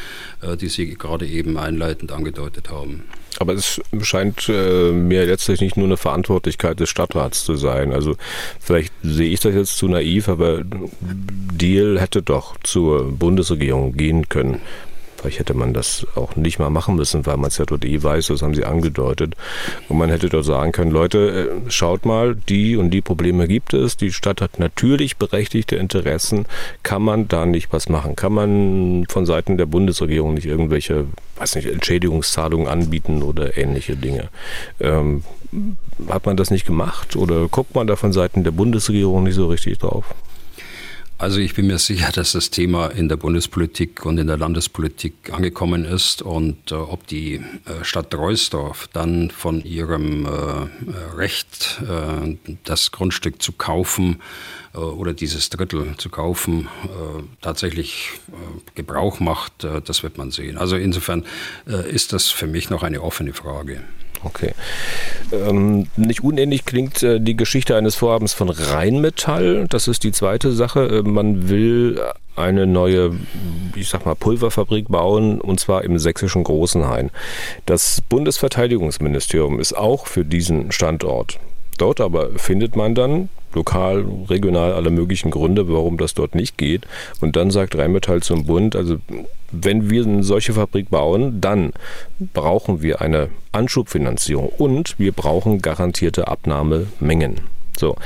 die 0.61 0.69
Sie 0.69 0.95
gerade 0.95 1.27
eben 1.27 1.57
einleitend 1.57 2.13
angedeutet 2.13 2.71
haben. 2.71 3.05
Aber 3.39 3.55
es 3.55 3.81
scheint 4.03 4.49
äh, 4.49 4.93
mir 4.93 5.27
letztlich 5.27 5.61
nicht 5.61 5.77
nur 5.77 5.87
eine 5.87 5.97
Verantwortlichkeit 5.97 6.79
des 6.79 6.89
Stadtrats 6.89 7.45
zu 7.45 7.57
sein. 7.57 7.93
Also 7.93 8.17
vielleicht 8.61 8.93
sehe 9.03 9.31
ich 9.31 9.41
das 9.41 9.55
jetzt 9.55 9.77
zu 9.77 9.89
naiv, 9.89 10.29
aber 10.29 10.63
Deal 10.63 12.01
hätte 12.01 12.23
doch 12.23 12.57
zur 12.63 13.11
Bundesregierung 13.11 13.97
gehen 13.97 14.29
können. 14.29 14.61
Vielleicht 15.25 15.39
hätte 15.39 15.55
man 15.55 15.73
das 15.73 16.07
auch 16.17 16.37
nicht 16.37 16.59
mal 16.59 16.69
machen 16.69 16.97
müssen, 16.97 17.25
weil 17.25 17.39
man 17.39 17.49
es 17.49 17.57
ja 17.57 17.65
dort 17.65 17.83
eh 17.87 18.03
weiß, 18.03 18.27
das 18.27 18.43
haben 18.43 18.53
sie 18.53 18.67
angedeutet. 18.67 19.37
Und 19.89 19.97
man 19.97 20.11
hätte 20.11 20.29
dort 20.29 20.45
sagen 20.45 20.71
können, 20.71 20.91
Leute, 20.91 21.51
äh, 21.67 21.71
schaut 21.71 22.05
mal, 22.05 22.37
die 22.37 22.77
und 22.77 22.91
die 22.91 23.01
Probleme 23.01 23.49
gibt 23.49 23.73
es. 23.73 23.97
Die 23.97 24.13
Stadt 24.13 24.43
hat 24.43 24.59
natürlich 24.59 25.17
berechtigte 25.17 25.77
Interessen. 25.77 26.45
Kann 26.83 27.01
man 27.01 27.27
da 27.27 27.47
nicht 27.47 27.73
was 27.73 27.89
machen? 27.89 28.17
Kann 28.17 28.35
man 28.35 29.07
von 29.09 29.25
Seiten 29.25 29.57
der 29.57 29.65
Bundesregierung 29.65 30.35
nicht 30.35 30.45
irgendwelche, 30.45 31.07
weiß 31.37 31.55
nicht, 31.55 31.69
Entschädigungszahlungen 31.69 32.69
anbieten 32.69 33.23
oder 33.23 33.57
ähnliche 33.57 33.97
Dinge? 33.97 34.29
Ähm, 34.79 35.25
hat 36.07 36.27
man 36.27 36.37
das 36.37 36.51
nicht 36.51 36.67
gemacht 36.67 37.17
oder 37.17 37.49
guckt 37.49 37.75
man 37.75 37.87
da 37.87 37.97
von 37.97 38.13
Seiten 38.13 38.45
der 38.45 38.51
Bundesregierung 38.51 39.23
nicht 39.23 39.37
so 39.37 39.47
richtig 39.47 39.79
drauf? 39.79 40.05
Also 41.17 41.39
ich 41.39 41.55
bin 41.55 41.69
mir 41.69 41.79
sicher, 41.79 42.11
dass 42.11 42.33
das 42.33 42.51
Thema 42.51 42.89
in 42.89 43.09
der 43.09 43.17
Bundespolitik 43.17 44.05
und 44.05 44.19
in 44.19 44.27
der 44.27 44.37
Landespolitik 44.37 45.33
angekommen 45.33 45.85
ist 45.85 46.23
und 46.23 46.73
äh, 46.73 46.75
ob 46.75 47.07
die 47.07 47.37
äh, 47.37 47.85
Stadt 47.85 48.11
Treusdorf 48.11 48.89
dann 48.93 49.31
von 49.31 49.63
ihrem 49.63 50.27
äh, 50.27 51.17
Recht, 51.17 51.81
äh, 51.89 52.37
das 52.65 52.91
Grundstück 52.91 53.41
zu 53.41 53.53
kaufen 53.53 54.21
äh, 54.75 54.79
oder 54.79 55.13
dieses 55.13 55.51
Drittel 55.51 55.95
zu 55.99 56.09
kaufen, 56.09 56.69
äh, 56.83 57.23
tatsächlich 57.41 58.11
Gebrauch 58.75 59.21
macht, 59.21 59.65
das 59.85 60.03
wird 60.03 60.19
man 60.19 60.33
sehen. 60.33 60.59
Also 60.59 60.77
insofern 60.77 61.25
ist 61.67 62.13
das 62.13 62.31
für 62.31 62.47
mich 62.47 62.71
noch 62.71 62.83
eine 62.83 63.03
offene 63.03 63.33
Frage. 63.33 63.83
Okay. 64.25 64.53
Ähm, 65.33 65.89
nicht 65.97 66.25
unähnlich 66.25 66.65
klingt 66.65 67.03
äh, 67.03 67.21
die 67.21 67.37
Geschichte 67.37 67.77
eines 67.77 67.95
Vorhabens 67.95 68.33
von 68.33 68.49
Rheinmetall. 68.49 69.67
Das 69.69 69.87
ist 69.87 70.03
die 70.03 70.13
zweite 70.13 70.53
Sache. 70.53 70.87
Äh, 70.87 71.03
man 71.03 71.49
will 71.49 72.01
eine 72.37 72.67
neue, 72.67 73.13
ich 73.77 73.89
sag 73.89 74.07
mal, 74.07 74.15
Pulverfabrik 74.15 74.89
bauen, 74.89 75.41
und 75.41 75.61
zwar 75.61 75.85
im 75.85 75.99
sächsischen 75.99 76.43
Großenhain. 76.43 77.11
Das 77.67 78.01
Bundesverteidigungsministerium 78.09 79.61
ist 79.61 79.77
auch 79.77 80.07
für 80.07 80.25
diesen 80.25 80.73
Standort. 80.73 81.39
Dort 81.79 82.01
aber 82.01 82.31
findet 82.37 82.77
man 82.77 82.95
dann 82.95 83.29
lokal, 83.55 84.05
regional 84.29 84.73
alle 84.73 84.91
möglichen 84.91 85.31
Gründe, 85.31 85.69
warum 85.69 85.99
das 85.99 86.15
dort 86.15 86.35
nicht 86.35 86.59
geht. 86.59 86.87
Und 87.21 87.37
dann 87.37 87.51
sagt 87.51 87.77
Rheinmetall 87.77 88.23
zum 88.23 88.47
Bund, 88.47 88.77
also 88.77 88.99
wenn 89.53 89.91
wir 89.91 90.05
eine 90.05 90.23
solche 90.23 90.55
Fabrik 90.55 90.91
bauen, 90.91 91.41
dann 91.41 91.73
brauchen 92.33 92.83
wir 92.83 93.01
eine 93.01 93.31
Anschubfinanzierung 93.53 94.49
und 94.49 94.99
wir 94.99 95.13
brauchen 95.13 95.63
garantierte 95.63 96.29
Abnahmemengen. 96.29 97.41
So. 97.77 97.97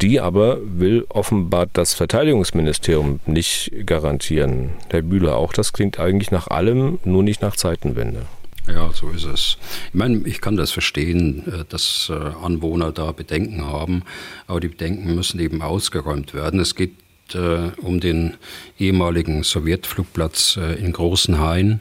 Die 0.00 0.20
aber 0.20 0.58
will 0.64 1.06
offenbar 1.10 1.66
das 1.72 1.94
Verteidigungsministerium 1.94 3.20
nicht 3.26 3.70
garantieren. 3.86 4.70
Herr 4.90 5.02
Bühler, 5.02 5.36
auch 5.36 5.52
das 5.52 5.72
klingt 5.72 6.00
eigentlich 6.00 6.32
nach 6.32 6.48
allem, 6.48 6.98
nur 7.04 7.22
nicht 7.22 7.40
nach 7.40 7.54
Zeitenwende. 7.54 8.22
Ja, 8.68 8.90
so 8.92 9.10
ist 9.10 9.24
es. 9.24 9.56
Ich 9.88 9.94
meine, 9.94 10.26
ich 10.26 10.40
kann 10.40 10.56
das 10.56 10.70
verstehen, 10.70 11.42
äh, 11.46 11.64
dass 11.68 12.10
äh, 12.10 12.14
Anwohner 12.14 12.92
da 12.92 13.10
Bedenken 13.12 13.66
haben, 13.66 14.02
aber 14.46 14.60
die 14.60 14.68
Bedenken 14.68 15.14
müssen 15.14 15.40
eben 15.40 15.62
ausgeräumt 15.62 16.32
werden. 16.32 16.60
Es 16.60 16.76
geht 16.76 16.94
äh, 17.34 17.70
um 17.78 17.98
den 17.98 18.34
ehemaligen 18.78 19.42
Sowjetflugplatz 19.42 20.58
in 20.78 20.92
Großenhain. 20.92 21.80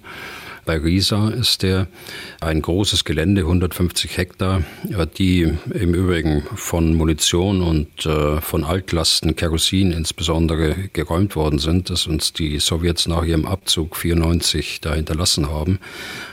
Bei 0.64 0.78
Riesa 0.78 1.30
ist 1.30 1.64
der 1.64 1.88
ein 2.40 2.62
großes 2.62 3.04
Gelände, 3.04 3.42
150 3.42 4.16
Hektar, 4.16 4.64
die 5.18 5.42
im 5.74 5.94
Übrigen 5.96 6.44
von 6.56 6.94
Munition 6.94 7.62
und 7.62 8.04
von 8.04 8.64
Altlasten, 8.64 9.36
Kerosin 9.36 9.92
insbesondere, 9.92 10.76
geräumt 10.94 11.36
worden 11.36 11.58
sind, 11.58 11.90
das 11.90 12.06
uns 12.06 12.34
die 12.34 12.60
Sowjets 12.60 13.08
nach 13.08 13.24
ihrem 13.24 13.48
Abzug 13.48 13.98
94 13.98 14.82
da 14.82 14.94
hinterlassen 14.94 15.50
haben 15.50 15.80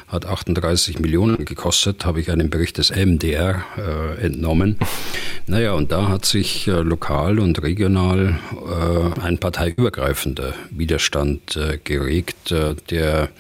hat 0.09 0.27
38 0.27 0.99
Millionen 0.99 1.45
gekostet, 1.45 2.05
habe 2.05 2.21
ich 2.21 2.31
einen 2.31 2.51
Bericht 2.51 2.79
des 2.79 2.91
MDR 2.91 3.65
äh, 3.77 4.27
entnommen. 4.27 4.79
Naja, 5.51 5.73
und 5.73 5.93
da 5.93 6.09
hat 6.09 6.27
sich 6.27 6.69
äh, 6.69 6.73
lokal 6.73 7.39
und 7.39 7.63
regional 7.63 8.39
äh, 8.53 9.21
ein 9.23 9.39
parteiübergreifender 9.39 10.53
Widerstand 10.71 11.57
äh, 11.57 11.79
geregt, 11.83 12.53
äh, 12.53 12.75
der 12.91 13.31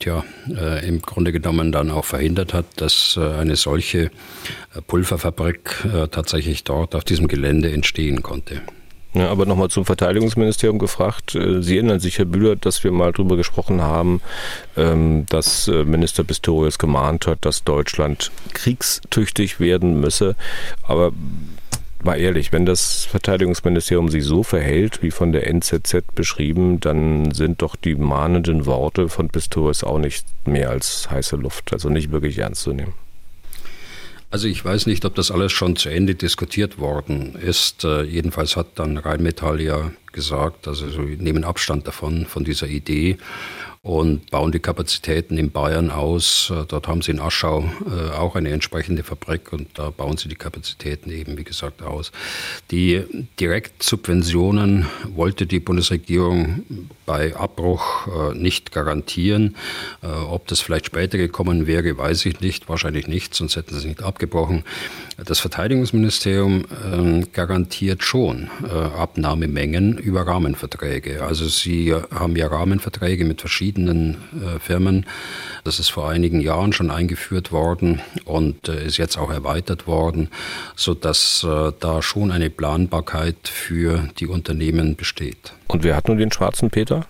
tja, 0.00 0.24
äh, 0.48 0.84
im 0.84 1.00
Grunde 1.00 1.30
genommen 1.30 1.70
dann 1.70 1.92
auch 1.92 2.06
verhindert 2.06 2.54
hat, 2.54 2.66
dass 2.74 3.16
eine 3.16 3.54
solche 3.54 4.10
Pulverfabrik 4.88 5.86
tatsächlich 6.10 6.64
dort 6.64 6.96
auf 6.96 7.04
diesem 7.04 7.28
Gelände 7.28 7.70
entstehen 7.70 8.24
konnte. 8.24 8.60
Ja, 9.14 9.30
aber 9.30 9.46
nochmal 9.46 9.68
zum 9.70 9.84
Verteidigungsministerium 9.84 10.80
gefragt. 10.80 11.36
Äh, 11.36 11.62
Sie 11.62 11.76
erinnern 11.76 12.00
sich, 12.00 12.18
Herr 12.18 12.24
Bühler, 12.24 12.56
dass 12.56 12.82
wir 12.82 12.90
mal 12.90 13.12
darüber 13.12 13.36
gesprochen 13.36 13.80
haben, 13.80 14.20
ähm, 14.76 15.24
dass 15.28 15.68
äh, 15.68 15.84
Minister 15.84 16.24
Pistorius 16.24 16.78
gemahnt 16.78 17.28
hat, 17.28 17.38
dass 17.42 17.62
Deutschland 17.62 18.32
kriegstüchtig 18.54 19.60
werden 19.60 20.00
müsse. 20.00 20.34
Aber 20.82 21.12
mal 22.02 22.16
ehrlich, 22.16 22.50
wenn 22.52 22.66
das 22.66 23.04
Verteidigungsministerium 23.04 24.08
sich 24.08 24.24
so 24.24 24.42
verhält, 24.42 25.00
wie 25.00 25.12
von 25.12 25.30
der 25.30 25.46
NZZ 25.46 26.12
beschrieben, 26.16 26.80
dann 26.80 27.30
sind 27.32 27.62
doch 27.62 27.76
die 27.76 27.94
mahnenden 27.94 28.66
Worte 28.66 29.08
von 29.08 29.28
Pistorius 29.28 29.84
auch 29.84 29.98
nicht 29.98 30.26
mehr 30.44 30.70
als 30.70 31.08
heiße 31.08 31.36
Luft, 31.36 31.72
also 31.72 31.88
nicht 31.88 32.10
wirklich 32.10 32.38
ernst 32.38 32.62
zu 32.62 32.72
nehmen. 32.72 32.94
Also 34.34 34.48
ich 34.48 34.64
weiß 34.64 34.86
nicht, 34.86 35.04
ob 35.04 35.14
das 35.14 35.30
alles 35.30 35.52
schon 35.52 35.76
zu 35.76 35.90
Ende 35.90 36.16
diskutiert 36.16 36.80
worden 36.80 37.36
ist. 37.36 37.84
Äh, 37.84 38.02
jedenfalls 38.02 38.56
hat 38.56 38.66
dann 38.74 38.98
Rheinmetall 38.98 39.60
ja 39.60 39.92
gesagt, 40.10 40.66
also 40.66 40.88
wir 41.08 41.16
nehmen 41.18 41.44
Abstand 41.44 41.86
davon, 41.86 42.26
von 42.26 42.42
dieser 42.42 42.66
Idee 42.66 43.16
und 43.84 44.30
bauen 44.30 44.50
die 44.50 44.60
Kapazitäten 44.60 45.36
in 45.36 45.50
Bayern 45.50 45.90
aus. 45.90 46.50
Äh, 46.50 46.64
dort 46.66 46.88
haben 46.88 47.02
sie 47.02 47.10
in 47.10 47.20
Aschau 47.20 47.70
äh, 47.84 48.12
auch 48.16 48.34
eine 48.34 48.48
entsprechende 48.48 49.04
Fabrik 49.04 49.52
und 49.52 49.68
da 49.78 49.90
bauen 49.90 50.16
sie 50.16 50.30
die 50.30 50.36
Kapazitäten 50.36 51.10
eben, 51.10 51.36
wie 51.36 51.44
gesagt, 51.44 51.82
aus. 51.82 52.10
Die 52.70 53.02
Direktsubventionen 53.38 54.86
wollte 55.14 55.44
die 55.44 55.60
Bundesregierung 55.60 56.62
bei 57.04 57.36
Abbruch 57.36 58.06
äh, 58.06 58.34
nicht 58.34 58.72
garantieren. 58.72 59.56
Ob 60.00 60.46
das 60.48 60.60
vielleicht 60.60 60.86
später 60.86 61.18
gekommen 61.18 61.66
wäre, 61.66 61.98
weiß 61.98 62.24
ich 62.24 62.40
nicht. 62.40 62.68
Wahrscheinlich 62.68 63.06
nicht, 63.06 63.34
sonst 63.34 63.56
hätten 63.56 63.72
sie 63.72 63.78
es 63.78 63.84
nicht 63.84 64.02
abgebrochen. 64.02 64.64
Das 65.22 65.40
Verteidigungsministerium 65.40 66.64
ähm, 66.90 67.26
garantiert 67.32 68.02
schon 68.02 68.48
Abnahmemengen 68.96 69.98
über 69.98 70.26
Rahmenverträge. 70.26 71.22
Also 71.22 71.46
sie 71.48 71.94
haben 71.94 72.36
ja 72.36 72.46
Rahmenverträge 72.46 73.24
mit 73.24 73.40
verschiedenen 73.40 73.73
verschiedenen 73.74 74.16
äh, 74.32 74.58
Firmen. 74.58 75.06
Das 75.64 75.78
ist 75.78 75.90
vor 75.90 76.08
einigen 76.08 76.40
Jahren 76.40 76.72
schon 76.72 76.90
eingeführt 76.90 77.52
worden 77.52 78.00
und 78.24 78.68
äh, 78.68 78.84
ist 78.84 78.96
jetzt 78.96 79.18
auch 79.18 79.30
erweitert 79.30 79.86
worden, 79.86 80.28
sodass 80.76 81.44
äh, 81.44 81.72
da 81.80 82.02
schon 82.02 82.30
eine 82.30 82.50
Planbarkeit 82.50 83.36
für 83.44 84.08
die 84.18 84.26
Unternehmen 84.26 84.96
besteht. 84.96 85.54
Und 85.66 85.82
wer 85.82 85.96
hat 85.96 86.08
nun 86.08 86.18
den 86.18 86.32
schwarzen 86.32 86.70
Peter? 86.70 87.06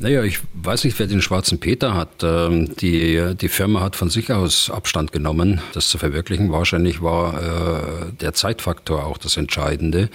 Naja, 0.00 0.24
ich 0.24 0.40
weiß 0.54 0.82
nicht, 0.84 0.98
wer 0.98 1.06
den 1.06 1.22
schwarzen 1.22 1.60
Peter 1.60 1.94
hat. 1.94 2.24
Ähm, 2.24 2.74
die, 2.76 3.36
die 3.40 3.48
Firma 3.48 3.80
hat 3.80 3.94
von 3.94 4.10
sich 4.10 4.32
aus 4.32 4.68
Abstand 4.68 5.12
genommen, 5.12 5.60
das 5.72 5.88
zu 5.88 5.98
verwirklichen. 5.98 6.50
Wahrscheinlich 6.50 7.00
war 7.00 7.40
äh, 7.40 8.12
der 8.20 8.34
Zeitfaktor 8.34 9.06
auch 9.06 9.18
das 9.18 9.36
Entscheidende. 9.36 10.10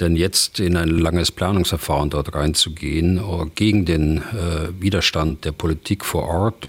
Denn 0.00 0.16
jetzt 0.16 0.58
in 0.58 0.76
ein 0.76 0.88
langes 0.88 1.30
Planungsverfahren 1.30 2.10
dort 2.10 2.34
reinzugehen, 2.34 3.18
äh, 3.18 3.46
gegen 3.54 3.84
den 3.84 4.18
äh, 4.18 4.80
Widerstand 4.80 5.44
der 5.44 5.52
Politik 5.52 6.04
vor 6.04 6.26
Ort, 6.26 6.66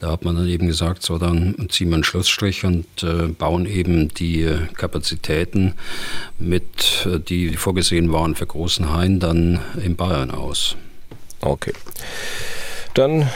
da 0.00 0.10
hat 0.10 0.24
man 0.24 0.34
dann 0.34 0.48
eben 0.48 0.66
gesagt, 0.66 1.02
so 1.02 1.18
dann 1.18 1.68
ziehen 1.68 1.90
wir 1.90 1.96
einen 1.96 2.04
Schlussstrich 2.04 2.64
und 2.64 2.86
bauen 3.36 3.66
eben 3.66 4.08
die 4.08 4.48
Kapazitäten 4.74 5.74
mit, 6.38 7.06
die 7.28 7.56
vorgesehen 7.56 8.12
waren 8.12 8.34
für 8.34 8.46
Großenhain, 8.46 9.18
dann 9.18 9.60
in 9.82 9.96
Bayern 9.96 10.30
aus. 10.30 10.76
Okay. 11.40 11.72
Dann 12.94 13.28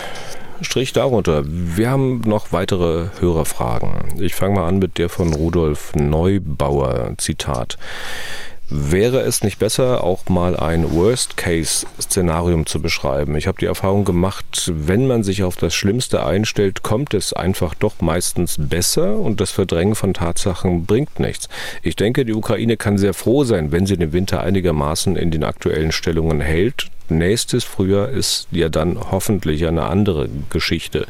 Strich 0.64 0.92
darunter. 0.92 1.42
Wir 1.44 1.90
haben 1.90 2.20
noch 2.20 2.52
weitere 2.52 3.08
Hörerfragen. 3.18 4.20
Ich 4.20 4.34
fange 4.34 4.56
mal 4.56 4.68
an 4.68 4.78
mit 4.78 4.98
der 4.98 5.08
von 5.08 5.32
Rudolf 5.34 5.94
Neubauer. 5.94 7.14
Zitat. 7.18 7.78
Wäre 8.74 9.20
es 9.20 9.42
nicht 9.42 9.58
besser, 9.58 10.02
auch 10.02 10.30
mal 10.30 10.56
ein 10.56 10.94
Worst-Case-Szenarium 10.94 12.64
zu 12.64 12.80
beschreiben? 12.80 13.36
Ich 13.36 13.46
habe 13.46 13.58
die 13.58 13.66
Erfahrung 13.66 14.06
gemacht, 14.06 14.72
wenn 14.74 15.06
man 15.06 15.24
sich 15.24 15.42
auf 15.42 15.56
das 15.56 15.74
Schlimmste 15.74 16.24
einstellt, 16.24 16.82
kommt 16.82 17.12
es 17.12 17.34
einfach 17.34 17.74
doch 17.74 18.00
meistens 18.00 18.56
besser 18.58 19.16
und 19.18 19.42
das 19.42 19.50
Verdrängen 19.50 19.94
von 19.94 20.14
Tatsachen 20.14 20.86
bringt 20.86 21.20
nichts. 21.20 21.50
Ich 21.82 21.96
denke, 21.96 22.24
die 22.24 22.32
Ukraine 22.32 22.78
kann 22.78 22.96
sehr 22.96 23.12
froh 23.12 23.44
sein, 23.44 23.72
wenn 23.72 23.84
sie 23.84 23.98
den 23.98 24.14
Winter 24.14 24.40
einigermaßen 24.40 25.16
in 25.16 25.30
den 25.30 25.44
aktuellen 25.44 25.92
Stellungen 25.92 26.40
hält 26.40 26.86
nächstes 27.18 27.64
Frühjahr 27.64 28.08
ist 28.08 28.48
ja 28.50 28.68
dann 28.68 28.98
hoffentlich 29.10 29.66
eine 29.66 29.84
andere 29.84 30.28
Geschichte. 30.50 31.06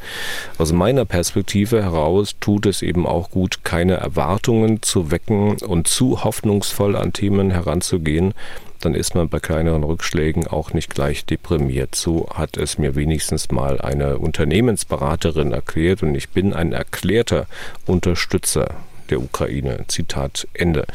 Aus 0.59 0.72
meiner 0.72 1.05
Perspektive 1.05 1.82
heraus 1.82 2.36
tut 2.40 2.66
es 2.66 2.82
eben 2.82 3.07
auch 3.07 3.30
gut, 3.30 3.64
keine 3.64 3.94
Erwartungen 3.94 4.82
zu 4.82 5.11
wecken 5.11 5.57
und 5.59 5.88
zu 5.88 6.24
hoffnungsvoll 6.24 6.96
an 6.96 7.12
Themen 7.12 7.50
heranzugehen. 7.50 8.34
Dann 8.80 8.94
ist 8.94 9.14
man 9.14 9.28
bei 9.28 9.38
kleineren 9.38 9.84
Rückschlägen 9.84 10.48
auch 10.48 10.72
nicht 10.72 10.92
gleich 10.92 11.24
deprimiert. 11.24 11.94
So 11.94 12.28
hat 12.34 12.57
es 12.57 12.78
mir 12.78 12.96
wenigstens 12.96 13.50
mal 13.50 13.80
eine 13.80 14.18
Unternehmensberaterin 14.18 15.53
erklärt 15.53 16.03
und 16.03 16.14
ich 16.16 16.30
bin 16.30 16.53
ein 16.53 16.72
erklärter 16.72 17.46
Unterstützer 17.86 18.74
der 19.12 19.22
Ukraine. 19.22 19.84
Zitat 19.86 20.48
Ende. 20.54 20.86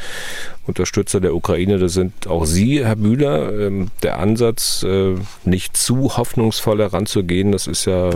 Unterstützer 0.66 1.20
der 1.20 1.34
Ukraine, 1.34 1.78
das 1.78 1.94
sind 1.94 2.26
auch 2.26 2.44
Sie, 2.44 2.84
Herr 2.84 2.96
Bühler. 2.96 3.58
Ähm, 3.58 3.90
der 4.02 4.18
Ansatz, 4.18 4.82
äh, 4.82 5.14
nicht 5.44 5.76
zu 5.76 6.16
hoffnungsvoll 6.16 6.80
heranzugehen, 6.80 7.52
das 7.52 7.66
ist 7.66 7.86
ja, 7.86 8.10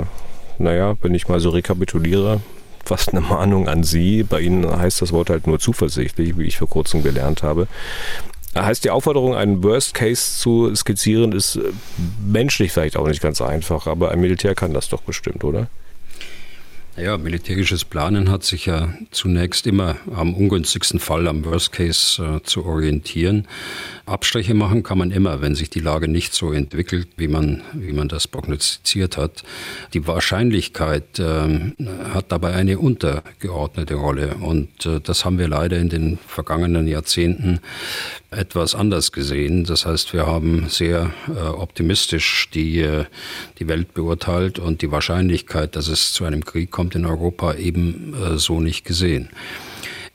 naja, 0.58 0.96
wenn 1.00 1.14
ich 1.14 1.28
mal 1.28 1.40
so 1.40 1.50
rekapituliere, 1.50 2.40
fast 2.84 3.10
eine 3.10 3.20
Mahnung 3.20 3.68
an 3.68 3.84
Sie. 3.84 4.22
Bei 4.22 4.40
Ihnen 4.40 4.68
heißt 4.68 5.00
das 5.00 5.12
Wort 5.12 5.30
halt 5.30 5.46
nur 5.46 5.58
zuversichtlich, 5.58 6.36
wie 6.36 6.44
ich 6.44 6.58
vor 6.58 6.68
kurzem 6.68 7.02
gelernt 7.02 7.42
habe. 7.42 7.68
Heißt 8.54 8.84
die 8.84 8.90
Aufforderung, 8.90 9.34
einen 9.34 9.62
Worst 9.62 9.94
Case 9.94 10.38
zu 10.38 10.74
skizzieren, 10.74 11.32
ist 11.32 11.56
äh, 11.56 11.62
menschlich 12.26 12.72
vielleicht 12.72 12.98
auch 12.98 13.08
nicht 13.08 13.22
ganz 13.22 13.40
einfach, 13.40 13.86
aber 13.86 14.10
ein 14.10 14.20
Militär 14.20 14.54
kann 14.54 14.74
das 14.74 14.90
doch 14.90 15.00
bestimmt, 15.00 15.42
oder? 15.42 15.68
Ja, 16.94 17.16
militärisches 17.16 17.86
Planen 17.86 18.30
hat 18.30 18.44
sich 18.44 18.66
ja 18.66 18.92
zunächst 19.10 19.66
immer 19.66 19.96
am 20.14 20.34
ungünstigsten 20.34 21.00
Fall, 21.00 21.26
am 21.26 21.42
Worst 21.46 21.72
Case 21.72 22.22
äh, 22.22 22.42
zu 22.42 22.66
orientieren. 22.66 23.48
Abstriche 24.04 24.52
machen 24.52 24.82
kann 24.82 24.98
man 24.98 25.10
immer, 25.10 25.40
wenn 25.40 25.54
sich 25.54 25.70
die 25.70 25.80
Lage 25.80 26.06
nicht 26.06 26.34
so 26.34 26.52
entwickelt, 26.52 27.08
wie 27.16 27.28
man, 27.28 27.62
wie 27.72 27.94
man 27.94 28.08
das 28.08 28.28
prognostiziert 28.28 29.16
hat. 29.16 29.42
Die 29.94 30.06
Wahrscheinlichkeit 30.06 31.18
äh, 31.18 31.72
hat 32.12 32.30
dabei 32.30 32.52
eine 32.52 32.78
untergeordnete 32.78 33.94
Rolle 33.94 34.34
und 34.34 34.84
äh, 34.84 35.00
das 35.00 35.24
haben 35.24 35.38
wir 35.38 35.48
leider 35.48 35.78
in 35.78 35.88
den 35.88 36.18
vergangenen 36.26 36.86
Jahrzehnten 36.86 37.60
etwas 38.32 38.74
anders 38.74 39.12
gesehen. 39.12 39.64
Das 39.64 39.86
heißt, 39.86 40.12
wir 40.12 40.26
haben 40.26 40.68
sehr 40.68 41.12
äh, 41.28 41.40
optimistisch 41.40 42.48
die, 42.52 42.80
äh, 42.80 43.04
die 43.58 43.68
Welt 43.68 43.94
beurteilt 43.94 44.58
und 44.58 44.82
die 44.82 44.90
Wahrscheinlichkeit, 44.90 45.76
dass 45.76 45.88
es 45.88 46.12
zu 46.12 46.24
einem 46.24 46.44
Krieg 46.44 46.70
kommt 46.70 46.94
in 46.94 47.06
Europa, 47.06 47.54
eben 47.54 48.14
äh, 48.14 48.38
so 48.38 48.60
nicht 48.60 48.84
gesehen. 48.84 49.28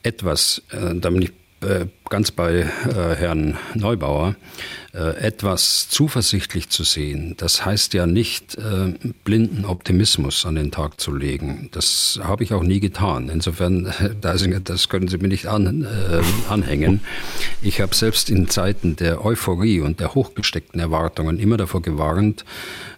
Etwas, 0.03 0.61
äh, 0.71 0.95
damit 0.95 1.23
ich 1.25 1.67
äh, 1.67 1.87
ganz 2.09 2.31
bei 2.31 2.59
äh, 2.59 3.15
Herrn 3.15 3.57
Neubauer, 3.73 4.35
äh, 4.93 5.17
etwas 5.17 5.89
zuversichtlich 5.89 6.69
zu 6.69 6.83
sehen. 6.83 7.35
Das 7.37 7.65
heißt 7.65 7.93
ja 7.93 8.07
nicht, 8.07 8.55
äh, 8.55 8.93
blinden 9.23 9.65
Optimismus 9.65 10.45
an 10.45 10.55
den 10.55 10.71
Tag 10.71 10.99
zu 10.99 11.13
legen. 11.13 11.69
Das 11.71 12.19
habe 12.23 12.43
ich 12.43 12.53
auch 12.53 12.63
nie 12.63 12.79
getan. 12.79 13.29
Insofern, 13.29 13.93
das 14.21 14.89
können 14.89 15.07
Sie 15.07 15.17
mir 15.17 15.27
nicht 15.27 15.45
an, 15.47 15.83
äh, 15.83 16.49
anhängen. 16.49 17.01
Ich 17.61 17.81
habe 17.81 17.93
selbst 17.93 18.29
in 18.29 18.49
Zeiten 18.49 18.95
der 18.95 19.23
Euphorie 19.23 19.81
und 19.81 19.99
der 19.99 20.15
hochgesteckten 20.15 20.79
Erwartungen 20.79 21.37
immer 21.37 21.57
davor 21.57 21.81
gewarnt, 21.81 22.43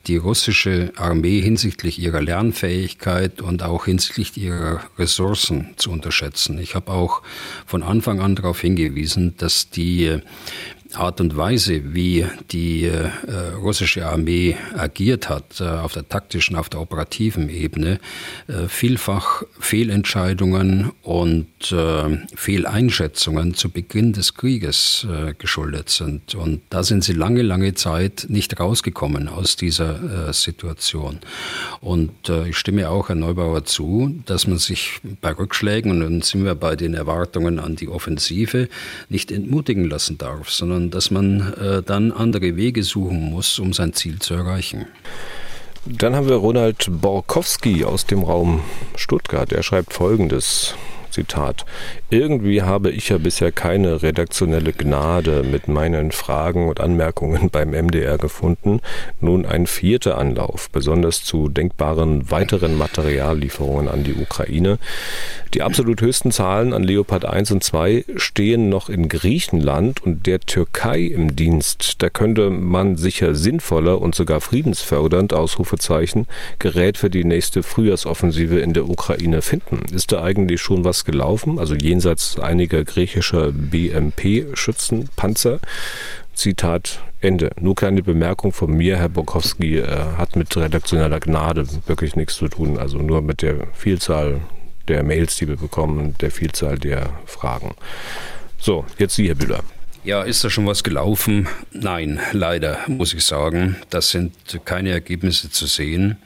die 0.08 0.18
russische 0.18 0.94
Armee 0.96 1.42
hinsichtlich 1.42 2.00
ihrer 2.00 2.22
Lernfähigkeit 2.22 3.42
und 3.42 3.64
auch 3.64 3.86
hinsichtlich 3.86 4.38
ihrer 4.38 4.82
Ressourcen 4.98 5.74
zu 5.76 5.92
unterschätzen. 5.92 6.60
Ich 6.60 6.76
habe 6.76 6.92
auch 6.92 7.22
von 7.66 7.84
Anfang 7.84 8.20
an 8.22 8.36
darauf 8.36 8.62
hingewiesen, 8.62 8.99
dass 9.42 9.70
die 9.70 10.20
Art 10.96 11.22
und 11.22 11.38
Weise, 11.38 11.94
wie 11.94 12.26
die 12.52 12.86
äh, 12.86 13.10
russische 13.56 14.08
Armee 14.08 14.58
agiert 14.76 15.30
hat, 15.30 15.62
äh, 15.62 15.66
auf 15.66 15.94
der 15.94 16.10
taktischen, 16.10 16.56
auf 16.56 16.70
der 16.70 16.82
operativen 16.82 17.50
Ebene, 17.50 18.00
äh, 18.48 18.68
vielfach 18.68 19.44
Fehlentscheidungen 19.60 20.92
und 21.04 21.72
äh, 21.72 22.18
Fehleinschätzungen 22.36 23.54
zu 23.54 23.70
Beginn 23.70 24.14
des 24.14 24.34
Krieges 24.34 25.06
äh, 25.10 25.36
geschuldet 25.36 25.90
sind. 25.90 26.34
Und 26.34 26.62
da 26.72 26.82
sind 26.84 27.04
sie 27.04 27.14
lange, 27.14 27.44
lange 27.44 27.76
Zeit 27.76 28.26
nicht 28.28 28.60
rausgekommen 28.60 29.28
aus 29.28 29.56
dieser 29.56 30.30
äh, 30.30 30.34
Situation. 30.34 31.20
Und 31.82 32.10
ich 32.48 32.58
stimme 32.58 32.90
auch 32.90 33.10
Herrn 33.10 33.20
Neubauer 33.20 33.64
zu, 33.66 34.22
dass 34.26 34.48
man 34.48 34.58
sich 34.58 35.00
bei 35.22 35.32
Rückschlägen, 35.32 35.92
und 35.92 36.00
dann 36.02 36.22
sind 36.22 36.44
wir 36.44 36.56
bei 36.56 36.76
den 36.76 36.94
Erwartungen 36.94 37.60
an 37.60 37.76
die 37.76 37.88
Offensive, 37.88 38.70
nicht 39.08 39.32
entmutigen 39.32 39.86
lassen 39.90 40.18
darf, 40.18 40.50
sondern 40.50 40.79
sondern 40.80 40.92
dass 40.92 41.12
man 41.12 41.54
äh, 41.54 41.84
dann 41.84 42.12
andere 42.12 42.56
Wege 42.56 42.84
suchen 42.84 43.30
muss, 43.30 43.60
um 43.60 43.74
sein 43.74 43.94
Ziel 43.94 44.20
zu 44.20 44.34
erreichen. 44.34 44.86
Dann 45.86 46.16
haben 46.16 46.28
wir 46.28 46.36
Ronald 46.36 46.88
Borkowski 46.90 47.84
aus 47.84 48.06
dem 48.06 48.24
Raum 48.24 48.62
Stuttgart. 48.96 49.52
Er 49.52 49.64
schreibt 49.64 49.94
Folgendes. 49.94 50.76
Zitat. 51.10 51.66
Irgendwie 52.10 52.62
habe 52.62 52.92
ich 52.92 53.10
ja 53.10 53.18
bisher 53.18 53.52
keine 53.52 54.02
redaktionelle 54.02 54.74
Gnade 54.74 55.44
mit 55.44 55.68
meinen 55.68 56.12
Fragen 56.12 56.70
und 56.70 56.80
Anmerkungen 56.80 57.50
beim 57.50 57.72
MDR 57.72 58.18
gefunden. 58.18 58.82
Nun 59.20 59.46
ein 59.46 59.68
vierter 59.68 60.18
Anlauf, 60.18 60.70
besonders 60.70 61.24
zu 61.24 61.50
denkbaren 61.50 62.32
weiteren 62.32 62.78
Materiallieferungen 62.78 63.88
an 63.88 64.04
die 64.04 64.16
Ukraine. 64.16 64.78
Die 65.54 65.64
absolut 65.64 66.02
höchsten 66.02 66.32
Zahlen 66.32 66.74
an 66.74 66.84
Leopard 66.84 67.26
1 67.26 67.52
und 67.52 67.64
2 67.64 68.06
stehen 68.18 68.70
noch 68.70 68.90
in 68.90 69.10
Griechenland 69.10 70.04
und 70.04 70.28
der 70.28 70.40
Türkei 70.40 71.02
im 71.02 71.36
Dienst. 71.36 71.96
Da 72.04 72.10
könnte 72.10 72.50
man 72.52 72.98
sicher 72.98 73.34
sinnvoller 73.34 74.00
und 74.00 74.14
sogar 74.14 74.42
friedensfördernd, 74.42 75.34
Ausrufezeichen, 75.34 76.28
Gerät 76.60 76.98
für 76.98 77.10
die 77.10 77.24
nächste 77.24 77.64
Frühjahrsoffensive 77.64 78.60
in 78.60 78.74
der 78.74 78.88
Ukraine 78.88 79.42
finden. 79.42 79.82
Ist 79.94 80.12
da 80.12 80.22
eigentlich 80.24 80.62
schon 80.62 80.84
was 80.84 80.99
gelaufen? 81.06 81.60
Also 81.60 81.76
jenseits 81.76 82.40
einiger 82.40 82.84
griechischer 82.84 83.52
BMP-Schützenpanzer. 83.52 85.60
Zitat 86.34 87.00
Ende. 87.22 87.52
Nur 87.60 87.76
kleine 87.76 88.02
Bemerkung 88.02 88.54
von 88.54 88.72
mir, 88.72 88.98
Herr 88.98 89.10
Bokowski, 89.10 89.80
äh, 89.80 89.88
hat 90.18 90.38
mit 90.38 90.56
redaktioneller 90.56 91.20
Gnade 91.20 91.68
wirklich 91.86 92.16
nichts 92.16 92.36
zu 92.36 92.48
tun. 92.48 92.78
Also 92.78 93.00
nur 93.00 93.22
mit 93.22 93.42
der 93.42 93.68
Vielzahl 93.74 94.40
der 94.88 95.04
Mails, 95.04 95.36
die 95.36 95.48
wir 95.48 95.58
bekommen, 95.58 96.16
der 96.22 96.32
Vielzahl 96.32 96.80
der 96.80 97.10
Fragen. 97.26 97.76
So, 98.58 98.86
jetzt 98.98 99.16
Sie, 99.16 99.28
Herr 99.28 99.36
Bühler. 99.36 99.64
Ja, 100.06 100.24
ist 100.24 100.44
da 100.44 100.50
schon 100.50 100.66
was 100.66 100.84
gelaufen? 100.84 101.48
Nein, 101.72 102.22
leider, 102.32 102.80
muss 102.88 103.14
ich 103.14 103.26
sagen. 103.26 103.76
Das 103.90 104.12
sind 104.12 104.34
keine 104.64 104.92
Ergebnisse 104.92 105.52
zu 105.52 105.66
sehen. 105.66 106.18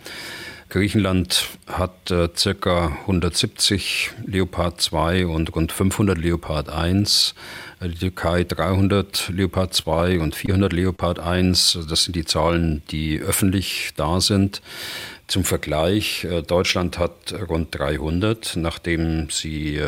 Griechenland 0.74 1.50
hat 1.68 2.10
äh, 2.10 2.30
circa 2.36 2.88
170 3.02 4.10
Leopard 4.26 4.82
2 4.82 5.28
und 5.28 5.56
rund 5.56 5.72
500 5.72 6.18
Leopard 6.18 6.68
1. 6.68 7.36
Äh, 7.80 7.90
die 7.90 8.00
Türkei 8.00 8.44
300 8.44 9.30
Leopard 9.30 9.76
2 9.76 10.20
und 10.20 10.34
400 10.34 10.74
Leopard 10.74 11.20
1. 11.20 11.78
Das 11.88 12.06
sind 12.06 12.16
die 12.16 12.26
Zahlen, 12.26 12.82
die 12.90 13.20
öffentlich 13.20 13.92
da 13.98 14.20
sind. 14.20 14.64
Zum 15.28 15.44
Vergleich, 15.44 16.24
äh, 16.24 16.42
Deutschland 16.42 16.98
hat 16.98 17.36
rund 17.48 17.78
300, 17.78 18.56
nachdem 18.56 19.30
sie 19.30 19.80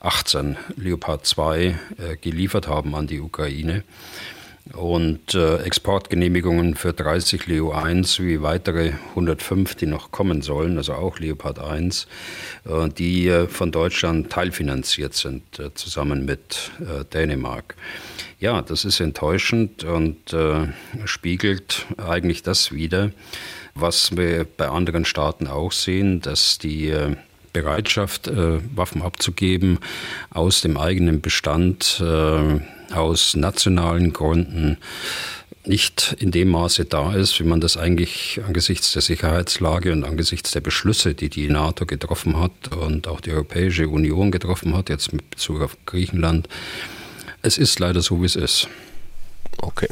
18 0.00 0.54
äh, 0.54 0.56
Leopard 0.74 1.24
2 1.24 1.66
äh, 1.66 1.76
geliefert 2.20 2.66
haben 2.66 2.96
an 2.96 3.06
die 3.06 3.20
Ukraine 3.20 3.84
und 4.74 5.34
Exportgenehmigungen 5.34 6.74
für 6.74 6.92
30 6.92 7.46
Leo 7.46 7.72
1 7.72 8.14
sowie 8.14 8.42
weitere 8.42 8.92
105, 9.10 9.74
die 9.74 9.86
noch 9.86 10.10
kommen 10.10 10.42
sollen, 10.42 10.76
also 10.76 10.94
auch 10.94 11.18
Leopard 11.18 11.58
1, 11.58 12.06
die 12.98 13.46
von 13.48 13.72
Deutschland 13.72 14.30
teilfinanziert 14.30 15.14
sind, 15.14 15.42
zusammen 15.74 16.24
mit 16.24 16.70
Dänemark. 17.12 17.74
Ja, 18.38 18.62
das 18.62 18.84
ist 18.84 19.00
enttäuschend 19.00 19.84
und 19.84 20.34
spiegelt 21.04 21.86
eigentlich 21.96 22.42
das 22.42 22.72
wider, 22.72 23.10
was 23.74 24.16
wir 24.16 24.44
bei 24.44 24.68
anderen 24.68 25.04
Staaten 25.04 25.46
auch 25.46 25.72
sehen, 25.72 26.20
dass 26.20 26.58
die 26.58 26.88
äh, 26.88 27.16
Bereitschaft, 27.52 28.28
äh, 28.28 28.60
Waffen 28.76 29.02
abzugeben, 29.02 29.78
aus 30.30 30.60
dem 30.60 30.76
eigenen 30.76 31.20
Bestand, 31.20 32.00
äh, 32.00 32.60
aus 32.92 33.34
nationalen 33.34 34.12
Gründen 34.12 34.78
nicht 35.66 36.16
in 36.18 36.30
dem 36.30 36.48
Maße 36.48 36.86
da 36.86 37.14
ist, 37.14 37.38
wie 37.38 37.44
man 37.44 37.60
das 37.60 37.76
eigentlich 37.76 38.40
angesichts 38.46 38.92
der 38.92 39.02
Sicherheitslage 39.02 39.92
und 39.92 40.04
angesichts 40.04 40.52
der 40.52 40.60
Beschlüsse, 40.60 41.14
die 41.14 41.28
die 41.28 41.48
NATO 41.48 41.84
getroffen 41.86 42.38
hat 42.40 42.74
und 42.74 43.06
auch 43.06 43.20
die 43.20 43.32
Europäische 43.32 43.88
Union 43.88 44.30
getroffen 44.30 44.76
hat, 44.76 44.88
jetzt 44.88 45.12
mit 45.12 45.28
Bezug 45.30 45.60
auf 45.60 45.76
Griechenland. 45.84 46.48
Es 47.42 47.58
ist 47.58 47.78
leider 47.78 48.00
so, 48.00 48.22
wie 48.22 48.26
es 48.26 48.36
ist. 48.36 48.68
Okay. 49.58 49.88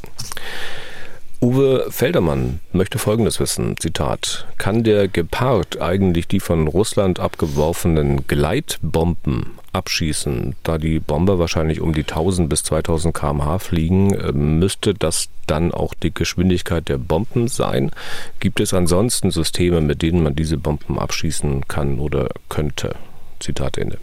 Uwe 1.40 1.86
Feldermann 1.90 2.58
möchte 2.72 2.98
Folgendes 2.98 3.38
wissen, 3.38 3.76
Zitat, 3.78 4.48
kann 4.58 4.82
der 4.82 5.06
Gepard 5.06 5.80
eigentlich 5.80 6.26
die 6.26 6.40
von 6.40 6.66
Russland 6.66 7.20
abgeworfenen 7.20 8.26
Gleitbomben 8.26 9.52
abschießen? 9.72 10.56
Da 10.64 10.78
die 10.78 10.98
Bomber 10.98 11.38
wahrscheinlich 11.38 11.80
um 11.80 11.94
die 11.94 12.02
1000 12.02 12.48
bis 12.48 12.64
2000 12.64 13.14
kmh 13.14 13.60
fliegen, 13.60 14.14
äh, 14.14 14.32
müsste 14.32 14.94
das 14.94 15.28
dann 15.46 15.72
auch 15.72 15.94
die 15.94 16.12
Geschwindigkeit 16.12 16.88
der 16.88 16.98
Bomben 16.98 17.46
sein? 17.46 17.92
Gibt 18.40 18.58
es 18.58 18.74
ansonsten 18.74 19.30
Systeme, 19.30 19.80
mit 19.80 20.02
denen 20.02 20.24
man 20.24 20.34
diese 20.34 20.56
Bomben 20.56 20.98
abschießen 20.98 21.68
kann 21.68 22.00
oder 22.00 22.30
könnte? 22.48 22.96
Zitat 23.38 23.78
Ende. 23.78 23.98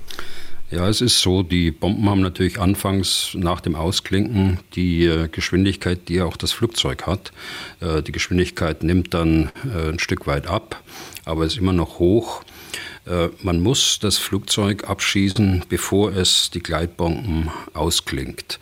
Ja, 0.72 0.90
es 0.90 1.00
ist 1.00 1.22
so, 1.22 1.44
die 1.44 1.70
Bomben 1.70 2.10
haben 2.10 2.22
natürlich 2.22 2.60
anfangs 2.60 3.36
nach 3.36 3.62
dem 3.62 3.76
Ausklinken 3.76 4.60
die 4.74 5.06
äh, 5.06 5.28
Geschwindigkeit, 5.28 6.10
die 6.10 6.22
auch 6.22 6.38
das 6.38 6.54
Flugzeug 6.54 7.06
hat. 7.06 7.32
Äh, 7.82 8.02
die 8.02 8.12
Geschwindigkeit 8.12 8.82
nimmt 8.82 9.14
dann 9.14 9.52
äh, 9.64 9.90
ein 9.90 10.00
Stück 10.00 10.26
weit 10.26 10.48
ab, 10.48 10.82
aber 11.24 11.46
ist 11.46 11.58
immer 11.58 11.74
noch 11.74 12.00
hoch. 12.00 12.44
Man 13.44 13.60
muss 13.60 14.00
das 14.00 14.18
Flugzeug 14.18 14.90
abschießen, 14.90 15.66
bevor 15.70 16.12
es 16.12 16.50
die 16.50 16.64
Gleitbomben 16.64 17.52
ausklingt. 17.76 18.60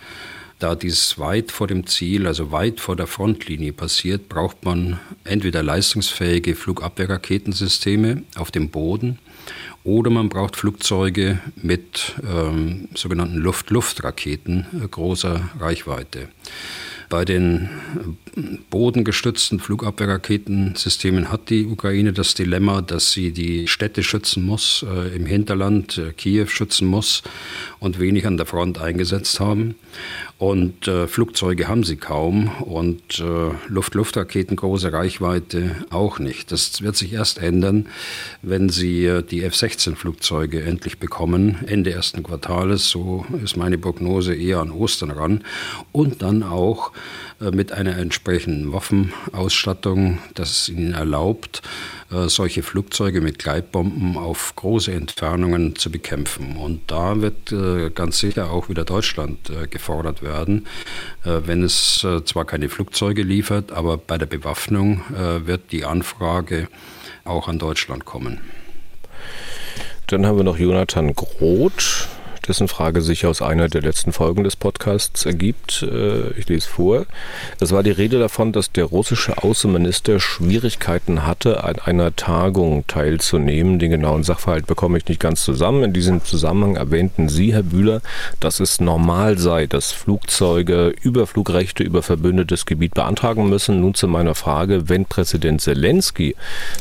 Da 0.60 0.76
dies 0.76 1.18
weit 1.18 1.50
vor 1.50 1.68
dem 1.68 1.88
Ziel, 1.88 2.28
also 2.28 2.52
weit 2.52 2.82
vor 2.82 2.98
der 2.98 3.08
Frontlinie 3.08 3.72
passiert, 3.72 4.28
braucht 4.28 4.66
man 4.66 5.00
entweder 5.24 5.64
leistungsfähige 5.64 6.56
Flugabwehrraketensysteme 6.56 8.24
auf 8.36 8.52
dem 8.52 8.68
Boden 8.68 9.18
oder 9.84 10.10
man 10.10 10.30
braucht 10.30 10.56
Flugzeuge 10.56 11.40
mit 11.62 12.14
ähm, 12.26 12.88
sogenannten 12.96 13.38
Luft-Luft-Raketen 13.38 14.66
äh, 14.84 14.88
großer 14.88 15.50
Reichweite. 15.60 16.30
Bei 17.10 17.26
den 17.26 17.70
bodengestützten 18.72 19.60
Flugabwehrraketensystemen 19.60 21.32
hat 21.32 21.52
die 21.52 21.68
Ukraine 21.68 22.12
das 22.12 22.34
Dilemma, 22.34 22.82
dass 22.82 23.12
sie 23.12 23.32
die 23.32 23.68
Städte 23.68 24.02
schützen 24.02 24.44
muss, 24.44 24.84
äh, 24.90 25.16
im 25.16 25.28
Hinterland 25.28 26.00
äh, 26.00 26.14
Kiew 26.14 26.48
schützen 26.48 26.88
muss 26.88 27.22
und 27.80 28.00
wenig 28.00 28.26
an 28.26 28.38
der 28.38 28.48
Front 28.48 28.80
eingesetzt 28.82 29.40
haben. 29.40 29.76
Und 30.44 30.90
äh, 30.90 31.08
Flugzeuge 31.08 31.70
haben 31.70 31.86
sie 31.86 31.96
kaum 31.96 32.50
und 32.64 33.18
äh, 33.22 33.52
Luft-Luft-Raketen 33.70 34.58
große 34.58 34.92
Reichweite 34.92 35.74
auch 35.90 36.20
nicht. 36.20 36.52
Das 36.52 36.82
wird 36.82 36.98
sich 36.98 37.14
erst 37.14 37.38
ändern, 37.38 37.88
wenn 38.42 38.68
sie 38.68 39.06
äh, 39.06 39.24
die 39.24 39.42
F-16-Flugzeuge 39.44 40.62
endlich 40.64 41.00
bekommen, 41.00 41.60
Ende 41.66 41.94
ersten 41.94 42.24
Quartales. 42.24 42.90
So 42.90 43.26
ist 43.42 43.56
meine 43.56 43.78
Prognose 43.78 44.36
eher 44.36 44.60
an 44.60 44.72
Ostern 44.72 45.12
ran. 45.12 45.46
Und 45.94 46.22
dann 46.22 46.44
auch 46.44 46.92
äh, 47.40 47.52
mit 47.52 47.72
einer 47.72 47.98
entsprechenden 47.98 48.74
Waffenausstattung, 48.74 50.18
das 50.34 50.52
es 50.52 50.68
ihnen 50.68 50.94
erlaubt, 50.94 51.62
solche 52.28 52.64
Flugzeuge 52.64 53.22
mit 53.22 53.40
Gleitbomben 53.40 54.18
auf 54.18 54.56
große 54.56 54.92
Entfernungen 54.92 55.76
zu 55.76 55.92
bekämpfen. 55.92 56.58
Und 56.58 56.82
da 56.92 57.22
wird 57.22 57.52
äh, 57.52 57.90
ganz 57.90 58.20
sicher 58.20 58.52
auch 58.52 58.70
wieder 58.70 58.86
Deutschland 58.86 59.52
gefordert 59.70 60.22
werden, 60.22 60.68
wenn 61.24 61.64
es 61.64 62.06
zwar 62.26 62.46
keine 62.46 62.70
Flugzeuge 62.70 63.24
liefert, 63.24 63.72
aber 63.72 63.98
bei 63.98 64.18
der 64.18 64.26
Bewaffnung 64.26 65.02
wird 65.46 65.72
die 65.72 65.86
Anfrage 65.86 66.68
auch 67.24 67.48
an 67.48 67.60
Deutschland 67.60 68.06
kommen. 68.06 68.40
Dann 70.08 70.26
haben 70.26 70.38
wir 70.38 70.44
noch 70.44 70.58
Jonathan 70.58 71.14
Groth 71.14 72.10
dessen 72.48 72.68
Frage 72.68 73.02
sich 73.02 73.26
aus 73.26 73.42
einer 73.42 73.70
der 73.70 73.82
letzten 73.82 74.12
Folgen 74.12 74.44
des 74.44 74.56
Podcasts 74.56 75.26
ergibt. 75.26 75.84
Äh, 75.84 76.32
ich 76.32 76.48
lese 76.50 76.68
vor. 76.68 77.06
Es 77.60 77.72
war 77.72 77.84
die 77.84 77.92
Rede 77.92 78.20
davon, 78.20 78.52
dass 78.52 78.72
der 78.72 78.86
russische 78.86 79.38
Außenminister 79.38 80.20
Schwierigkeiten 80.20 81.26
hatte, 81.26 81.64
an 81.64 81.80
einer 81.80 82.16
Tagung 82.16 82.86
teilzunehmen. 82.88 83.80
Den 83.80 83.92
genauen 83.92 84.24
Sachverhalt 84.24 84.68
bekomme 84.68 84.98
ich 84.98 85.08
nicht 85.08 85.20
ganz 85.20 85.44
zusammen. 85.44 85.84
In 85.84 85.94
diesem 85.94 86.24
Zusammenhang 86.24 86.76
erwähnten 86.76 87.30
Sie, 87.30 87.54
Herr 87.54 87.64
Bühler, 87.64 88.02
dass 88.40 88.60
es 88.60 88.80
normal 88.82 89.38
sei, 89.38 89.68
dass 89.68 89.92
Flugzeuge 89.92 90.94
Überflugrechte 91.02 91.84
über 91.84 92.04
verbündetes 92.04 92.66
Gebiet 92.66 92.94
beantragen 92.94 93.50
müssen. 93.50 93.80
Nun 93.80 93.94
zu 93.94 94.08
meiner 94.08 94.36
Frage, 94.36 94.90
wenn 94.90 95.06
Präsident 95.06 95.62
Zelensky 95.62 96.36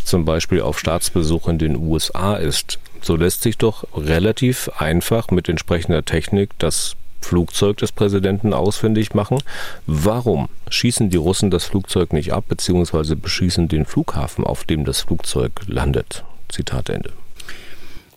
zum 0.04 0.24
Beispiel 0.24 0.60
auf 0.60 0.78
Staatsbesuch 0.78 1.48
in 1.48 1.58
den 1.58 1.76
USA 1.76 2.34
ist, 2.34 2.78
so 3.02 3.16
lässt 3.16 3.42
sich 3.42 3.58
doch 3.58 3.84
relativ 3.94 4.70
einfach 4.78 5.30
mit 5.30 5.48
entsprechender 5.48 6.04
Technik 6.04 6.50
das 6.58 6.96
Flugzeug 7.20 7.76
des 7.78 7.92
Präsidenten 7.92 8.52
ausfindig 8.52 9.14
machen. 9.14 9.38
Warum 9.86 10.48
schießen 10.68 11.10
die 11.10 11.16
Russen 11.16 11.50
das 11.50 11.64
Flugzeug 11.64 12.12
nicht 12.12 12.32
ab, 12.32 12.44
beziehungsweise 12.48 13.16
beschießen 13.16 13.68
den 13.68 13.86
Flughafen, 13.86 14.44
auf 14.44 14.64
dem 14.64 14.84
das 14.84 15.02
Flugzeug 15.02 15.52
landet? 15.66 16.24
Zitat 16.48 16.88
Ende. 16.88 17.12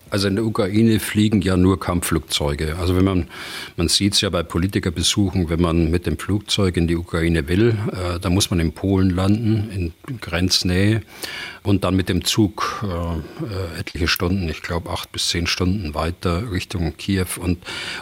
Also 0.08 0.28
in 0.28 0.36
der 0.36 0.44
Ukraine 0.44 1.00
fliegen 1.00 1.42
ja 1.42 1.56
nur 1.56 1.80
Kampfflugzeuge. 1.80 2.76
Also 2.78 2.96
wenn 2.96 3.04
man, 3.04 3.28
man 3.76 3.88
sieht 3.88 4.14
es 4.14 4.20
ja 4.20 4.30
bei 4.30 4.44
Politikerbesuchen, 4.44 5.50
wenn 5.50 5.60
man 5.60 5.90
mit 5.90 6.06
dem 6.06 6.16
Flugzeug 6.16 6.76
in 6.76 6.86
die 6.86 6.96
Ukraine 6.96 7.48
will, 7.48 7.76
äh, 7.92 8.20
da 8.20 8.30
muss 8.30 8.50
man 8.50 8.60
in 8.60 8.72
Polen 8.72 9.10
landen, 9.10 9.68
in 10.06 10.18
Grenznähe 10.20 11.02
und 11.64 11.82
dann 11.82 11.96
mit 11.96 12.08
dem 12.08 12.24
Zug 12.24 12.84
äh, 12.84 13.80
etliche 13.80 14.06
Stunden, 14.06 14.48
ich 14.48 14.62
glaube 14.62 14.90
acht 14.90 15.10
bis 15.10 15.28
zehn 15.28 15.48
Stunden 15.48 15.94
weiter 15.94 16.52
Richtung 16.52 16.96
Kiew. 16.96 17.26
Und 17.40 17.58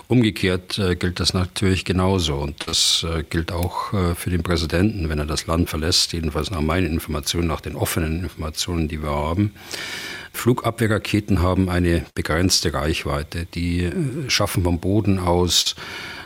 umgekehrt 0.07 0.79
äh, 0.79 0.97
gilt 0.97 1.21
das 1.21 1.33
natürlich 1.33 1.87
genauso. 1.87 2.35
Und 2.35 2.69
das 2.69 3.07
äh, 3.09 3.23
gilt 3.23 3.51
auch 3.51 3.95
äh, 3.95 4.15
für 4.15 4.29
den 4.29 4.43
Präsidenten, 4.43 5.09
wenn 5.09 5.19
er 5.19 5.27
das 5.27 5.47
Land 5.47 5.71
verlässt, 5.71 6.13
jedenfalls 6.13 6.51
nach 6.51 6.61
meinen 6.61 6.93
Informationen, 6.93 7.49
nach 7.49 7.63
den 7.63 7.77
offenen 7.77 8.23
Informationen, 8.23 8.89
die 8.89 9.03
wir 9.03 9.11
haben. 9.11 9.53
Flugabwehrraketen 10.35 11.41
haben 11.41 11.71
eine 11.71 12.05
begrenzte 12.15 12.75
Reichweite. 12.75 13.47
Die 13.47 13.85
äh, 13.85 14.29
schaffen 14.29 14.65
vom 14.65 14.81
Boden 14.81 15.19
aus 15.19 15.75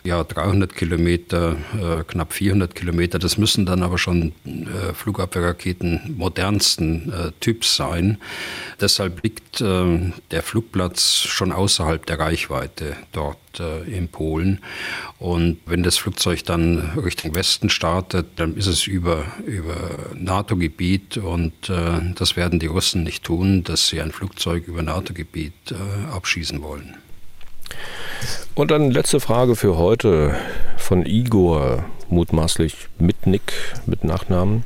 ja, 0.05 0.22
300 0.22 0.74
Kilometer, 0.74 1.57
äh, 1.74 2.05
knapp 2.05 2.32
400 2.32 2.74
Kilometer. 2.74 3.18
Das 3.18 3.38
müssen 3.38 3.66
dann 3.66 3.82
aber 3.82 3.99
schon 3.99 4.32
äh, 4.44 4.94
Flugabwehrraketen 4.94 6.14
modernsten 6.16 7.12
äh, 7.12 7.32
Typs 7.40 7.76
sein. 7.76 8.18
Deshalb 8.80 9.22
liegt 9.22 9.61
äh, 9.61 10.12
der 10.30 10.42
Flugplatz 10.42 11.22
schon 11.22 11.53
außerhalb 11.53 12.05
der 12.07 12.18
Reichweite 12.18 12.96
dort 13.12 13.38
äh, 13.59 13.82
in 13.90 14.09
Polen. 14.09 14.61
Und 15.18 15.59
wenn 15.66 15.82
das 15.82 15.96
Flugzeug 15.96 16.44
dann 16.44 16.92
Richtung 16.96 17.34
Westen 17.34 17.70
startet, 17.70 18.26
dann 18.36 18.57
ist 18.57 18.66
es 18.66 18.86
über, 18.86 19.24
über 19.46 19.76
NATO-Gebiet 20.14 21.16
und 21.18 21.68
äh, 21.68 22.14
das 22.14 22.36
werden 22.36 22.59
die 22.59 22.66
Russen 22.66 23.03
nicht 23.03 23.24
tun, 23.24 23.64
dass 23.64 23.88
sie 23.88 24.01
ein 24.01 24.12
Flugzeug 24.12 24.66
über 24.66 24.82
NATO-Gebiet 24.82 25.53
abschießen 26.12 26.62
wollen. 26.62 26.96
Und 28.54 28.70
dann 28.70 28.90
letzte 28.90 29.20
Frage 29.20 29.56
für 29.56 29.76
heute 29.76 30.34
von 30.76 31.06
Igor, 31.06 31.84
mutmaßlich 32.08 32.88
mit 32.98 33.26
Nick, 33.26 33.52
mit 33.86 34.04
Nachnamen. 34.04 34.64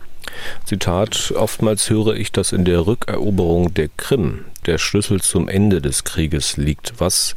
Zitat, 0.64 1.32
oftmals 1.36 1.90
höre 1.90 2.14
ich, 2.14 2.32
dass 2.32 2.52
in 2.52 2.64
der 2.64 2.86
Rückeroberung 2.86 3.74
der 3.74 3.88
Krim 3.96 4.44
der 4.66 4.78
Schlüssel 4.78 5.20
zum 5.20 5.48
Ende 5.48 5.80
des 5.80 6.04
Krieges 6.04 6.56
liegt. 6.56 6.94
Was 6.98 7.34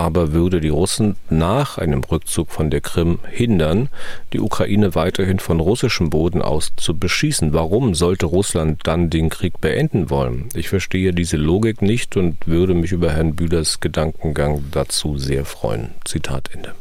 aber 0.00 0.32
würde 0.32 0.62
die 0.62 0.70
Russen 0.70 1.16
nach 1.28 1.76
einem 1.76 2.02
Rückzug 2.02 2.50
von 2.50 2.70
der 2.70 2.80
Krim 2.80 3.18
hindern, 3.30 3.90
die 4.32 4.40
Ukraine 4.40 4.94
weiterhin 4.94 5.38
von 5.38 5.60
russischem 5.60 6.08
Boden 6.08 6.40
aus 6.40 6.72
zu 6.76 6.96
beschießen. 6.96 7.52
Warum 7.52 7.94
sollte 7.94 8.24
Russland 8.24 8.80
dann 8.84 9.10
den 9.10 9.28
Krieg 9.28 9.60
beenden 9.60 10.08
wollen? 10.08 10.48
Ich 10.54 10.70
verstehe 10.70 11.12
diese 11.12 11.36
Logik 11.36 11.82
nicht 11.82 12.16
und 12.16 12.46
würde 12.46 12.72
mich 12.72 12.92
über 12.92 13.12
Herrn 13.12 13.34
Bühlers 13.34 13.80
Gedankengang 13.80 14.64
dazu 14.70 15.18
sehr 15.18 15.44
freuen. 15.44 15.90
Zitat 16.06 16.48
Ende. 16.54 16.79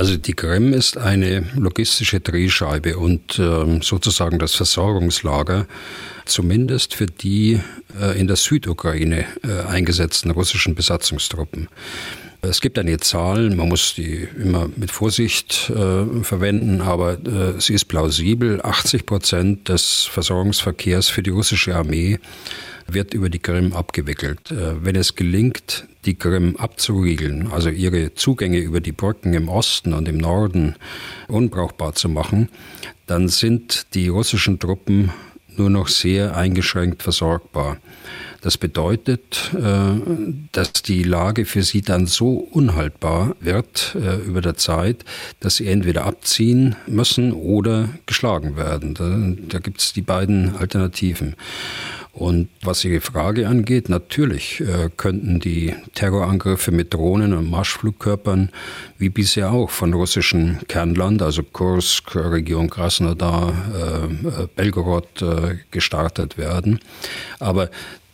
Also 0.00 0.16
die 0.16 0.32
Krim 0.32 0.72
ist 0.72 0.96
eine 0.96 1.44
logistische 1.56 2.20
Drehscheibe 2.20 2.96
und 2.96 3.38
äh, 3.38 3.80
sozusagen 3.82 4.38
das 4.38 4.54
Versorgungslager, 4.54 5.66
zumindest 6.24 6.94
für 6.94 7.04
die 7.04 7.60
äh, 8.00 8.18
in 8.18 8.26
der 8.26 8.36
Südukraine 8.36 9.26
äh, 9.42 9.68
eingesetzten 9.68 10.30
russischen 10.30 10.74
Besatzungstruppen. 10.74 11.68
Es 12.40 12.62
gibt 12.62 12.78
eine 12.78 12.96
Zahl, 12.96 13.50
man 13.50 13.68
muss 13.68 13.92
die 13.94 14.26
immer 14.42 14.70
mit 14.74 14.90
Vorsicht 14.90 15.68
äh, 15.68 16.24
verwenden, 16.24 16.80
aber 16.80 17.18
äh, 17.18 17.60
sie 17.60 17.74
ist 17.74 17.84
plausibel. 17.84 18.62
80 18.62 19.04
Prozent 19.04 19.68
des 19.68 20.04
Versorgungsverkehrs 20.04 21.10
für 21.10 21.22
die 21.22 21.28
russische 21.28 21.76
Armee 21.76 22.18
wird 22.86 23.12
über 23.12 23.28
die 23.28 23.38
Krim 23.38 23.74
abgewickelt. 23.74 24.50
Äh, 24.50 24.82
wenn 24.82 24.96
es 24.96 25.14
gelingt, 25.14 25.84
die 26.04 26.14
Krim 26.14 26.56
abzuriegeln, 26.56 27.50
also 27.52 27.68
ihre 27.68 28.14
Zugänge 28.14 28.58
über 28.58 28.80
die 28.80 28.92
Brücken 28.92 29.34
im 29.34 29.48
Osten 29.48 29.92
und 29.92 30.08
im 30.08 30.18
Norden 30.18 30.76
unbrauchbar 31.28 31.94
zu 31.94 32.08
machen, 32.08 32.48
dann 33.06 33.28
sind 33.28 33.94
die 33.94 34.08
russischen 34.08 34.58
Truppen 34.58 35.12
nur 35.56 35.70
noch 35.70 35.88
sehr 35.88 36.36
eingeschränkt 36.36 37.02
versorgbar. 37.02 37.78
Das 38.40 38.56
bedeutet, 38.56 39.50
äh, 39.54 40.00
dass 40.52 40.72
die 40.72 41.02
Lage 41.02 41.44
für 41.44 41.62
sie 41.62 41.82
dann 41.82 42.06
so 42.06 42.48
unhaltbar 42.50 43.36
wird 43.40 43.94
äh, 44.00 44.16
über 44.16 44.40
der 44.40 44.56
Zeit, 44.56 45.04
dass 45.40 45.56
sie 45.56 45.68
entweder 45.68 46.06
abziehen 46.06 46.76
müssen 46.86 47.32
oder 47.32 47.90
geschlagen 48.06 48.56
werden. 48.56 48.94
Da, 48.94 49.34
da 49.48 49.58
gibt 49.58 49.80
es 49.80 49.92
die 49.92 50.00
beiden 50.00 50.56
Alternativen. 50.56 51.34
Und 52.20 52.50
was 52.60 52.84
Ihre 52.84 53.00
Frage 53.00 53.48
angeht, 53.48 53.88
natürlich 53.88 54.60
äh, 54.60 54.90
könnten 54.94 55.40
die 55.40 55.74
Terrorangriffe 55.94 56.70
mit 56.70 56.92
Drohnen 56.92 57.32
und 57.32 57.50
Marschflugkörpern 57.50 58.50
wie 58.98 59.08
bisher 59.08 59.50
auch 59.52 59.70
von 59.70 59.94
russischem 59.94 60.58
Kernland, 60.68 61.22
also 61.22 61.42
Kursk, 61.42 62.14
Region 62.14 62.68
Krasnodar, 62.68 63.54
äh, 63.74 64.42
äh 64.42 64.48
Belgorod, 64.54 65.22
äh, 65.22 65.60
gestartet 65.70 66.36
werden. 66.36 66.80
Aber 67.38 67.70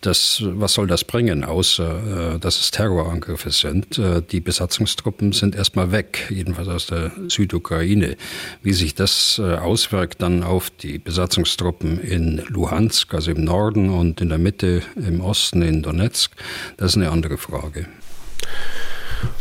das, 0.07 0.42
was 0.42 0.74
soll 0.74 0.86
das 0.86 1.04
bringen, 1.04 1.44
außer 1.44 2.34
äh, 2.34 2.38
dass 2.38 2.61
es 2.61 2.70
Terrorangriffe 2.70 3.50
sind? 3.50 3.98
Äh, 3.98 4.22
die 4.22 4.40
Besatzungstruppen 4.40 5.32
sind 5.32 5.54
erstmal 5.54 5.92
weg, 5.92 6.26
jedenfalls 6.30 6.68
aus 6.68 6.86
der 6.86 7.12
Südukraine. 7.28 8.16
Wie 8.62 8.72
sich 8.72 8.94
das 8.94 9.40
äh, 9.42 9.57
auswirkt 9.57 10.22
dann 10.22 10.42
auf 10.42 10.70
die 10.70 10.98
Besatzungstruppen 10.98 12.00
in 12.00 12.42
Luhansk, 12.48 13.12
also 13.14 13.30
im 13.30 13.44
Norden 13.44 13.90
und 13.90 14.20
in 14.20 14.28
der 14.28 14.38
Mitte 14.38 14.82
im 14.94 15.20
Osten 15.20 15.62
in 15.62 15.82
Donetsk, 15.82 16.32
das 16.76 16.92
ist 16.92 16.96
eine 16.96 17.11
andere 17.11 17.36
Frage. 17.36 17.86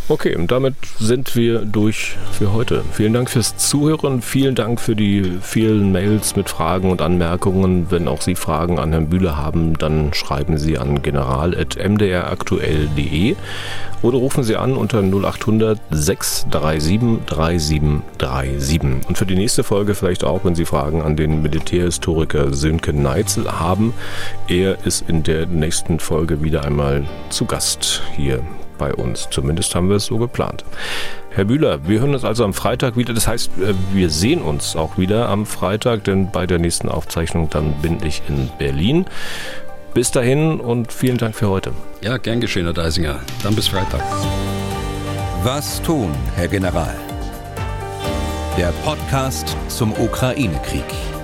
Okay, 0.08 0.36
und 0.36 0.52
damit 0.52 0.76
sind 1.00 1.36
wir 1.36 1.66
durch 1.66 2.16
für 2.32 2.54
heute. 2.54 2.84
Vielen 2.92 3.14
Dank 3.14 3.28
fürs 3.30 3.58
Zuhören, 3.58 4.22
vielen 4.22 4.54
Dank 4.54 4.80
für 4.80 4.96
die 4.96 5.40
vielen 5.42 5.92
Mails 5.92 6.36
mit 6.36 6.48
Fragen 6.48 6.92
und 6.92 7.02
Anmerkungen. 7.02 7.90
Wenn 7.90 8.08
auch 8.08 8.22
Sie 8.22 8.36
Fragen 8.36 8.78
an 8.78 8.92
Herrn 8.92 9.10
Bühler 9.10 9.36
haben, 9.36 9.76
dann 9.80 10.14
schreiben 10.14 10.60
Sie 10.60 10.78
an 10.78 11.02
general.mdraktuell.de 11.02 13.36
oder 14.04 14.18
rufen 14.20 14.44
Sie 14.44 14.56
an 14.56 14.78
unter 14.78 15.02
0800 15.02 15.80
637 15.90 17.26
3737. 17.26 19.08
Und 19.08 19.18
für 19.18 19.26
die 19.26 19.36
nächste 19.36 19.64
Folge 19.64 19.96
vielleicht 19.96 20.24
auch, 20.24 20.46
wenn 20.46 20.54
Sie 20.54 20.66
Fragen 20.66 21.02
an 21.02 21.16
den 21.16 21.42
Militärhistoriker 21.42 22.54
Sönke 22.54 22.94
Neitzel 22.94 23.60
haben. 23.60 23.96
Er 24.48 24.86
ist 24.86 25.10
in 25.10 25.24
der 25.24 25.48
nächsten 25.48 26.00
Folge 26.00 26.44
wieder 26.44 26.64
einmal 26.64 27.06
zu 27.30 27.46
Gast 27.46 28.04
hier 28.16 28.44
bei 28.78 28.94
uns. 28.94 29.28
Zumindest 29.32 29.76
haben 29.76 29.90
wir 29.90 29.96
es 29.98 30.06
so 30.06 30.18
geplant. 30.18 30.64
Herr 31.32 31.46
Bühler, 31.46 31.86
wir 31.88 32.00
hören 32.00 32.14
uns 32.14 32.24
also 32.24 32.46
am 32.46 32.54
Freitag 32.54 32.96
wieder. 32.96 33.14
Das 33.14 33.28
heißt, 33.28 33.52
äh, 33.60 33.74
wir 33.94 34.10
sehen 34.10 34.42
uns 34.42 34.76
auch 34.76 34.98
wieder 34.98 35.30
am 35.30 35.46
Freitag, 35.46 36.06
denn 36.06 36.32
bei 36.32 36.48
der 36.48 36.60
nächsten 36.60 36.90
Aufzeichnung 36.90 37.50
dann 37.50 37.74
bin 37.82 37.98
ich 38.04 38.22
in 38.30 38.50
Berlin. 38.58 39.06
Bis 39.94 40.12
dahin 40.12 40.60
und 40.60 40.92
vielen 40.92 41.18
Dank 41.18 41.36
für 41.36 41.50
heute. 41.50 41.72
Ja, 42.02 42.18
gern 42.18 42.42
geschehen, 42.42 42.66
Herr 42.66 42.74
Deisinger. 42.74 43.20
Dann 43.44 43.56
bis 43.56 43.68
Freitag. 43.70 44.02
Was 45.44 45.82
tun, 45.82 46.12
Herr 46.36 46.48
General? 46.48 46.96
Der 48.58 48.74
Podcast 48.84 49.56
zum 49.68 49.92
Ukraine-Krieg. 49.94 51.15